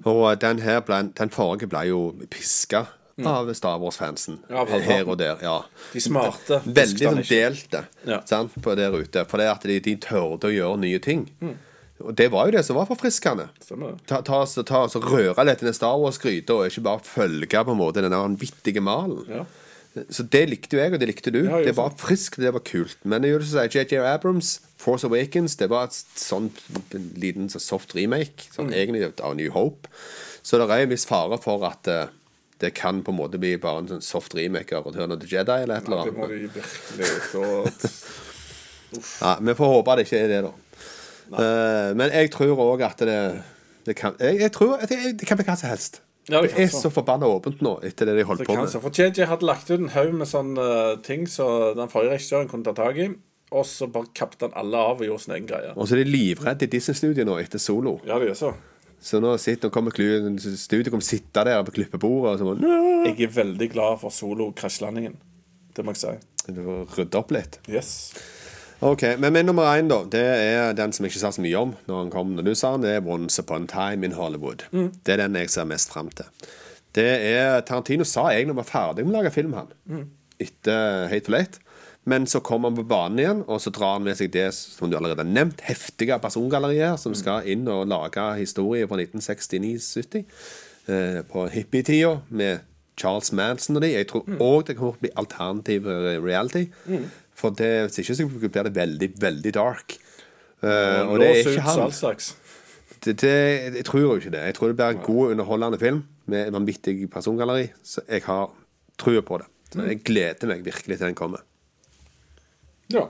Og 0.03 0.25
den 0.41 0.59
her 0.59 0.81
ble, 0.83 1.05
den 1.15 1.29
forrige 1.31 1.69
ble 1.71 1.85
jo 1.87 2.01
piska 2.27 2.81
av 3.25 3.53
Star 3.55 3.77
Wars-fansen. 3.79 4.41
Ja, 4.49 4.65
her 4.67 5.07
og 5.07 5.15
der. 5.21 5.37
ja 5.41 5.61
De 5.93 6.01
smarte 6.03 6.59
Veldig 6.65 7.05
sånn 7.07 7.23
delte 7.29 7.85
Ja. 8.05 8.19
sant, 8.27 8.57
på 8.61 8.75
der 8.75 8.91
ute. 8.91 9.23
For 9.25 9.39
det 9.39 9.47
at 9.53 9.63
de, 9.63 9.79
de 9.79 9.95
tørde 10.03 10.49
å 10.49 10.53
gjøre 10.53 10.81
nye 10.83 10.99
ting. 10.99 11.29
Mm. 11.39 11.55
Og 12.03 12.13
det 12.13 12.27
var 12.29 12.45
jo 12.45 12.57
det 12.57 12.65
som 12.65 12.77
var 12.77 12.85
forfriskende. 12.85 13.47
Ta. 13.63 14.19
Ta, 14.21 14.43
ta, 14.43 14.63
ta, 14.67 14.99
Røre 15.01 15.47
litt 15.47 15.63
i 15.63 15.69
den 15.69 15.73
Star 15.73 15.95
Wars-gryta, 15.97 16.53
og 16.59 16.67
ikke 16.69 16.83
bare 16.85 17.07
følge 17.07 17.63
på 17.63 17.73
en 17.73 17.79
måte 17.79 18.03
den 18.05 18.13
vanvittige 18.13 18.83
malen. 18.85 19.23
Ja. 19.31 19.45
Så 20.13 20.25
det 20.31 20.43
likte 20.51 20.77
jo 20.77 20.81
jeg, 20.81 20.93
og 20.93 21.01
det 21.01 21.09
likte 21.09 21.33
du. 21.33 21.39
Ja, 21.45 21.61
det 21.65 21.75
var 21.77 21.93
friskt, 21.99 22.39
det 22.41 22.51
var 22.53 22.63
kult. 22.65 22.97
Men 23.03 23.23
det 23.23 23.31
gjør 23.31 23.45
det 23.45 23.65
JJ 23.75 24.01
Abrams, 24.03 24.57
Force 24.81 25.07
Awakens, 25.07 25.57
det 25.59 25.69
var 25.71 25.89
et 25.89 25.97
sånn 26.21 26.51
en 26.95 27.09
liten 27.19 27.49
så 27.51 27.61
soft 27.63 27.95
remake. 27.97 28.47
Mm. 28.47 28.53
Sånn 28.57 28.73
egentlig 28.75 29.09
av 29.25 29.35
New 29.39 29.51
Hope. 29.55 29.89
Så 30.45 30.59
det 30.61 30.69
er 30.69 30.85
en 30.85 30.93
viss 30.93 31.07
fare 31.09 31.39
for 31.43 31.65
at 31.67 31.89
uh, 31.91 32.05
det 32.61 32.73
kan 32.77 33.03
på 33.03 33.13
en 33.13 33.19
måte 33.19 33.39
bli 33.41 33.55
bare 33.61 33.83
en 33.83 33.91
sånn 33.95 34.05
soft 34.05 34.35
remake 34.37 34.75
av 34.77 34.87
Return 34.87 35.13
of 35.13 35.21
the 35.21 35.29
Jedi 35.29 35.57
eller 35.63 35.81
et 35.81 35.89
eller 35.89 36.07
Det 36.07 36.15
må 36.15 36.25
annet. 36.25 36.39
de 36.39 36.61
virkelig 36.61 37.11
så 37.31 37.43
Ja, 39.21 39.33
vi 39.43 39.53
får 39.57 39.71
håpe 39.73 39.95
det 39.99 40.07
ikke 40.07 40.19
er 40.23 40.29
det, 40.31 40.41
da. 40.47 40.53
Uh, 41.27 41.89
men 41.99 42.13
jeg 42.15 42.31
tror 42.31 42.61
òg 42.63 42.85
at 42.87 43.03
det, 43.03 43.19
det 43.83 43.97
kan 43.99 44.15
jeg, 44.23 44.39
jeg 44.45 44.53
tror 44.55 44.77
at 44.79 44.89
det, 44.89 45.17
det 45.19 45.27
kan 45.27 45.39
bli 45.39 45.45
hva 45.47 45.57
som 45.59 45.73
helst. 45.73 45.99
Ja, 46.27 46.41
det 46.43 46.51
det 46.55 46.65
er 46.65 46.67
så. 46.73 46.81
så 46.87 46.91
forbanna 46.91 47.27
åpent 47.31 47.61
nå 47.63 47.77
etter 47.87 48.09
det 48.09 48.17
de 48.17 48.23
holdt 48.27 48.41
Det 48.43 48.47
på 48.49 48.55
med. 48.59 48.69
så. 48.69 48.81
For 48.83 48.91
JJ 48.91 49.25
hadde 49.29 49.47
lagt 49.47 49.69
ut 49.71 49.79
en 49.79 49.89
haug 49.93 50.13
med 50.13 50.27
sånne 50.27 50.67
ting 51.07 51.27
som 51.31 51.73
den 51.77 51.89
forrige 51.91 52.17
regissøren 52.17 52.49
kunne 52.51 52.67
ta 52.67 52.73
tak 52.75 52.97
i. 52.99 53.09
Og 53.55 53.63
så 53.63 53.87
bare 53.87 54.09
kappet 54.13 54.41
han 54.43 54.55
alle 54.59 54.75
av 54.77 54.99
og 54.99 55.07
gjorde 55.07 55.23
sin 55.23 55.33
egen 55.37 55.47
greie. 55.47 55.71
Og 55.75 55.87
så 55.87 55.95
er 55.95 56.03
de 56.03 56.11
livredde 56.11 56.67
i 56.67 56.71
Disney-studio 56.73 57.23
nå 57.23 57.37
etter 57.39 57.61
Solo. 57.63 58.01
Ja, 58.03 58.19
det 58.19 58.33
gjør 58.33 58.39
så. 58.41 58.53
Så 58.99 59.21
nå 59.23 59.37
sitter, 59.39 59.69
nå 59.69 59.71
kommer 59.71 59.93
studiet 59.95 60.89
kommer 60.91 61.05
sitte 61.05 61.43
der 61.47 61.63
på 61.63 61.71
klippebordet 61.77 62.41
og 62.41 62.57
så! 62.59 62.73
Jeg 63.05 63.21
er 63.29 63.31
veldig 63.35 63.69
glad 63.71 63.99
for 64.01 64.11
solo-krasjlandingen. 64.11 65.15
Det 65.77 65.85
må 65.85 65.93
jeg 65.95 66.01
si. 66.01 66.51
Du 66.51 66.59
får 66.65 66.97
rydde 66.97 67.19
opp 67.21 67.31
litt. 67.31 67.59
Yes. 67.69 67.93
Ok, 68.79 69.01
Men 69.17 69.33
min 69.33 69.45
nummer 69.45 69.63
én, 69.73 69.87
da, 69.89 70.03
det 70.05 70.21
er 70.21 70.73
den 70.77 70.91
som 70.93 71.05
jeg 71.05 71.15
ikke 71.15 71.23
sa 71.23 71.31
så 71.33 71.41
mye 71.41 71.57
om 71.57 71.71
når 71.87 72.01
han 72.03 72.11
kom 72.13 72.35
når 72.37 72.45
du 72.45 72.53
sa 72.55 72.75
den. 72.75 72.83
Det 72.85 72.91
er 72.93 73.07
Once 73.09 73.41
Upon 73.41 73.65
a 73.65 73.71
Time 73.71 74.05
in 74.05 74.13
Hollywood. 74.13 74.67
Det 75.05 75.15
er 75.15 75.23
den 75.23 75.35
jeg 75.35 75.49
ser 75.49 75.65
mest 75.65 75.89
fram 75.89 76.11
til. 76.13 76.25
Det 76.93 77.07
er 77.31 77.61
Tarantino 77.65 78.05
sa 78.05 78.27
egentlig 78.29 78.53
han 78.53 78.61
var 78.61 78.69
ferdig 78.69 79.05
med 79.05 79.15
å 79.15 79.17
lage 79.17 79.33
film, 79.33 79.53
han. 79.57 79.73
Etter 80.39 81.07
Hate 81.09 81.25
for 81.25 81.33
Late. 81.37 81.63
Men 82.07 82.23
så 82.29 82.39
kommer 82.39 82.69
han 82.69 82.77
på 82.77 82.85
banen 82.87 83.19
igjen, 83.19 83.41
og 83.51 83.59
så 83.59 83.73
drar 83.73 83.97
han 83.97 84.05
med 84.05 84.15
seg 84.15 84.29
det 84.31 84.45
som 84.55 84.87
du 84.87 84.95
allerede 84.95 85.25
har 85.25 85.27
nevnt, 85.27 85.59
heftige 85.67 86.15
persongallerier 86.23 86.95
som 87.01 87.17
skal 87.17 87.49
inn 87.49 87.65
og 87.67 87.89
lage 87.91 88.29
historie 88.37 88.87
på 88.87 88.95
1969-70. 88.95 90.23
Eh, 90.87 91.19
på 91.27 91.47
hippietida 91.51 92.19
med 92.29 92.61
Charles 92.97 93.33
Manson 93.35 93.75
og 93.75 93.83
de. 93.83 93.91
Jeg 93.97 94.07
tror 94.07 94.23
òg 94.39 94.69
det 94.69 94.77
kommer 94.77 94.93
til 94.95 95.01
å 95.01 95.03
bli 95.03 95.11
alternativ 95.19 95.89
reality. 95.89 96.69
reality. 96.87 97.09
For 97.37 97.53
det, 97.53 97.71
hvis 97.85 98.01
ikke 98.01 98.17
så 98.17 98.27
blir 98.27 98.67
det 98.67 98.75
veldig, 98.75 99.09
veldig 99.21 99.53
dark. 99.53 99.97
Uh, 100.63 101.05
og 101.05 101.19
det 101.21 101.27
er 101.29 101.41
ikke 101.43 101.65
han. 101.67 101.91
Det, 103.05 103.13
det, 103.21 103.33
jeg 103.77 103.85
tror 103.85 104.01
jo 104.01 104.15
ikke 104.17 104.33
det. 104.33 104.41
Jeg 104.49 104.55
tror 104.57 104.71
det 104.71 104.77
blir 104.79 104.95
en 104.95 105.03
god, 105.05 105.35
underholdende 105.35 105.79
film 105.79 106.01
med 106.25 106.49
vanvittig 106.55 106.95
persongalleri. 107.13 107.69
Så 107.85 108.01
jeg 108.09 108.25
har 108.25 108.49
trua 108.97 109.21
på 109.21 109.37
det. 109.37 109.47
Så 109.69 109.85
jeg 109.85 110.01
gleder 110.07 110.49
meg 110.49 110.65
virkelig 110.65 110.97
til 110.97 111.05
den 111.05 111.17
kommer. 111.19 111.45
Ja. 112.93 113.05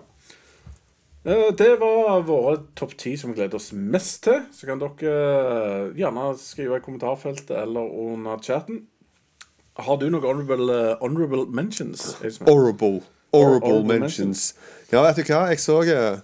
Eh, 1.24 1.50
Det 1.56 1.74
var 1.80 2.22
våre 2.28 2.58
topp 2.76 2.98
ti 3.00 3.16
som 3.18 3.32
vi 3.32 3.40
gleder 3.40 3.60
oss 3.62 3.72
mest 3.72 4.26
til. 4.28 4.44
Så 4.52 4.68
kan 4.68 4.82
dere 4.84 5.16
eh, 5.16 5.90
gjerne 6.02 6.30
skrive 6.42 6.82
i 6.82 6.84
kommentarfeltet 6.84 7.56
eller 7.62 7.88
under 7.88 8.44
chatten. 8.44 8.88
Har 9.78 10.00
du 10.02 10.10
noen 10.10 10.26
honorable, 10.26 10.98
honorable 11.00 11.46
mentions? 11.54 12.16
Espen? 12.26 12.50
Horrible. 13.44 13.84
Mentions. 13.88 14.50
Ja, 14.92 15.04
vet 15.04 15.20
du 15.20 15.24
hva? 15.30 15.46
Jeg 15.52 15.62
så 15.62 15.82
eh, 15.84 16.20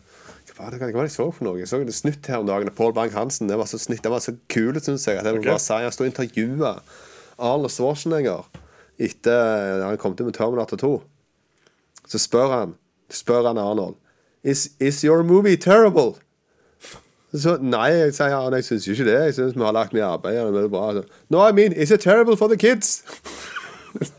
Hva 0.53 0.68
var 0.70 0.76
det, 0.78 0.91
jeg 0.93 1.14
så 1.14 1.30
for 1.34 1.47
noe? 1.47 1.57
Jeg 1.59 1.70
så 1.72 1.82
det 1.84 1.95
snutt 1.95 2.28
her 2.30 2.43
om 2.43 2.47
dagen. 2.47 2.70
Paul 2.78 2.93
Bang-Hansen. 2.95 3.49
Det 3.49 3.57
var 3.57 3.70
så 3.70 3.80
snitt, 3.82 4.03
det 4.03 4.11
var 4.11 4.24
så 4.24 4.36
kult, 4.49 4.84
syns 4.86 5.07
jeg. 5.07 5.18
At 5.20 5.26
jeg 5.26 5.39
okay. 5.39 5.47
Ok. 5.47 5.51
bare 5.51 5.64
si 5.64 5.80
Han 5.84 5.95
sto 5.95 6.05
og 6.05 6.11
intervjua 6.11 6.76
Arnold 7.39 7.74
Schwarzenegger 7.74 8.45
etter 9.01 9.82
han 9.88 9.97
kom 9.97 10.16
til 10.16 10.30
med 10.30 10.38
Terminator 10.38 10.78
2. 10.78 10.93
Så 12.07 12.22
spør 12.22 12.51
han 12.53 12.76
Spør 13.09 13.47
han 13.47 13.57
Arnold 13.57 13.95
Is, 14.43 14.70
is 14.80 15.01
your 15.01 15.24
movie 15.24 15.55
terrible? 15.55 16.20
Så, 17.34 17.57
nei, 17.61 17.88
jeg 17.95 18.14
sier 18.14 18.36
han, 18.36 18.53
jeg 18.53 18.66
syns 18.68 18.88
jo 18.88 18.93
ikke 18.93 19.05
det. 19.07 19.20
Jeg 19.26 19.36
syns 19.38 19.55
vi 19.55 19.64
har 19.66 19.74
lagt 19.74 19.93
mye 19.95 20.05
arbeid. 20.05 20.36
det 20.53 20.64
er 20.64 20.68
bra. 20.70 20.91
Så, 20.93 21.03
no, 21.30 21.47
I 21.47 21.51
mean, 21.51 21.74
is 21.74 21.91
it 21.91 22.01
terrible 22.01 22.38
for 22.38 22.47
the 22.47 22.57
kids? 22.57 23.03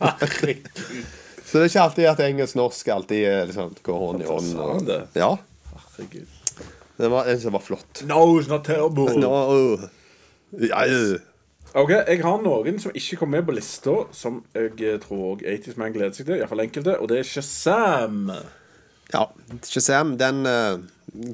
Herregud. 0.01 1.20
Så 1.55 1.61
det 1.61 1.68
er 1.68 1.70
ikke 1.70 1.82
alltid 1.86 2.07
at 2.11 2.20
engelsk-norsk 2.24 2.88
alltid 2.90 3.20
eh, 3.30 3.44
liksom, 3.46 3.74
går 3.86 3.98
hånd 4.00 4.22
i 4.24 4.26
hånd. 4.26 4.55
Og, 4.59 4.80
det? 4.88 4.96
Ja, 5.14 5.28
Herregud. 5.70 6.32
det 6.98 7.11
var 7.12 7.28
en 7.30 7.38
som 7.44 7.55
var 7.55 7.62
flott. 7.62 8.00
No, 8.11 8.40
it's 8.40 8.48
not 8.50 8.64
terrible. 8.66 9.05
No. 9.22 9.76
øh. 10.50 11.20
Ok, 11.74 11.92
Jeg 11.92 12.24
har 12.24 12.42
noen 12.42 12.80
som 12.82 12.90
ikke 12.98 13.20
kom 13.20 13.30
med 13.36 13.46
på 13.46 13.55
lista, 13.55 13.94
som 14.11 14.40
jeg 14.50 14.72
eh, 14.82 14.98
tror 14.98 15.46
80's 15.46 15.78
Man 15.78 15.94
gleder 15.94 16.18
seg 16.18 16.26
til. 16.26 16.40
Iallfall 16.40 16.64
enkelte. 16.66 16.96
Og 16.98 17.12
det 17.12 17.20
er 17.20 17.30
Shazam. 17.30 18.34
ja, 19.14 19.24
Shazam, 19.62 20.16
den 20.18 20.42
øh, 20.50 20.82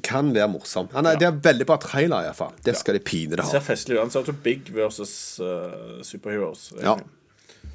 kan 0.05 0.29
være 0.37 0.51
morsom. 0.53 0.91
Han 0.93 1.09
er, 1.09 1.17
Det 1.17 1.31
er 1.31 1.41
veldig 1.49 1.69
bra 1.73 1.79
trailer, 1.81 2.29
iallfall. 2.29 2.53
Det 2.61 2.77
skal 2.77 2.99
de 2.99 3.03
pine 3.09 3.41
det 3.41 3.49
ha. 3.49 3.65
festlig 3.73 3.97
ut. 3.97 4.03
Han 4.05 4.13
ser 4.13 4.21
ut 4.21 4.25
som 4.35 4.39
Big 4.43 4.69
versus 4.69 5.39
uh, 5.41 5.97
Superheroes. 6.05 6.69
Ja, 6.77 6.99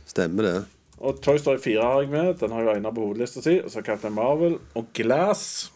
stemmer 0.07 0.43
det. 0.53 0.57
Og 0.97 1.19
Toy 1.21 1.37
Story 1.41 1.61
4 1.61 1.83
har 1.85 2.05
jeg 2.05 2.13
med. 2.13 2.37
Den 2.41 2.55
har 2.57 2.65
jo 2.65 2.73
Einar 2.73 2.95
på 2.97 3.05
hovedlista 3.05 3.43
si. 3.45 3.59
Og 3.61 3.73
så 3.73 3.83
Captain 3.85 4.15
Marvel. 4.17 4.59
Og 4.79 4.87
Glass. 4.97 5.73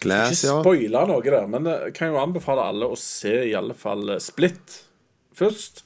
Glass, 0.00 0.44
Ikke 0.44 0.52
ja. 0.92 1.04
noe 1.08 1.22
der, 1.24 1.46
men 1.48 1.66
jeg 1.70 1.94
kan 1.96 2.12
jo 2.12 2.20
anbefale 2.20 2.64
alle 2.68 2.88
å 2.92 2.98
se 3.00 3.32
i 3.48 3.54
alle 3.56 3.72
fall 3.76 4.10
eh, 4.12 4.20
Split 4.20 4.82
først. 5.36 5.82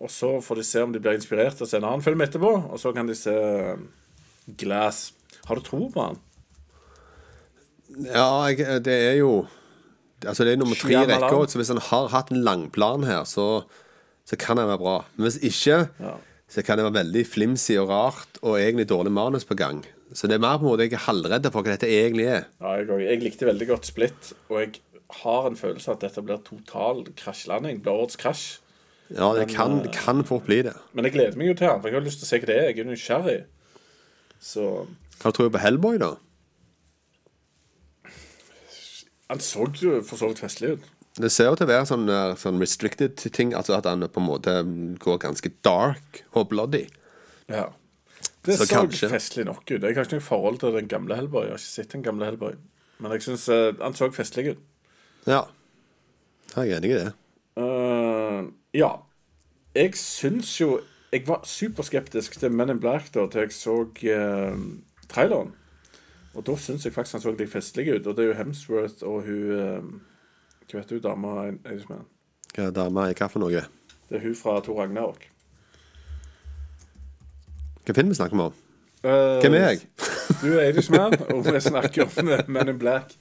Og 0.00 0.10
så 0.14 0.36
får 0.40 0.60
de 0.60 0.64
se 0.64 0.82
om 0.84 0.92
de 0.94 1.02
blir 1.02 1.18
inspirert 1.18 1.58
til 1.58 1.66
å 1.66 1.70
se 1.70 1.80
en 1.80 1.88
annen 1.88 2.04
film 2.06 2.22
etterpå. 2.24 2.52
Og 2.70 2.78
så 2.80 2.94
kan 2.96 3.10
de 3.10 3.16
se 3.18 3.34
eh, 3.34 3.82
Glass. 4.62 5.08
Har 5.48 5.58
du 5.58 5.66
tro 5.66 5.88
på 5.92 6.06
han? 6.06 6.20
Ja, 8.06 8.46
jeg, 8.52 8.84
det 8.86 8.94
er 9.10 9.16
jo 9.18 9.32
Altså, 10.20 10.44
det 10.44 10.52
er 10.52 10.58
nummer 10.60 10.76
tre 10.76 10.92
i 10.92 11.06
rekka, 11.08 11.36
så 11.48 11.56
hvis 11.56 11.70
han 11.72 11.78
har 11.80 12.10
hatt 12.12 12.28
en 12.28 12.42
langplan 12.44 13.06
her, 13.08 13.22
så, 13.24 13.62
så 14.28 14.36
kan 14.36 14.58
han 14.60 14.68
være 14.68 14.82
bra. 14.82 14.96
Men 15.16 15.24
hvis 15.30 15.38
ikke, 15.48 15.78
Ja. 15.96 16.18
Så 16.50 16.64
kan 16.66 16.78
det 16.78 16.86
være 16.88 16.98
veldig 16.98 17.24
flimsy 17.30 17.76
og 17.78 17.90
rart, 17.92 18.40
og 18.42 18.58
egentlig 18.58 18.88
dårlig 18.90 19.12
manus 19.14 19.46
på 19.46 19.54
gang. 19.58 19.84
Så 20.12 20.26
det 20.26 20.36
er 20.36 20.42
mer 20.42 20.58
på 20.58 20.66
en 20.66 20.72
måte 20.72 20.88
jeg 20.88 20.96
er 20.98 21.04
halvredd 21.04 21.46
for 21.54 21.62
hva 21.62 21.76
dette 21.76 21.90
egentlig 21.90 22.26
er. 22.26 22.48
Ja, 22.58 22.72
jeg, 22.80 22.88
jeg 23.04 23.22
likte 23.22 23.46
veldig 23.46 23.68
godt 23.68 23.86
Split, 23.86 24.32
og 24.48 24.58
jeg 24.58 24.80
har 25.20 25.46
en 25.46 25.58
følelse 25.58 25.90
av 25.92 25.98
at 25.98 26.08
dette 26.08 26.24
blir 26.26 26.42
total 26.46 27.04
krasjlanding. 27.18 27.78
Blir 27.84 28.02
årets 28.02 28.18
krasj. 28.18 28.48
Ja, 29.10 29.32
det 29.34 29.48
kan, 29.50 29.80
det 29.82 29.92
kan 29.94 30.22
fort 30.26 30.46
bli 30.46 30.60
det. 30.66 30.74
Men 30.94 31.06
jeg 31.06 31.16
gleder 31.16 31.38
meg 31.38 31.50
jo 31.50 31.56
til 31.58 31.70
han, 31.70 31.80
for 31.82 31.90
jeg 31.90 31.98
har 31.98 32.06
lyst 32.06 32.22
til 32.22 32.28
å 32.28 32.30
se 32.30 32.42
hva 32.42 32.50
det 32.50 32.58
er. 32.58 32.68
Jeg 32.70 32.82
er 32.82 32.90
nysgjerrig. 32.90 33.38
Så 34.40 34.66
Hva 35.20 35.32
tror 35.34 35.48
du 35.48 35.54
på 35.54 35.62
Hellboy, 35.62 35.98
da? 36.02 36.14
Han 39.30 39.42
så 39.42 39.66
jo 39.78 40.00
for 40.06 40.18
så 40.18 40.30
vidt 40.30 40.42
festlig 40.42 40.74
ut. 40.74 40.86
Det 41.18 41.30
ser 41.32 41.50
jo 41.50 41.58
til 41.58 41.66
å 41.66 41.72
være 41.72 41.88
sånn, 41.90 42.08
eh, 42.08 42.36
sånn 42.38 42.60
restricted 42.62 43.16
ting, 43.34 43.52
altså 43.54 43.74
at 43.76 43.88
han 43.88 44.06
på 44.06 44.20
en 44.22 44.28
måte 44.28 44.54
går 45.02 45.18
ganske 45.24 45.50
dark 45.66 46.22
og 46.32 46.48
bloody. 46.52 46.86
Ja. 47.50 47.70
Det 48.46 48.56
Så 48.56 48.66
så, 48.66 49.08
festlig 49.10 49.44
nok 49.44 49.64
ut. 49.70 49.82
Jeg 49.82 49.96
har 49.96 50.04
ikke 50.04 50.16
noe 50.16 50.24
forhold 50.24 50.60
til 50.60 50.72
den 50.72 50.88
gamle 50.88 51.16
Hellboy. 51.16 51.44
Jeg 51.44 51.50
har 51.50 51.58
ikke 51.58 51.74
sett 51.74 51.92
den 51.92 52.02
gamle 52.02 52.24
Hellboy. 52.24 52.54
Men 53.00 53.12
jeg 53.12 53.22
syns 53.22 53.48
han 53.80 53.96
så 53.96 54.08
festlig 54.12 54.54
ut. 54.54 54.62
Ja. 55.26 55.42
Jeg 56.56 56.70
er 56.70 56.78
enig 56.78 56.90
i 56.90 56.98
det. 56.98 57.12
Uh, 57.56 58.48
ja. 58.74 58.90
Jeg 59.74 59.94
syns 59.94 60.60
jo 60.60 60.80
Jeg 61.12 61.26
var 61.26 61.40
superskeptisk 61.44 62.38
til 62.38 62.52
Men 62.52 62.70
in 62.70 62.80
Black 62.80 63.08
da 63.14 63.26
til 63.26 63.40
jeg 63.40 63.52
så 63.52 63.80
uh, 63.82 64.60
traileren. 65.10 65.54
Og 66.34 66.46
da 66.46 66.54
syns 66.56 66.84
jeg 66.86 66.94
faktisk 66.94 67.18
han 67.18 67.22
så 67.24 67.32
litt 67.34 67.50
festlig 67.50 67.88
ut. 67.90 68.06
Og 68.06 68.16
det 68.16 68.24
er 68.24 68.28
jo 68.28 68.38
Hemsworth 68.38 69.02
og 69.02 69.26
hun 69.26 69.50
uh, 69.50 70.00
Hva 70.70 70.78
vet 70.78 70.90
du, 70.92 71.00
dama 71.02 71.34
i 71.48 71.54
Irishman? 71.66 72.04
Hva 72.54 72.68
er 72.68 72.74
dama 72.74 73.08
i 73.10 73.14
hva 73.18 73.26
for 73.30 73.42
noe? 73.42 73.62
Det 74.10 74.18
er 74.18 74.22
hun 74.22 74.36
fra 74.38 74.60
Tor 74.62 74.78
Ragnarok. 74.78 75.24
Hva 77.86 77.96
film 77.96 78.12
vi 78.12 78.18
snakker 78.18 78.38
vi 78.38 78.44
om? 78.44 78.58
Eh, 79.02 79.40
Hvem 79.42 79.56
er 79.58 79.64
jeg? 79.66 79.80
Du 80.42 80.46
er 80.52 80.68
Irishman, 80.68 81.16
og 81.32 81.42
vi 81.46 81.60
snakker 81.64 82.06
om 82.06 82.28
eh, 82.30 82.44
Men 82.46 82.70
in 82.70 82.78
Black. 82.78 83.16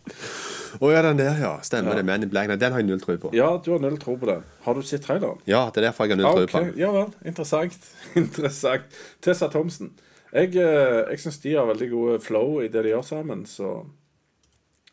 Å 0.78 0.92
ja, 0.94 1.02
den 1.02 1.18
der, 1.18 1.40
ja. 1.42 1.56
Stemmer 1.66 1.98
det. 1.98 2.04
Men 2.06 2.28
in 2.28 2.30
Black. 2.30 2.52
Nei, 2.52 2.58
den 2.62 2.76
har 2.76 2.84
jeg 2.84 2.90
null 2.92 3.02
tro 3.02 3.16
på. 3.24 3.32
Ja, 3.34 3.48
du 3.66 3.72
har 3.74 3.82
null 3.82 3.98
tro 4.02 4.14
på 4.22 4.30
den. 4.30 4.44
Har 4.68 4.78
du 4.78 4.84
sett 4.86 5.08
traileren? 5.08 5.42
Ja, 5.50 5.64
det 5.74 5.82
er 5.82 5.88
derfor 5.90 6.06
jeg 6.06 6.14
har 6.18 6.22
null 6.22 6.44
tro 6.44 6.52
på 6.52 6.62
den. 6.68 6.76
Ja 6.78 6.92
vel. 6.94 7.10
Interessant. 7.26 7.90
Interessant. 8.22 9.00
Tessa 9.26 9.50
Thomsen. 9.50 9.96
Jeg, 10.30 10.54
eh, 10.62 11.00
jeg 11.10 11.24
syns 11.24 11.42
de 11.42 11.56
har 11.58 11.66
veldig 11.72 11.90
gode 11.96 12.20
flow 12.22 12.60
i 12.62 12.70
det 12.70 12.86
de 12.86 12.94
gjør 12.94 13.08
sammen, 13.08 13.48
så 13.50 13.80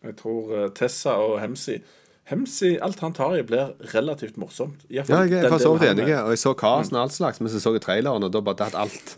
jeg 0.00 0.16
tror 0.16 0.54
eh, 0.56 0.68
Tessa 0.78 1.18
og 1.20 1.36
Hemsi 1.42 1.76
Hemsi, 2.26 2.72
alt 2.82 2.98
han 3.04 3.12
tar 3.14 3.36
i, 3.38 3.42
blir 3.46 3.74
relativt 3.92 4.36
morsomt. 4.40 4.82
I 4.90 4.98
Ja, 4.98 5.04
jeg 5.22 5.44
er 5.44 5.48
for 5.52 5.62
så 5.62 5.72
vidt 5.76 5.92
enig. 5.92 6.08
Og 6.18 6.32
jeg 6.34 6.40
så 6.42 6.52
casten 6.58 6.98
og 6.98 7.04
alt 7.04 7.14
slags, 7.14 7.38
men 7.40 7.52
så 7.52 7.60
så 7.62 7.72
jeg 7.76 7.84
traileren, 7.84 8.26
og 8.26 8.32
da 8.34 8.40
bare 8.42 8.58
datt 8.64 8.74
alt 8.74 9.12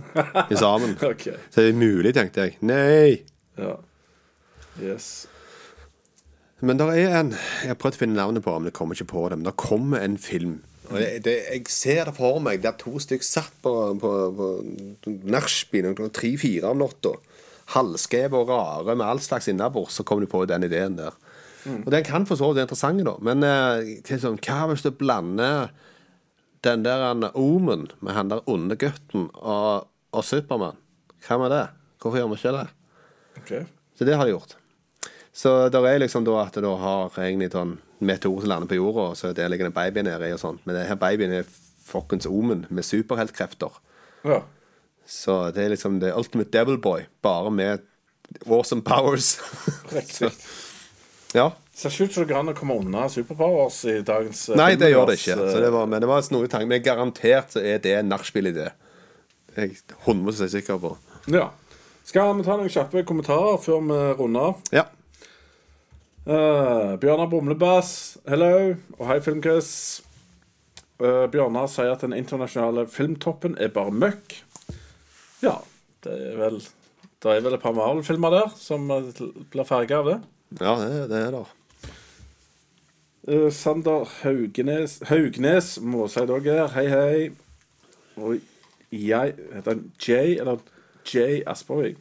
i 0.52 0.58
sammen. 0.64 0.92
okay. 1.00 1.38
Så 1.48 1.64
det 1.64 1.72
er 1.72 1.78
mulig, 1.80 2.12
tenkte 2.18 2.44
jeg. 2.48 2.58
Nei! 2.60 3.22
ja. 3.58 3.76
Yes. 4.78 5.26
Men 6.60 6.78
der 6.78 6.90
er 6.92 7.16
en 7.20 7.30
Jeg 7.32 7.70
har 7.72 7.76
prøvd 7.78 7.96
å 7.96 8.00
finne 8.02 8.18
navnet 8.18 8.44
på, 8.44 8.52
men 8.58 8.68
jeg 8.70 8.76
kommer 8.76 8.94
ikke 8.98 9.08
på 9.12 9.24
det. 9.30 9.38
Men 9.38 9.48
det 9.48 9.56
kommer 9.58 10.02
en 10.04 10.18
film. 10.18 10.58
Og 10.90 10.98
det, 10.98 11.08
det, 11.24 11.34
jeg 11.52 11.64
ser 11.70 12.04
det 12.08 12.14
for 12.16 12.38
meg. 12.42 12.60
Det 12.62 12.70
er 12.72 12.78
to 12.80 12.98
stykker 13.02 13.26
satt 13.26 13.56
på, 13.62 13.72
på, 14.00 14.12
på 14.38 15.14
nachspiel 15.32 15.90
klokka 15.94 16.14
tre-fire 16.20 16.70
om 16.70 16.80
natta. 16.82 17.14
Halvskeve 17.74 18.38
og 18.40 18.48
rare 18.52 18.94
med 18.96 19.06
all 19.06 19.20
slags 19.22 19.48
innabords. 19.50 19.98
Så 19.98 20.06
kommer 20.06 20.24
de 20.26 20.30
på 20.30 20.44
den 20.50 20.66
ideen 20.68 20.96
der. 20.98 21.16
Og 21.66 21.90
den 21.92 22.04
kan 22.06 22.26
for 22.28 22.38
så 22.38 22.50
vidt 22.50 22.60
være 22.60 22.68
interessant, 22.68 23.04
da. 23.06 23.16
Men 23.24 23.42
sånn, 24.06 24.38
hva 24.44 24.68
hvis 24.70 24.84
du 24.86 24.92
blander 24.94 25.72
den 26.66 26.84
der 26.84 27.04
han 27.06 27.26
Omen 27.38 27.88
med 28.02 28.16
han 28.16 28.30
der 28.32 28.46
onde 28.50 28.78
gutten 28.78 29.28
og, 29.34 29.88
og 30.14 30.24
Supermann? 30.26 30.78
Hva 31.26 31.40
med 31.42 31.52
det? 31.54 31.66
Hvorfor 31.98 32.20
gjør 32.20 32.30
vi 32.30 32.38
ikke 32.38 32.54
det? 32.54 32.66
Okay. 33.42 33.62
Så 33.98 34.06
det 34.06 34.16
har 34.16 34.26
de 34.26 34.34
gjort. 34.34 34.56
Så 35.34 35.52
det 35.70 35.82
er 35.86 36.00
liksom 36.02 36.26
da 36.26 36.38
at 36.44 36.56
du 36.58 36.68
har 36.80 37.14
egentlig 37.18 37.50
sånn 37.54 37.76
meteor 38.02 38.42
som 38.42 38.50
lander 38.50 38.70
på 38.70 38.78
jorda, 38.78 39.10
og 39.12 39.18
så 39.18 39.32
der 39.34 39.50
ligger 39.50 39.68
det 39.68 39.72
en 39.72 39.78
baby 39.78 40.04
nedi 40.06 40.30
og 40.34 40.40
sånt. 40.42 40.62
Men 40.66 40.78
det 40.78 40.86
her 40.88 40.98
babyen 40.98 41.34
er 41.34 41.50
fuckings 41.88 42.26
omen 42.26 42.64
med 42.70 42.86
superheltkrefter. 42.86 43.78
Ja. 44.26 44.42
Så 45.08 45.38
det 45.56 45.64
er 45.64 45.72
liksom 45.72 46.00
the 46.02 46.12
ultimate 46.14 46.52
devil 46.54 46.78
boy, 46.82 47.06
bare 47.22 47.50
med 47.54 47.86
awesome 48.46 48.82
powers. 48.82 49.38
Riktig. 49.94 50.32
Ja. 51.36 51.50
Ser 51.78 51.92
ikke 51.94 52.08
ut 52.08 52.14
som 52.14 52.24
det 52.24 52.32
går 52.32 52.40
an 52.40 52.50
å 52.50 52.56
komme 52.58 52.74
unna 52.80 53.04
superpowers 53.12 53.76
i 53.86 54.00
dagens 54.02 54.48
eh, 54.48 54.56
Nei, 54.58 54.72
det 54.80 54.88
gjør 54.90 55.06
det 55.10 55.18
ikke. 55.20 55.36
eh, 55.38 55.52
Så 55.52 55.60
det 55.62 55.70
var, 55.74 55.86
men 55.86 56.00
det 56.02 56.08
var 56.10 56.22
snodig 56.26 56.50
tanke. 56.50 56.66
Men 56.72 56.82
garantert 56.82 57.52
så 57.54 57.62
er 57.62 57.78
det 57.84 57.92
en 58.00 58.08
nachspiel-idé. 58.10 58.70
Det 59.52 59.56
er 59.62 59.68
jeg 59.68 59.82
100 60.06 60.48
sikker 60.56 60.80
på. 60.82 60.94
Ja. 61.30 61.50
Skal 62.08 62.32
vi 62.38 62.46
ta 62.46 62.56
noen 62.56 62.72
kjappe 62.72 63.04
kommentarer 63.06 63.60
før 63.62 63.84
vi 63.84 63.98
runder 64.18 64.48
av? 64.50 64.62
Ja. 64.74 64.86
Uh, 66.28 66.96
Bjørnar 67.00 67.28
Brumlebass, 67.32 67.90
hello. 68.28 68.74
Og 68.98 69.04
hei, 69.08 69.18
Filmquiz. 69.24 69.70
Uh, 71.00 71.24
Bjørnar 71.32 71.68
sier 71.72 71.94
at 71.94 72.02
den 72.04 72.16
internasjonale 72.16 72.84
filmtoppen 72.90 73.54
er 73.62 73.70
bare 73.72 73.94
møkk. 73.94 74.34
Ja, 75.44 75.54
det 76.04 76.16
er 76.32 76.34
vel 76.40 76.58
Det 77.22 77.30
er 77.36 77.40
vel 77.46 77.54
et 77.56 77.62
par 77.62 77.74
Marvel-filmer 77.74 78.30
der 78.34 78.50
som 78.58 78.90
eh, 78.94 79.08
blir 79.50 79.66
farga 79.66 79.96
av 80.02 80.10
det. 80.10 80.18
Ja, 80.56 80.74
det, 80.80 81.10
det 81.10 81.18
er 81.26 81.30
det. 81.30 81.44
Uh, 83.28 83.52
Sander 83.52 84.08
Haugnes, 84.22 85.02
Haugnes 85.08 85.74
må 85.84 86.06
si 86.08 86.24
dere 86.24 86.40
her. 86.40 86.70
Hei, 86.72 86.86
hei. 86.88 87.30
Og 88.16 88.38
jeg 88.92 89.34
Heter 89.52 89.74
han 89.74 89.92
Jay 90.00 90.38
eller 90.38 90.62
Jay 91.04 91.42
Aspervik? 91.46 91.98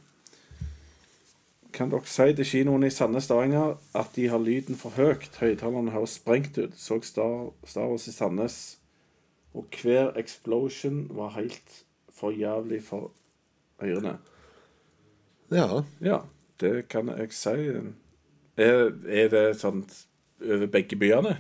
Kan 1.74 1.92
dere 1.92 2.08
si 2.10 2.32
til 2.34 2.48
kinoen 2.48 2.88
i 2.88 2.90
Sandnes 2.90 3.28
Stavanger 3.28 3.76
at 3.94 4.16
de 4.16 4.30
har 4.32 4.40
lyden 4.42 4.80
for 4.80 4.96
høyt? 4.96 5.36
Høyttalerne 5.42 5.92
høres 5.92 6.16
sprengt 6.18 6.58
ut. 6.58 6.74
Så 6.80 7.02
Star, 7.04 7.52
Star 7.68 7.92
Wars 7.92 8.08
i 8.08 8.16
Sandnes, 8.16 8.80
og 9.54 9.68
hver 9.82 10.16
explosion 10.18 11.06
var 11.12 11.36
helt 11.36 11.84
for 12.10 12.32
jævlig 12.32 12.82
for 12.84 13.12
ørene. 13.84 14.18
Ja. 15.52 15.84
Ja, 16.02 16.18
det 16.62 16.88
kan 16.90 17.12
jeg 17.14 17.36
si. 17.36 17.54
Er, 18.58 18.92
er 19.08 19.28
det 19.34 19.44
sånn 19.62 19.84
over 20.42 20.68
begge 20.74 20.98
byene? 21.00 21.36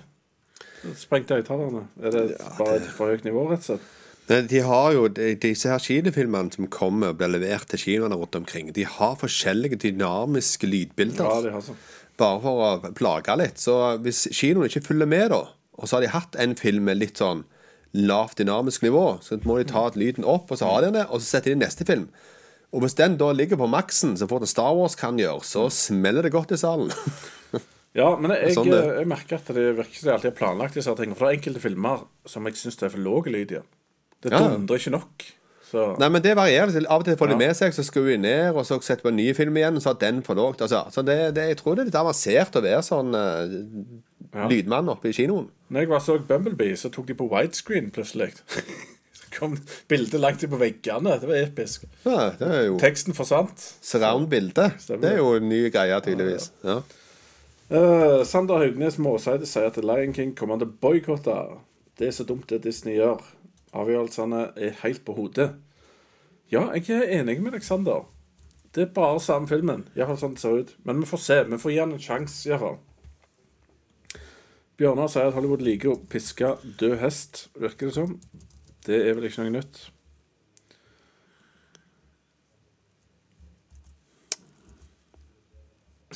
Sprengte 0.98 1.38
høyttalerne? 1.40 1.88
Er 2.04 2.14
det 2.14 2.26
bare 2.60 2.78
et 2.80 2.90
for 2.94 3.10
høyt 3.12 3.26
nivå, 3.26 3.48
rett 3.50 3.64
og 3.66 3.70
slett? 3.72 3.94
Nei, 4.28 4.42
De 4.52 4.60
har 4.68 4.92
jo, 4.94 5.08
de- 5.08 5.36
Disse 5.40 5.70
her 5.72 5.80
kinofilmene 5.80 6.52
som 6.54 6.68
kommer 6.68 7.14
og 7.14 7.18
blir 7.18 7.32
levert 7.32 7.68
til 7.72 7.80
kinoene 7.80 8.18
rundt 8.20 8.36
omkring, 8.36 8.74
de 8.76 8.84
har 8.86 9.16
forskjellige 9.16 9.80
dynamiske 9.86 10.68
lydbilder. 10.68 11.24
Ja, 11.24 11.42
de 11.42 11.54
har 11.56 11.62
sånn. 11.64 11.78
Bare 12.18 12.42
for 12.42 12.64
å 12.66 12.94
plage 12.98 13.36
litt. 13.40 13.58
Så 13.62 13.98
hvis 14.04 14.26
kinoen 14.36 14.68
ikke 14.70 14.84
følger 14.90 15.08
med, 15.08 15.30
da, 15.32 15.44
og 15.78 15.88
så 15.88 15.98
har 15.98 16.02
de 16.06 16.12
hatt 16.14 16.36
en 16.42 16.56
film 16.60 16.84
med 16.90 16.98
litt 17.00 17.18
sånn 17.22 17.46
lavt 17.94 18.38
dynamisk 18.42 18.84
nivå, 18.84 19.06
så 19.24 19.40
må 19.46 19.58
de 19.62 19.70
ta 19.72 19.90
lyden 19.96 20.26
opp, 20.28 20.52
og 20.52 20.58
så 20.60 20.66
har 20.70 20.82
de 20.84 20.92
den, 20.92 21.06
og 21.08 21.22
så 21.22 21.38
setter 21.38 21.54
de 21.56 21.62
neste 21.64 21.86
film. 21.88 22.10
Og 22.76 22.82
hvis 22.84 22.98
den 23.00 23.16
da 23.18 23.32
ligger 23.32 23.56
på 23.62 23.68
maksen, 23.72 24.18
så 24.20 24.28
får 24.28 24.44
den 24.44 24.50
Star 24.52 24.74
Wars 24.76 24.96
kan 25.00 25.18
gjøre, 25.20 25.40
så 25.48 25.68
smeller 25.72 26.22
det 26.28 26.34
godt 26.36 26.52
i 26.52 26.60
salen. 26.60 26.92
Ja, 27.98 28.12
men 28.20 28.30
jeg, 28.30 28.52
Sånn 28.54 28.68
jeg, 28.70 28.90
jeg 29.00 29.08
merker 29.10 29.40
at 29.40 29.48
det 29.56 29.62
virker 29.80 29.98
som 29.98 30.06
de 30.06 30.12
alltid 30.14 30.28
har 30.30 30.36
planlagt 30.38 30.76
disse 30.78 30.92
tingene. 31.00 31.16
For 31.18 31.26
det 31.26 31.32
er 31.32 31.38
enkelte 31.40 31.62
filmer 31.64 32.04
som 32.30 32.46
jeg 32.46 32.60
syns 32.60 32.76
er 32.86 32.92
for 32.94 33.02
lave 33.02 33.32
lyd 33.34 33.54
i. 33.58 33.62
Det 34.22 34.30
Ja. 34.36 34.42
dundrer 34.44 34.78
ikke 34.78 34.92
nok. 34.94 35.26
Så 35.72 35.86
Nei, 35.98 36.10
men 36.14 36.22
det 36.22 36.36
varierer. 36.38 36.78
Av 36.86 37.00
og 37.02 37.06
til 37.08 37.18
får 37.18 37.32
de 37.32 37.34
Ja. 37.34 37.38
med 37.48 37.56
seg, 37.58 37.74
så 37.74 37.82
skrur 37.88 38.06
de 38.12 38.18
ned, 38.22 38.54
og 38.54 38.68
så 38.70 38.78
setter 38.86 39.02
vi 39.08 39.10
en 39.10 39.18
ny 39.18 39.34
film 39.34 39.58
igjen, 39.58 39.76
og 39.80 39.82
så 39.82 39.90
har 39.96 39.98
den 40.04 40.22
for 40.22 40.38
lavt. 40.38 40.62
Altså, 40.62 40.84
så 40.94 41.02
det, 41.08 41.18
det, 41.40 41.48
jeg 41.48 41.58
tror 41.58 41.74
det 41.74 41.82
er 41.82 41.90
litt 41.90 41.98
avansert 42.04 42.60
å 42.60 42.62
være 42.68 42.84
sånn 42.86 43.18
uh, 43.18 43.50
Ja. 44.36 44.46
lydmann 44.52 44.90
oppe 44.94 45.10
i 45.10 45.14
kinoen. 45.18 45.50
Når 45.72 45.80
jeg 45.80 45.90
var 45.90 46.00
så 46.06 46.20
Bumblebee, 46.20 46.78
så 46.78 46.92
tok 46.94 47.08
de 47.08 47.16
på 47.18 47.30
widescreen 47.32 47.90
plutselig. 47.90 48.36
Kom 49.38 49.54
bildet 49.90 50.20
langt 50.22 50.42
inn 50.44 50.50
på 50.50 50.58
veggene. 50.62 51.18
Det 51.22 51.30
var 51.30 51.38
episk. 51.44 51.84
Ja, 52.06 52.32
det 52.40 52.48
er 52.48 52.64
jo 52.72 52.80
Teksten 52.82 53.14
forsvant. 53.18 53.62
surround-bilde. 53.86 54.72
Det 54.88 55.12
er 55.12 55.20
jo 55.22 55.36
en 55.38 55.50
ny 55.50 55.68
greie, 55.74 56.00
tydeligvis. 56.02 56.50
Ja. 56.66 56.80
uh, 57.70 58.24
Sander 58.26 58.64
Haugnes 58.64 58.98
Måseide 58.98 59.46
sier 59.46 59.70
at 59.70 59.78
Lion 59.78 60.16
King 60.18 60.34
kommer 60.36 60.58
til 60.58 60.72
å 60.72 60.78
boikotte. 60.82 61.38
Det 61.98 62.10
er 62.10 62.18
så 62.18 62.26
dumt 62.26 62.50
det 62.50 62.64
Disney 62.66 62.98
gjør. 62.98 63.22
Avgjørelsene 63.78 64.44
er 64.58 64.76
helt 64.82 65.04
på 65.06 65.14
hodet. 65.18 65.52
Ja, 66.50 66.70
jeg 66.74 66.90
er 66.96 67.20
enig 67.20 67.42
med 67.44 67.54
Aleksander. 67.54 68.06
Det 68.74 68.86
er 68.88 68.94
bare 68.96 69.20
samme 69.20 69.50
filmen. 69.50 69.86
Iallfall 69.98 70.20
sånn 70.22 70.36
det 70.38 70.42
ser 70.44 70.62
ut. 70.64 70.76
Men 70.88 71.02
vi 71.02 71.10
får 71.10 71.22
se. 71.24 71.38
Vi 71.50 71.58
får 71.60 71.74
gi 71.74 71.80
han 71.82 71.96
en 71.96 72.04
sjanse, 72.04 72.44
iallfall. 72.50 72.78
Bjørnar 74.78 75.10
sier 75.10 75.32
at 75.32 75.34
Hollywood 75.34 75.64
liker 75.66 75.96
å 75.96 76.00
piske 76.12 76.52
død 76.80 77.00
hest, 77.02 77.48
virker 77.58 77.90
det 77.90 77.96
som. 77.98 78.12
Det 78.88 78.98
er 79.04 79.16
vel 79.18 79.28
ikke 79.28 79.44
noe 79.44 79.58
nytt. 79.58 79.80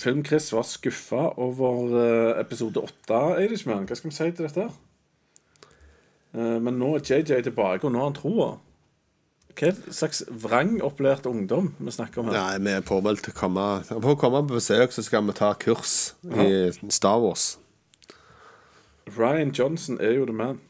Film-Chris 0.01 0.47
var 0.55 0.63
skuffa 0.65 1.25
over 1.37 1.91
eh, 1.99 2.39
episode 2.41 2.79
8 2.79 3.19
Irishman. 3.43 3.85
Hva 3.85 3.97
skal 3.99 4.09
vi 4.09 4.15
si 4.15 4.29
til 4.31 4.47
dette? 4.47 4.69
Eh, 6.31 6.57
men 6.63 6.79
nå 6.79 6.95
er 6.95 7.03
JJ 7.03 7.43
tilbake, 7.49 7.85
og 7.85 7.91
nå 7.91 7.99
har 8.01 8.09
han 8.09 8.17
troa. 8.17 8.51
Hva 9.51 9.73
slags 9.91 10.23
vrangopplært 10.31 11.27
ungdom 11.27 11.73
vi 11.75 11.91
snakker 11.91 12.23
om 12.23 12.31
her? 12.31 12.39
Nei, 12.39 12.63
vi 12.63 12.75
er 12.79 12.87
påmeldt 12.87 13.25
til 13.27 13.33
å 13.33 13.35
komme 13.35 13.65
På 13.91 14.15
å 14.15 14.19
komme 14.19 14.39
på 14.47 14.55
besøk, 14.55 14.95
så 14.95 15.03
skal 15.03 15.27
vi 15.27 15.35
ta 15.35 15.51
kurs 15.59 16.13
i 16.23 16.71
Star 16.87 17.19
Wars. 17.19 17.57
Ryan 19.11 19.51
Johnson 19.51 19.99
er 19.99 20.15
jo 20.15 20.25
the 20.25 20.33
man. 20.33 20.61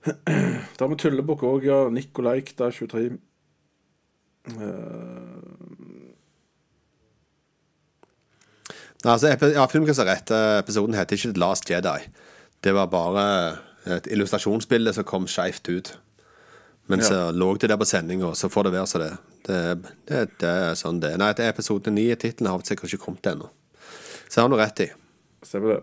Da 0.76 0.86
har 0.86 0.90
vi 0.92 0.96
Tullebukk 1.00 1.42
òg, 1.44 1.66
ja. 1.68 1.80
Nikolai 1.92 2.38
er 2.40 2.72
23. 2.72 3.18
Nei, 9.00 9.12
Altså, 9.12 9.32
ja, 9.54 9.64
Filmkurs 9.68 10.00
har 10.00 10.08
rett. 10.08 10.30
Eh, 10.30 10.58
Episoden 10.60 10.96
heter 10.96 11.16
ikke 11.16 11.32
The 11.32 11.40
Last 11.40 11.70
Jedi. 11.70 11.98
Det 12.60 12.74
var 12.76 12.90
bare 12.92 13.24
et 13.88 14.08
illustrasjonsbilde 14.12 14.92
som 14.92 15.04
kom 15.08 15.28
skeivt 15.28 15.68
ut. 15.68 15.92
Men 16.90 17.04
så 17.06 17.30
lå 17.30 17.52
det 17.56 17.70
der 17.70 17.78
på 17.78 17.86
sendinga, 17.86 18.32
så 18.34 18.48
får 18.50 18.66
det 18.66 18.72
være 18.74 18.86
så 18.90 18.98
det. 18.98 19.12
Det, 19.46 19.58
det, 20.10 20.24
det 20.42 20.48
er 20.50 20.74
sånn 20.76 20.98
det. 21.00 21.14
Nei, 21.20 21.30
det 21.38 21.46
er 21.46 21.54
episode 21.54 21.92
ni. 21.94 22.08
Tittelen 22.18 22.50
har 22.50 22.64
sikkert 22.66 22.90
ikke 22.90 23.04
kommet 23.04 23.30
ennå. 23.30 23.46
Så 24.28 24.42
har 24.42 24.50
du 24.50 24.56
rett 24.58 24.82
i. 24.84 24.88
Stemmer 25.46 25.76
det. 25.76 25.80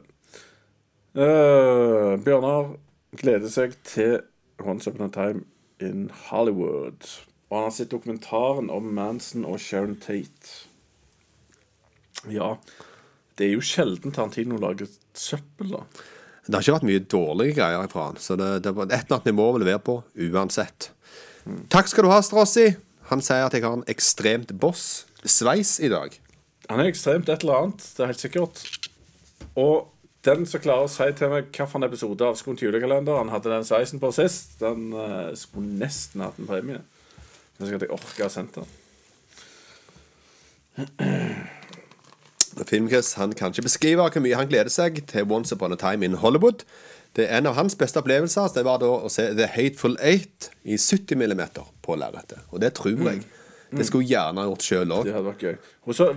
Uh, 1.17 2.19
Bjørnar 2.21 2.75
gleder 3.15 3.51
seg 3.51 3.77
til 3.87 4.19
Once 4.63 4.89
Upon 4.89 5.07
a 5.07 5.11
Time 5.13 5.45
in 5.83 6.09
Hollywood. 6.27 7.05
Og 7.47 7.55
han 7.57 7.67
har 7.69 7.75
sett 7.77 7.93
dokumentaren 7.93 8.71
om 8.73 8.89
Manson 8.95 9.45
og 9.47 9.59
Sharon 9.63 9.95
Tate. 10.03 10.67
Ja, 12.27 12.55
det 13.37 13.47
er 13.47 13.53
jo 13.53 13.63
sjelden 13.63 14.11
Tarantino 14.11 14.57
lager 14.59 14.89
søppel, 15.15 15.75
da. 15.77 15.83
Det 16.47 16.55
har 16.55 16.63
ikke 16.63 16.77
vært 16.77 16.87
mye 16.87 17.05
dårlige 17.11 17.55
greier 17.57 17.89
fra 17.91 18.05
han, 18.07 18.19
så 18.23 18.37
det, 18.39 18.47
det 18.63 18.71
er 18.71 18.85
et 18.85 18.93
eller 18.93 19.17
annet 19.17 19.31
nivå 19.33 19.47
å 19.51 19.57
levere 19.61 19.83
på 19.83 19.97
uansett. 20.31 20.89
Takk 21.71 21.91
skal 21.91 22.07
du 22.07 22.11
ha, 22.11 22.21
Strossi. 22.23 22.69
Han 23.11 23.23
sier 23.23 23.45
at 23.47 23.55
jeg 23.55 23.63
har 23.63 23.75
en 23.75 23.85
ekstremt 23.91 24.53
boss-sveis 24.59 25.77
i 25.83 25.91
dag. 25.91 26.15
Han 26.67 26.81
er 26.83 26.89
ekstremt 26.91 27.29
et 27.31 27.43
eller 27.43 27.67
annet, 27.67 27.83
det 27.95 28.03
er 28.03 28.11
helt 28.11 28.23
sikkert. 28.23 28.63
Og 29.59 29.87
den 30.27 30.45
som 30.49 30.61
klarer 30.63 30.87
å 30.87 30.91
si 30.91 31.07
til 31.15 31.31
meg 31.31 31.47
hvilken 31.55 31.87
episode 31.87 32.27
av 32.27 32.35
Skoen 32.39 32.57
til 32.59 32.67
julekalender 32.69 33.19
han 33.19 33.31
hadde 33.31 33.51
den 33.53 33.67
sveisen 33.67 34.01
på 34.03 34.11
sist, 34.15 34.57
den 34.61 34.91
uh, 34.95 35.31
skulle 35.39 35.79
nesten 35.79 36.23
hatt 36.25 36.39
en 36.41 36.49
premie. 36.49 36.81
Men 36.81 37.61
så 37.61 37.69
skal 37.69 37.85
jeg 37.85 37.95
orke 37.95 38.27
å 38.27 38.33
sende 38.33 38.61
den. 38.61 38.69
Filmchris 42.67 43.13
han 43.17 43.33
kan 43.37 43.53
ikke 43.53 43.65
beskrive 43.67 44.03
hvor 44.03 44.23
mye 44.23 44.37
han 44.37 44.49
gleder 44.49 44.71
seg 44.73 44.99
til 45.09 45.31
Once 45.31 45.55
Upon 45.55 45.73
a 45.73 45.79
Time 45.79 46.05
in 46.05 46.19
Hollywood. 46.21 46.65
Det 47.15 47.25
er 47.25 47.39
En 47.39 47.49
av 47.49 47.55
hans 47.57 47.75
beste 47.77 48.01
opplevelser 48.01 48.51
det 48.53 48.65
var 48.67 48.81
da 48.81 48.89
å 48.89 49.09
se 49.09 49.29
The 49.37 49.47
Hateful 49.53 49.97
Eight 50.01 50.51
i 50.63 50.77
70 50.77 51.17
mm 51.17 51.43
på 51.85 51.95
lerretet. 51.97 52.43
Og 52.51 52.61
det 52.61 52.75
tror 52.77 52.97
jeg. 53.09 53.23
Det 53.71 53.85
skulle 53.87 54.05
jeg 54.05 54.13
gjerne 54.15 54.45
gjort 54.47 54.65
sjøl 54.65 54.93
òg. 54.95 55.09
Hadde 55.11 55.31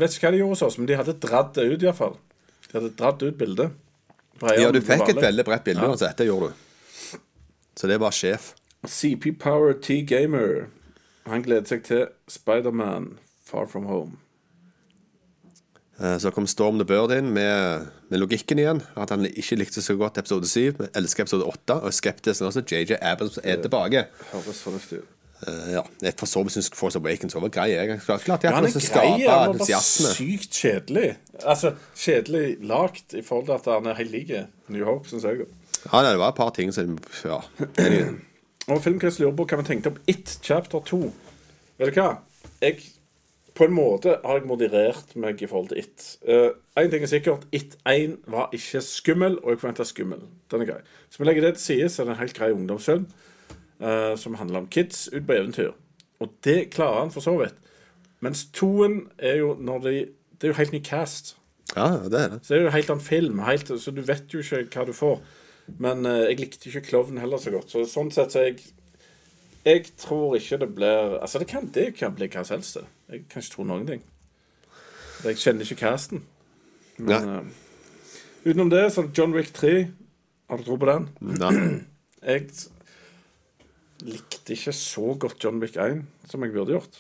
vet 0.01 0.17
ikke 0.17 0.27
hva 0.27 0.35
de 0.35 0.43
gjorde 0.43 0.57
hos 0.57 0.67
oss, 0.67 0.77
men 0.79 0.91
de 0.91 0.99
hadde 0.99 1.17
dratt 1.23 1.55
det 1.57 1.65
ut, 1.67 1.87
iallfall. 1.87 2.19
De 2.69 2.77
hadde 2.79 2.93
dratt 2.99 3.25
ut 3.25 3.39
bildet. 3.39 3.79
Ja, 4.43 4.71
du 4.73 4.81
fikk 4.81 5.09
et 5.13 5.21
veldig 5.21 5.45
bredt 5.45 5.65
bilde 5.65 5.87
uansett. 5.89 6.17
Det 6.17 6.27
gjorde 6.27 6.51
du. 6.53 7.19
Så 7.77 7.87
det 7.91 7.99
var 8.01 8.11
sjef. 8.17 8.55
CP 8.89 9.33
Power 9.39 9.75
T 9.83 10.01
Gamer. 10.09 10.67
Han 11.29 11.43
gleder 11.45 11.69
seg 11.69 11.83
til 11.85 12.07
Spiderman 12.29 13.19
Far 13.45 13.67
From 13.69 13.85
Home. 13.91 14.17
Eh, 16.01 16.17
Så 16.19 16.31
kom 16.33 16.47
Storm 16.49 16.79
the 16.81 16.85
Bird 16.89 17.13
inn 17.13 17.29
med, 17.37 17.89
med 18.09 18.23
logikken 18.23 18.59
igjen. 18.63 18.81
At 18.97 19.11
han 19.13 19.27
ikke 19.29 19.59
likte 19.61 19.83
så 19.85 19.97
godt 20.01 20.19
episode 20.23 20.49
7, 20.49 20.79
men 20.81 20.89
elsker 20.97 21.27
episode 21.27 21.45
8. 21.45 21.77
Og 21.85 21.93
skeptisk 21.95 22.47
også 22.49 22.63
JJ 22.65 22.97
Abbott 23.03 23.39
er 23.45 23.61
tilbake. 23.61 24.07
Høres 24.33 24.63
fornuftig 24.65 25.03
ut. 25.05 25.17
Eh, 25.49 25.73
ja, 25.73 25.83
Jeg 26.03 26.15
for 26.21 26.29
så 26.29 26.43
vidt 26.45 26.53
syns 26.53 26.69
Force 26.77 26.99
Awakens 26.99 27.35
var 27.35 27.49
grei. 27.49 27.71
Jeg 27.73 28.01
Klart 28.05 28.25
klart 28.27 28.45
Ja, 28.45 28.51
jeg 28.51 28.57
han 28.57 28.67
er 28.67 28.75
grei, 28.93 29.11
han 29.25 29.55
var 29.55 29.59
bare 29.63 29.81
sykt 29.81 30.59
kjedelig. 30.61 31.15
Altså, 31.41 31.73
kjedelig 31.97 32.59
lagt 32.61 33.15
i 33.17 33.23
forhold 33.25 33.47
til 33.49 33.57
at 33.57 33.71
han 33.73 33.89
er 33.89 33.95
helt 34.03 34.13
lik 34.13 34.33
New 34.69 34.85
Hope, 34.85 35.09
syns 35.09 35.25
jeg. 35.25 35.47
Ja, 35.87 36.03
det 36.05 36.19
var 36.21 36.29
et 36.29 36.37
par 36.37 36.51
ting 36.51 36.75
som 36.75 36.99
Ja. 37.25 37.41
Og 38.69 38.83
Filmkrets 38.85 39.19
lurer 39.19 39.35
på 39.35 39.47
hva 39.49 39.57
vi 39.63 39.67
tenkte 39.67 39.91
om 39.91 39.97
It 40.07 40.39
Chapter 40.45 40.81
2. 40.87 40.99
Vet 41.81 41.95
du 41.95 42.01
hva? 42.01 42.11
Jeg, 42.61 42.77
på 43.57 43.65
en 43.65 43.73
måte 43.75 44.19
har 44.23 44.39
jeg 44.39 44.47
moderert 44.47 45.17
meg 45.17 45.41
i 45.43 45.49
forhold 45.49 45.73
til 45.73 45.81
It. 45.81 46.05
Én 46.79 46.91
ting 46.93 47.03
er 47.03 47.11
sikkert. 47.11 47.49
It 47.53 47.79
1 47.89 48.19
var 48.31 48.53
ikke 48.53 48.85
skummel, 48.85 49.41
og 49.41 49.51
jeg 49.51 49.63
forventa 49.65 49.89
skummel. 49.89 50.21
Den 50.53 50.63
er 50.63 50.69
grei. 50.75 50.85
Så 51.11 51.19
vi 51.19 51.25
legger 51.27 51.49
det 51.49 51.55
til 51.57 51.65
side, 51.65 51.89
så 51.89 52.03
er 52.03 52.11
det 52.11 52.15
en 52.19 52.23
helt 52.23 52.37
grei 52.37 52.53
ungdomsfilm 52.53 53.09
eh, 53.81 54.15
som 54.17 54.35
handler 54.35 54.65
om 54.65 54.69
kids 54.69 55.09
ut 55.13 55.27
på 55.27 55.37
eventyr. 55.37 55.73
Og 56.21 56.33
det 56.45 56.71
klarer 56.75 57.01
han 57.01 57.13
for 57.15 57.25
så 57.25 57.37
vidt. 57.41 57.57
Mens 58.21 58.45
toen 58.53 59.07
er 59.19 59.41
jo 59.41 59.55
når 59.59 59.79
de 59.85 59.93
Det 60.41 60.49
er 60.49 60.53
jo 60.55 60.57
helt 60.57 60.73
ny 60.73 60.81
cast. 60.81 61.37
Ja, 61.77 62.01
det 62.09 62.17
er 62.21 62.29
det. 62.29 62.39
Så 62.43 62.55
er 62.55 62.63
jo 62.63 62.71
helt 62.71 62.91
annen 62.91 63.05
film, 63.05 63.39
helt, 63.45 63.69
så 63.81 63.91
du 63.91 64.01
vet 64.01 64.33
jo 64.33 64.39
ikke 64.41 64.79
hva 64.79 64.87
du 64.89 64.93
får. 64.97 65.19
Men 65.79 66.07
uh, 66.07 66.25
jeg 66.31 66.39
likte 66.41 66.71
ikke 66.71 66.81
Klovn 66.81 67.19
heller 67.21 67.37
så 67.37 67.53
godt. 67.53 67.69
Så 67.71 67.85
sånn 67.85 68.09
sett 68.11 68.33
så 68.33 68.47
jeg 68.47 68.63
Jeg 69.65 69.85
tror 70.01 70.37
ikke 70.37 70.57
det 70.57 70.71
blir 70.75 71.19
Altså, 71.21 71.39
det 71.39 71.47
kan, 71.47 71.69
det 71.75 71.95
kan 71.99 72.15
bli 72.17 72.31
hva 72.33 72.45
som 72.45 72.57
helst. 72.57 72.79
Jeg 73.13 73.27
kan 73.29 73.43
ikke 73.43 73.55
tro 73.55 73.65
noen 73.69 73.87
ting. 73.87 74.03
Jeg 75.25 75.37
kjenner 75.37 75.69
ikke 75.69 75.83
casten. 75.85 76.25
Men 76.97 77.29
eh, 77.29 77.51
utenom 78.47 78.71
det, 78.73 78.87
så 78.93 79.05
John 79.17 79.37
Wick 79.37 79.53
3. 79.53 79.91
Har 80.49 80.57
du 80.57 80.65
tro 80.65 80.77
på 80.81 80.89
den? 80.89 81.09
Nei. 81.21 81.53
Jeg 82.25 82.49
likte 84.07 84.55
ikke 84.57 84.73
så 84.77 85.15
godt 85.19 85.43
John 85.45 85.61
Wick 85.63 85.77
1 85.77 86.03
som 86.31 86.43
jeg 86.45 86.53
burde 86.55 86.73
gjort. 86.79 86.99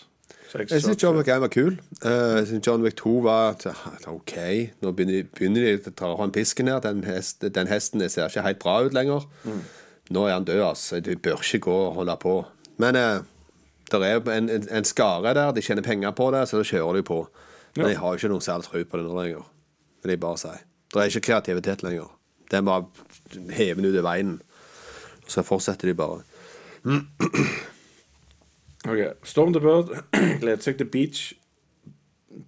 Jeg 0.52 0.68
så- 0.68 0.80
syns 0.88 1.02
John 1.02 1.16
Wick 1.16 1.28
1 1.28 1.40
var 1.40 1.48
kul. 1.48 1.78
Eh, 2.04 2.10
Jeg 2.10 2.46
syns 2.48 2.66
John 2.66 2.82
Wick 2.82 2.96
2 2.96 3.20
var 3.22 3.54
OK. 4.08 4.34
Nå 4.82 4.92
begynner, 4.92 5.24
de 5.54 5.90
å 5.90 5.94
ta 5.94 6.14
hånd 6.16 6.32
pisken 6.32 6.66
her. 6.68 6.80
Den, 6.80 7.04
hest, 7.04 7.40
den 7.54 7.66
hesten 7.70 8.02
ser 8.10 8.26
ikke 8.28 8.42
helt 8.42 8.58
bra 8.58 8.80
ut 8.84 8.92
lenger. 8.92 9.26
Nå 10.10 10.24
er 10.26 10.32
han 10.32 10.44
død, 10.44 10.60
altså. 10.62 11.00
Du 11.00 11.14
bør 11.16 11.38
ikke 11.38 11.60
gå 11.60 11.76
og 11.88 11.94
holde 11.94 12.16
på. 12.20 12.44
Men 12.78 12.96
eh, 12.96 13.20
det 13.90 14.02
er 14.02 14.20
en, 14.30 14.48
en, 14.50 14.68
en 14.70 14.84
skare 14.84 15.34
der. 15.34 15.52
De 15.52 15.60
tjener 15.62 15.82
penger 15.82 16.10
på 16.10 16.30
det, 16.32 16.48
så 16.48 16.58
da 16.58 16.62
kjører 16.66 16.94
de 16.98 17.02
på. 17.02 17.20
Men 17.76 17.86
jeg 17.92 17.98
har 17.98 18.16
ikke 18.18 18.28
noen 18.32 18.42
særlig 18.42 18.64
tro 18.66 18.82
på 18.84 18.98
det 18.98 19.06
nå 19.06 19.22
lenger. 19.22 19.44
Vil 20.02 20.10
jeg 20.16 20.20
bare 20.20 20.38
si. 20.38 20.48
Det 20.92 20.98
er 21.02 21.10
ikke 21.12 21.26
kreativitet 21.30 21.82
lenger. 21.86 22.10
Er 22.52 22.62
bare 22.66 22.86
heven 23.54 23.84
ut 23.86 23.94
i 23.94 24.02
veien. 24.02 24.40
Så 25.30 25.44
fortsetter 25.46 25.86
de 25.86 25.94
bare. 25.94 26.24
Ok, 28.88 28.98
Storm 29.28 29.52
the 29.52 29.60
Bird 29.60 29.90
gleder 30.40 30.62
seg 30.64 30.78
til 30.80 30.88
Beach 30.88 31.32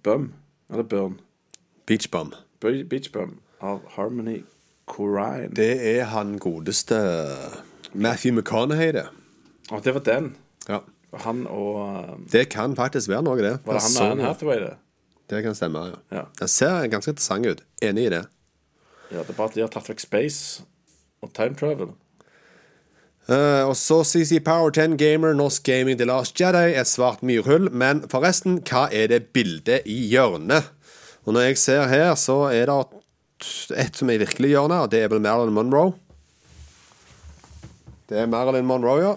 Bum. 0.03 0.31
Eller 0.71 0.83
Burn. 0.83 1.19
Beach 1.85 2.09
Bum. 2.11 2.33
Beach 2.59 3.11
Bum 3.13 3.35
av 3.61 3.83
Harmony 3.95 4.39
Corrine. 4.89 5.53
Det 5.55 5.75
er 5.97 6.09
han 6.09 6.39
godeste 6.41 6.97
Matthew 7.93 8.33
McConaughey, 8.33 8.91
det. 8.97 9.05
Å, 9.71 9.79
det 9.83 9.93
var 9.93 10.05
den. 10.07 10.33
Ja. 10.67 10.81
Han 11.23 11.45
og 11.45 11.77
um, 11.83 12.25
Det 12.31 12.47
kan 12.49 12.73
faktisk 12.75 13.11
være 13.13 13.27
noe, 13.27 13.37
det. 13.37 13.57
Var 13.67 13.77
det 13.77 13.83
han 13.85 13.97
og 14.01 14.11
Anne. 14.15 14.25
Hathaway, 14.31 14.59
det? 14.63 14.73
Det 15.29 15.43
kan 15.45 15.55
stemme, 15.55 15.85
ja. 15.91 15.99
Ja. 16.17 16.23
Den 16.39 16.49
ser 16.51 16.87
ganske 16.91 17.13
interessant 17.13 17.45
ut. 17.45 17.61
Enig 17.85 18.07
i 18.09 18.13
det. 18.17 18.23
Ja, 19.11 19.21
det 19.21 19.29
er 19.29 19.37
bare 19.37 19.51
at 19.51 19.55
de 19.59 19.61
har 19.61 19.71
tatt 19.71 19.91
vekk 19.91 20.01
space 20.01 20.65
og 21.23 21.31
time 21.37 21.55
travel. 21.59 21.93
Eh, 23.31 23.63
og 23.63 23.75
så 23.79 24.01
CC 24.03 24.41
Power 24.43 24.73
10 24.73 24.97
Gamer, 24.99 25.33
Norsk 25.37 25.63
Gaming 25.63 25.97
The 25.99 26.07
Last 26.09 26.39
Jedi, 26.39 26.73
et 26.75 26.89
svart 26.89 27.23
myrhull. 27.23 27.69
Men 27.71 28.03
forresten, 28.11 28.59
hva 28.67 28.89
er 28.91 29.07
det 29.13 29.29
bildet 29.35 29.87
i 29.87 29.99
hjørnet? 30.11 30.71
Og 31.23 31.35
når 31.35 31.51
jeg 31.51 31.61
ser 31.61 31.87
her, 31.87 32.15
så 32.19 32.49
er 32.51 32.67
det 32.67 32.79
et 33.79 33.99
som 33.99 34.11
er 34.11 34.19
virkelig 34.23 34.53
hjørnet, 34.53 34.85
og 34.85 34.91
det 34.91 35.05
er 35.05 35.11
vel 35.11 35.23
Marilyn 35.23 35.55
Monroe. 35.55 35.93
Det 38.11 38.19
er 38.19 38.27
Marilyn 38.27 38.67
Monroe, 38.67 38.99
ja. 39.03 39.13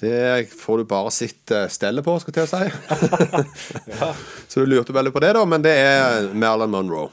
Det 0.00 0.46
får 0.56 0.80
du 0.80 0.88
bare 0.88 1.10
sitt 1.12 1.50
eh, 1.52 1.66
stellet 1.68 2.06
på, 2.06 2.14
skal 2.22 2.32
jeg 2.32 2.48
til 2.48 2.54
å 2.54 2.60
si. 2.62 2.68
Så 4.50 4.62
du 4.62 4.70
lurte 4.70 4.94
veldig 4.96 5.12
på 5.12 5.20
det, 5.20 5.34
da, 5.36 5.42
men 5.44 5.66
det 5.66 5.74
er 5.74 6.30
Marilyn 6.32 6.72
Monroe. 6.72 7.10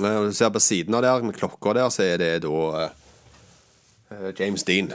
Når 0.00 0.32
Du 0.32 0.34
ser 0.34 0.50
på 0.50 0.64
siden 0.64 0.96
av 0.96 1.04
der, 1.04 1.22
med 1.22 1.36
klokka 1.38 1.76
der, 1.76 1.92
så 1.94 2.02
er 2.02 2.18
det 2.18 2.32
da 2.42 2.62
eh, 2.80 2.88
eh, 2.88 3.03
James 4.38 4.64
Dean. 4.66 4.92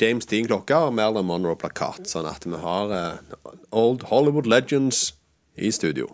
James 0.00 0.26
Dean-klokka 0.26 0.86
og 0.88 0.94
Marilyn 0.96 1.28
Monroe-plakat. 1.28 2.06
Sånn 2.10 2.26
at 2.28 2.46
vi 2.48 2.58
har 2.58 2.92
uh, 2.92 3.46
Old 3.70 4.08
Hollywood 4.10 4.48
Legends 4.50 5.12
i 5.56 5.70
studio. 5.74 6.08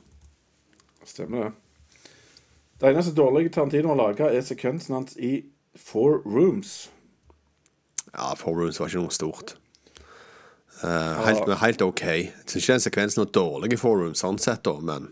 Stemmer 1.06 1.48
det. 1.48 1.52
Det 2.78 2.90
eneste 2.92 3.14
dårlige 3.16 3.50
Tarantino 3.54 3.90
har 3.90 3.98
laga, 3.98 4.28
er 4.30 4.44
sekvensen 4.46 4.94
hans 4.94 5.16
i 5.16 5.48
Four 5.78 6.20
Rooms. 6.26 6.90
Ja, 8.12 8.34
Four 8.38 8.60
Rooms 8.60 8.78
var 8.80 8.90
ikke 8.90 9.02
noe 9.02 9.14
stort. 9.14 9.56
Uh, 10.78 11.24
helt, 11.26 11.48
helt 11.58 11.82
OK. 11.82 12.04
Jeg 12.06 12.30
syns 12.46 12.60
ikke 12.60 12.76
den 12.76 12.84
sekvensen 12.84 13.24
var 13.24 13.32
dårlig 13.34 13.72
i 13.74 13.80
Four 13.80 13.98
Rooms, 14.04 14.22
sånn 14.22 14.38
sett, 14.42 14.62
da, 14.66 14.76
men 14.78 15.10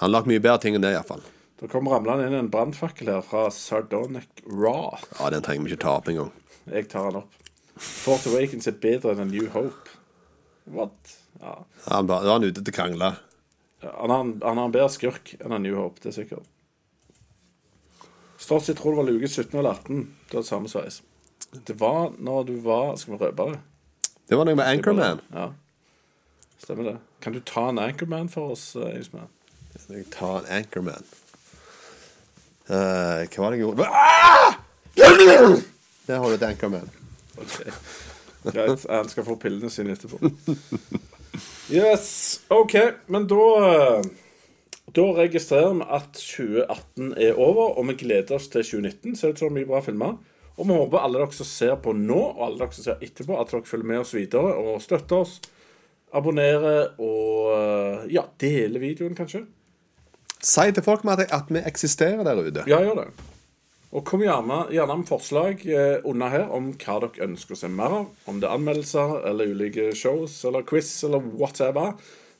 han 0.00 0.08
har 0.08 0.16
lagt 0.16 0.30
mye 0.30 0.42
bedre 0.42 0.64
ting 0.64 0.74
enn 0.74 0.82
det, 0.82 0.96
iallfall. 0.96 1.22
Det 1.62 1.68
kom 1.70 1.86
ramlende 1.88 2.26
inn 2.26 2.34
en 2.34 2.48
brannfakkel 2.50 3.06
her 3.12 3.22
fra 3.22 3.44
Sardonic 3.54 4.26
Raw. 4.50 4.96
Ja, 5.20 5.28
den 5.30 5.44
trenger 5.46 5.68
vi 5.68 5.72
ikke 5.76 5.84
ta 5.84 5.92
opp 6.00 6.08
engang. 6.10 6.32
Jeg 6.66 6.88
tar 6.90 7.10
den 7.12 7.20
opp. 7.22 7.36
Fort 7.82 8.26
Awakens 8.28 8.66
er 8.68 8.74
bedre 8.82 9.14
enn 9.14 9.22
A 9.22 9.26
New 9.30 9.46
Hope. 9.54 9.92
What? 10.66 11.14
Ja. 11.40 11.54
Han 11.86 12.06
ba- 12.10 12.18
er 12.24 12.32
han 12.34 12.44
ute 12.48 12.60
til 12.62 12.72
å 12.74 12.76
krangle. 12.76 13.12
Han 13.82 14.10
han 14.42 14.58
har 14.58 14.64
en 14.66 14.74
bedre 14.74 14.90
skurk 14.94 15.36
enn 15.40 15.54
A 15.54 15.58
New 15.62 15.78
Hope, 15.78 16.02
det 16.02 16.10
er 16.12 16.18
sikkert. 16.18 16.50
Stort 18.42 18.66
sett 18.66 18.76
tror 18.82 18.96
det 18.96 19.02
var 19.04 19.10
luke 19.12 19.28
17 19.30 19.58
eller 19.58 19.70
18. 19.78 20.02
Du 20.30 20.36
hadde 20.36 20.48
samme 20.48 20.68
sveis. 20.70 21.00
Det 21.66 21.76
var 21.78 22.10
når 22.18 22.46
du 22.48 22.56
var 22.64 22.96
Skal 22.98 23.14
vi 23.14 23.24
røpe 23.24 23.50
det? 23.52 23.60
Det 24.30 24.38
var 24.38 24.46
noe 24.48 24.56
med 24.58 24.66
Anchorman. 24.66 25.20
Ja. 25.34 25.48
Stemmer 26.62 26.84
det. 26.90 26.96
Kan 27.20 27.34
du 27.34 27.40
ta 27.40 27.68
en 27.70 27.78
Anchorman 27.78 28.28
for 28.32 28.54
oss, 28.56 28.74
eh, 28.76 28.98
Ismail? 28.98 29.28
Jeg 29.88 30.10
tar 30.10 30.38
en 30.42 30.46
Anchorman. 30.58 31.04
Eh, 32.68 33.22
hva 33.26 33.42
var 33.42 33.52
det 33.52 33.58
jeg 33.58 33.64
gjorde 33.66 33.88
ah! 33.90 34.54
Det 36.06 36.18
har 36.18 36.28
du 36.28 36.44
et 36.46 36.62
med 36.70 36.90
Ok. 37.42 37.56
Greit. 38.52 38.84
Han 38.90 39.08
skal 39.08 39.24
få 39.26 39.36
pillene 39.40 39.70
sine 39.70 39.94
etterpå. 39.96 40.18
Yes. 41.72 42.42
OK, 42.52 42.74
men 43.06 43.24
da 43.30 43.44
eh, 43.68 44.08
Da 44.92 45.04
registrerer 45.16 45.72
vi 45.78 45.86
at 45.96 46.18
2018 46.18 47.14
er 47.16 47.38
over, 47.40 47.78
og 47.78 47.86
vi 47.88 47.94
gleder 48.02 48.36
oss 48.36 48.50
til 48.52 48.66
2019. 48.66 49.16
Ser 49.16 49.32
ut 49.32 49.40
som 49.40 49.54
mye 49.54 49.68
bra 49.68 49.80
filmer. 49.80 50.18
Og 50.58 50.68
vi 50.68 50.76
håper 50.76 51.00
alle 51.00 51.22
dere 51.22 51.32
som 51.32 51.48
ser 51.48 51.78
på 51.80 51.94
nå, 51.96 52.18
og 52.18 52.42
alle 52.44 52.60
dere 52.60 52.76
som 52.76 52.84
ser 52.84 53.06
etterpå, 53.06 53.38
at 53.40 53.54
dere 53.54 53.64
følger 53.70 53.88
med 53.88 54.02
oss 54.02 54.12
videre 54.14 54.52
og 54.60 54.82
støtter 54.84 55.22
oss. 55.24 55.38
Abonnerer 56.12 56.92
og 57.00 57.54
eh, 57.56 58.10
ja, 58.18 58.26
deler 58.42 58.82
videoen, 58.82 59.16
kanskje. 59.16 59.46
Si 60.42 60.72
til 60.74 60.82
folk 60.82 61.04
med 61.06 61.22
at, 61.28 61.50
vi 61.50 61.62
eksisterer 61.62 62.24
der 62.26 62.40
ute. 62.42 62.64
Ja, 62.66 62.80
gjør 62.82 63.04
det. 63.04 63.28
Og 63.92 64.06
kom 64.08 64.22
gjerne, 64.24 64.64
gjerne 64.72 64.96
med 65.02 65.08
forslag 65.08 65.62
eh, 65.68 66.00
under 66.08 66.32
her 66.32 66.48
om 66.56 66.70
hva 66.80 66.96
dere 67.04 67.26
ønsker 67.28 67.54
å 67.54 67.60
se 67.60 67.68
mer 67.68 67.94
av. 67.98 68.06
Om 68.26 68.40
det 68.40 68.48
er 68.48 68.56
anmeldelser 68.56 69.18
eller 69.28 69.52
ulike 69.52 69.90
shows 69.94 70.38
eller 70.48 70.64
quiz 70.66 70.90
eller 71.06 71.22
whatever. 71.36 71.92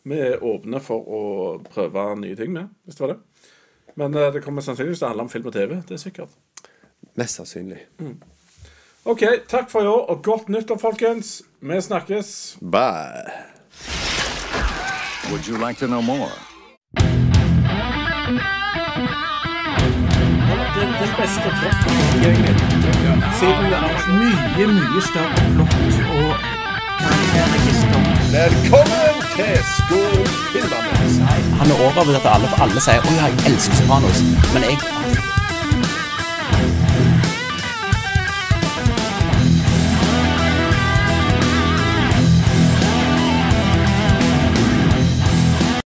Vi 0.09 0.19
er 0.19 0.43
åpne 0.43 0.81
for 0.83 1.05
å 1.07 1.23
prøve 1.69 2.07
nye 2.19 2.39
ting 2.39 2.55
med, 2.57 2.73
hvis 2.83 2.99
det 2.99 3.05
var 3.05 3.15
det. 3.15 3.21
Men 4.01 4.17
eh, 4.17 4.31
det 4.35 4.43
kommer 4.43 4.65
sannsynligvis 4.65 5.03
til 5.03 5.11
å 5.11 5.13
handle 5.13 5.29
om 5.29 5.33
film 5.33 5.51
og 5.53 5.55
TV. 5.59 5.77
Det 5.87 5.99
er 5.99 6.03
sikkert. 6.03 6.39
Mest 7.21 7.39
sannsynlig. 7.39 7.83
OK, 9.05 9.27
takk 9.51 9.69
for 9.71 9.85
i 9.85 9.91
år, 9.91 10.07
og 10.09 10.23
godt 10.25 10.49
nyttår, 10.51 10.81
folkens. 10.81 11.43
Vi 11.61 11.81
snakkes. 11.85 12.57
Bye. 12.63 13.29
Would 15.31 15.47
you 15.47 15.59
like 15.59 15.79
to 15.79 15.87
know 15.87 16.01
more? 16.03 16.33
Den 20.83 21.13
beste 21.21 21.49
plotten 21.59 21.93
Siden 23.39 23.65
det 23.71 23.79
er 23.79 23.91
mye, 24.23 24.67
mye 24.79 25.03
større 25.11 25.39
plott 25.55 25.75
og 26.19 26.31
karakterregister. 27.03 28.01
Velkommen 28.39 29.15
til 29.37 29.55
Skål 29.75 30.27
Filmerne. 30.53 30.95
Han 31.61 31.67
er 31.73 31.77
overbevist 31.87 32.27
at 32.27 32.33
alle, 32.35 32.49
alle 32.65 32.81
sier 32.87 33.01
'Å 33.07 33.13
ja, 33.21 33.27
jeg 33.31 33.53
elsker 33.53 33.75
Sopranos', 33.81 34.23
men 34.55 34.61
jeg 34.69 34.77